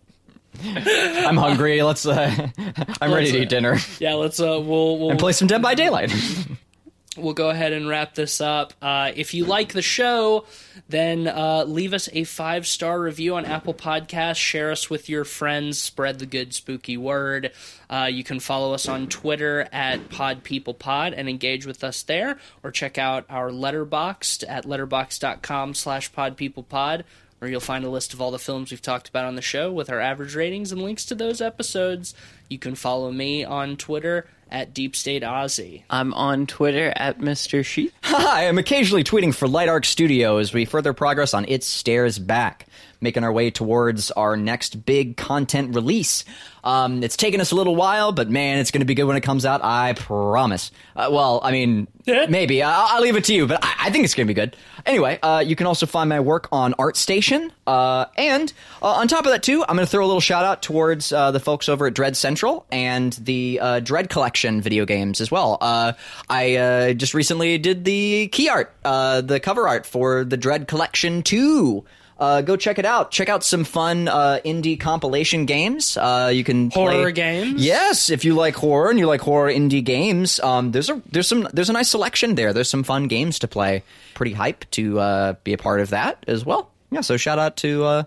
I'm 1.25 1.37
hungry. 1.37 1.81
Let's. 1.81 2.05
Uh, 2.05 2.49
I'm 3.01 3.13
ready 3.13 3.31
to 3.31 3.41
eat 3.41 3.49
dinner 3.49 3.77
Yeah, 3.99 4.15
let's. 4.15 4.39
Uh, 4.39 4.59
we'll 4.61 4.97
we'll 4.99 5.11
and 5.11 5.19
play 5.19 5.31
some 5.31 5.47
Dead 5.47 5.61
by 5.61 5.75
Daylight. 5.75 6.13
we'll 7.17 7.33
go 7.33 7.49
ahead 7.49 7.73
and 7.73 7.87
wrap 7.87 8.15
this 8.15 8.39
up. 8.39 8.73
Uh, 8.81 9.11
if 9.15 9.33
you 9.33 9.45
like 9.45 9.73
the 9.73 9.81
show, 9.81 10.45
then 10.87 11.27
uh, 11.27 11.63
leave 11.67 11.93
us 11.93 12.09
a 12.13 12.23
five 12.23 12.67
star 12.67 12.99
review 13.01 13.35
on 13.35 13.45
Apple 13.45 13.73
Podcasts. 13.73 14.37
Share 14.37 14.71
us 14.71 14.89
with 14.89 15.09
your 15.09 15.25
friends. 15.25 15.79
Spread 15.79 16.19
the 16.19 16.25
good 16.25 16.53
spooky 16.53 16.97
word. 16.97 17.51
Uh, 17.89 18.07
you 18.11 18.23
can 18.23 18.39
follow 18.39 18.73
us 18.73 18.87
on 18.87 19.07
Twitter 19.07 19.67
at 19.71 20.09
PodPeoplePod 20.09 21.13
and 21.15 21.27
engage 21.27 21.65
with 21.65 21.83
us 21.83 22.03
there, 22.03 22.37
or 22.63 22.71
check 22.71 22.97
out 22.97 23.25
our 23.29 23.49
Letterboxd 23.49 24.43
at 24.47 24.65
letterbox.com 24.65 25.73
slash 25.73 26.11
PodPeoplePod 26.11 27.03
where 27.41 27.49
you'll 27.49 27.59
find 27.59 27.83
a 27.83 27.89
list 27.89 28.13
of 28.13 28.21
all 28.21 28.29
the 28.29 28.37
films 28.37 28.69
we've 28.69 28.83
talked 28.83 29.09
about 29.09 29.25
on 29.25 29.35
the 29.35 29.41
show 29.41 29.71
with 29.71 29.89
our 29.89 29.99
average 29.99 30.35
ratings 30.35 30.71
and 30.71 30.79
links 30.79 31.05
to 31.05 31.15
those 31.15 31.41
episodes. 31.41 32.13
You 32.49 32.59
can 32.59 32.75
follow 32.75 33.11
me 33.11 33.43
on 33.43 33.77
Twitter 33.77 34.27
at 34.51 34.75
Deep 34.75 34.95
State 34.95 35.23
Ozzy. 35.23 35.81
I'm 35.89 36.13
on 36.13 36.45
Twitter 36.45 36.93
at 36.95 37.17
Mr. 37.17 37.65
Sheep. 37.65 37.93
I 38.03 38.43
am 38.43 38.59
occasionally 38.59 39.03
tweeting 39.03 39.33
for 39.33 39.47
Light 39.47 39.69
Arc 39.69 39.85
Studio 39.85 40.37
as 40.37 40.53
we 40.53 40.65
further 40.65 40.93
progress 40.93 41.33
on 41.33 41.45
It 41.47 41.63
Stares 41.63 42.19
Back, 42.19 42.67
making 43.01 43.23
our 43.23 43.31
way 43.31 43.49
towards 43.51 44.11
our 44.11 44.37
next 44.37 44.85
big 44.85 45.17
content 45.17 45.75
release. 45.75 46.23
Um, 46.63 47.03
it's 47.03 47.17
taken 47.17 47.41
us 47.41 47.51
a 47.51 47.55
little 47.55 47.75
while, 47.75 48.11
but 48.11 48.29
man, 48.29 48.59
it's 48.59 48.71
going 48.71 48.81
to 48.81 48.85
be 48.85 48.93
good 48.93 49.05
when 49.05 49.17
it 49.17 49.21
comes 49.21 49.45
out. 49.45 49.61
I 49.63 49.93
promise. 49.93 50.71
Uh, 50.95 51.09
well, 51.11 51.41
I 51.43 51.51
mean, 51.51 51.87
maybe. 52.05 52.61
I'll, 52.61 52.95
I'll 52.95 53.01
leave 53.01 53.15
it 53.15 53.25
to 53.25 53.33
you, 53.33 53.47
but 53.47 53.63
I, 53.63 53.73
I 53.85 53.89
think 53.89 54.05
it's 54.05 54.13
going 54.13 54.27
to 54.27 54.33
be 54.33 54.39
good. 54.39 54.55
Anyway, 54.85 55.19
uh, 55.21 55.43
you 55.45 55.55
can 55.55 55.67
also 55.67 55.85
find 55.85 56.09
my 56.09 56.19
work 56.19 56.47
on 56.51 56.73
ArtStation, 56.73 57.51
uh, 57.65 58.05
and 58.15 58.53
uh, 58.81 58.87
on 58.87 59.07
top 59.07 59.25
of 59.25 59.31
that 59.31 59.43
too, 59.43 59.63
I'm 59.67 59.75
going 59.75 59.85
to 59.85 59.91
throw 59.91 60.05
a 60.05 60.07
little 60.07 60.21
shout 60.21 60.45
out 60.45 60.61
towards 60.61 61.11
uh, 61.11 61.31
the 61.31 61.39
folks 61.39 61.67
over 61.67 61.87
at 61.87 61.93
Dread 61.93 62.15
Central 62.15 62.65
and 62.71 63.13
the 63.13 63.59
uh, 63.59 63.79
Dread 63.79 64.09
Collection 64.09 64.61
video 64.61 64.85
games 64.85 65.21
as 65.21 65.31
well. 65.31 65.57
Uh, 65.61 65.93
I 66.29 66.55
uh, 66.55 66.93
just 66.93 67.13
recently 67.13 67.57
did 67.57 67.85
the 67.85 68.27
key 68.27 68.49
art, 68.49 68.73
uh, 68.85 69.21
the 69.21 69.39
cover 69.39 69.67
art 69.67 69.85
for 69.85 70.23
the 70.23 70.37
Dread 70.37 70.67
Collection 70.67 71.23
2. 71.23 71.83
Uh, 72.21 72.41
go 72.41 72.55
check 72.55 72.77
it 72.77 72.85
out. 72.85 73.09
Check 73.09 73.29
out 73.29 73.43
some 73.43 73.63
fun 73.63 74.07
uh, 74.07 74.39
indie 74.45 74.79
compilation 74.79 75.47
games. 75.47 75.97
Uh, 75.97 76.29
you 76.31 76.43
can 76.43 76.69
play- 76.69 76.93
Horror 76.97 77.09
games? 77.09 77.65
Yes, 77.65 78.11
if 78.11 78.23
you 78.23 78.35
like 78.35 78.53
horror 78.53 78.91
and 78.91 78.99
you 78.99 79.07
like 79.07 79.21
horror 79.21 79.49
indie 79.51 79.83
games, 79.83 80.39
um, 80.39 80.71
there's 80.71 80.89
a 80.91 81.01
there's 81.11 81.27
some 81.27 81.47
there's 81.51 81.71
a 81.71 81.73
nice 81.73 81.89
selection 81.89 82.35
there. 82.35 82.53
There's 82.53 82.69
some 82.69 82.83
fun 82.83 83.07
games 83.07 83.39
to 83.39 83.47
play. 83.47 83.81
Pretty 84.13 84.33
hype 84.33 84.69
to 84.71 84.99
uh, 84.99 85.33
be 85.43 85.53
a 85.53 85.57
part 85.57 85.79
of 85.81 85.89
that 85.89 86.23
as 86.27 86.45
well. 86.45 86.69
Yeah, 86.91 87.01
so 87.01 87.17
shout 87.17 87.39
out 87.39 87.57
to 87.57 87.83
uh, 87.85 88.03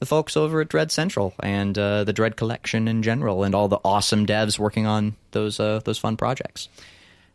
the 0.00 0.06
folks 0.06 0.36
over 0.36 0.60
at 0.60 0.68
Dread 0.68 0.90
Central 0.90 1.32
and 1.40 1.78
uh, 1.78 2.02
the 2.02 2.12
Dread 2.12 2.36
Collection 2.36 2.88
in 2.88 3.04
general, 3.04 3.44
and 3.44 3.54
all 3.54 3.68
the 3.68 3.78
awesome 3.84 4.26
devs 4.26 4.58
working 4.58 4.86
on 4.86 5.14
those 5.30 5.60
uh, 5.60 5.80
those 5.84 5.98
fun 5.98 6.16
projects. 6.16 6.68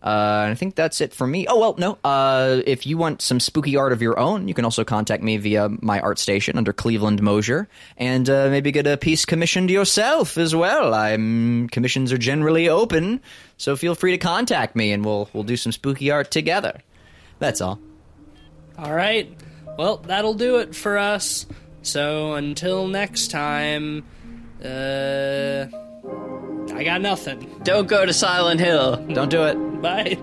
Uh, 0.01 0.47
I 0.49 0.55
think 0.55 0.75
that's 0.75 1.01
it 1.01 1.13
for 1.13 1.27
me. 1.27 1.45
Oh 1.47 1.59
well, 1.59 1.75
no. 1.77 1.97
Uh, 2.05 2.61
if 2.65 2.85
you 2.85 2.97
want 2.97 3.21
some 3.21 3.39
spooky 3.39 3.75
art 3.75 3.91
of 3.91 4.01
your 4.01 4.17
own, 4.17 4.47
you 4.47 4.53
can 4.53 4.63
also 4.63 4.85
contact 4.85 5.21
me 5.21 5.35
via 5.35 5.67
my 5.81 5.99
art 5.99 6.19
station 6.19 6.57
under 6.57 6.71
Cleveland 6.71 7.21
Mosier, 7.21 7.67
and 7.97 8.29
uh, 8.29 8.47
maybe 8.49 8.71
get 8.71 8.87
a 8.87 8.95
piece 8.95 9.25
commissioned 9.25 9.69
yourself 9.69 10.37
as 10.37 10.55
well. 10.55 10.93
I'm 10.93 11.67
commissions 11.67 12.13
are 12.13 12.17
generally 12.17 12.69
open, 12.69 13.19
so 13.57 13.75
feel 13.75 13.93
free 13.93 14.11
to 14.11 14.17
contact 14.17 14.73
me, 14.73 14.93
and 14.93 15.03
we'll 15.03 15.29
we'll 15.33 15.43
do 15.43 15.57
some 15.57 15.73
spooky 15.73 16.11
art 16.11 16.31
together. 16.31 16.79
That's 17.39 17.59
all. 17.59 17.79
All 18.77 18.93
right. 18.93 19.29
Well, 19.77 19.97
that'll 19.97 20.33
do 20.33 20.59
it 20.59 20.75
for 20.75 20.97
us. 20.97 21.45
So 21.81 22.33
until 22.33 22.87
next 22.87 23.31
time, 23.31 24.05
uh, 24.63 25.65
I 26.73 26.83
got 26.83 27.01
nothing. 27.01 27.59
Don't 27.63 27.87
go 27.87 28.05
to 28.05 28.13
Silent 28.13 28.59
Hill. 28.59 28.97
Don't 29.07 29.29
do 29.29 29.43
it. 29.43 29.55
Bye. 29.81 30.17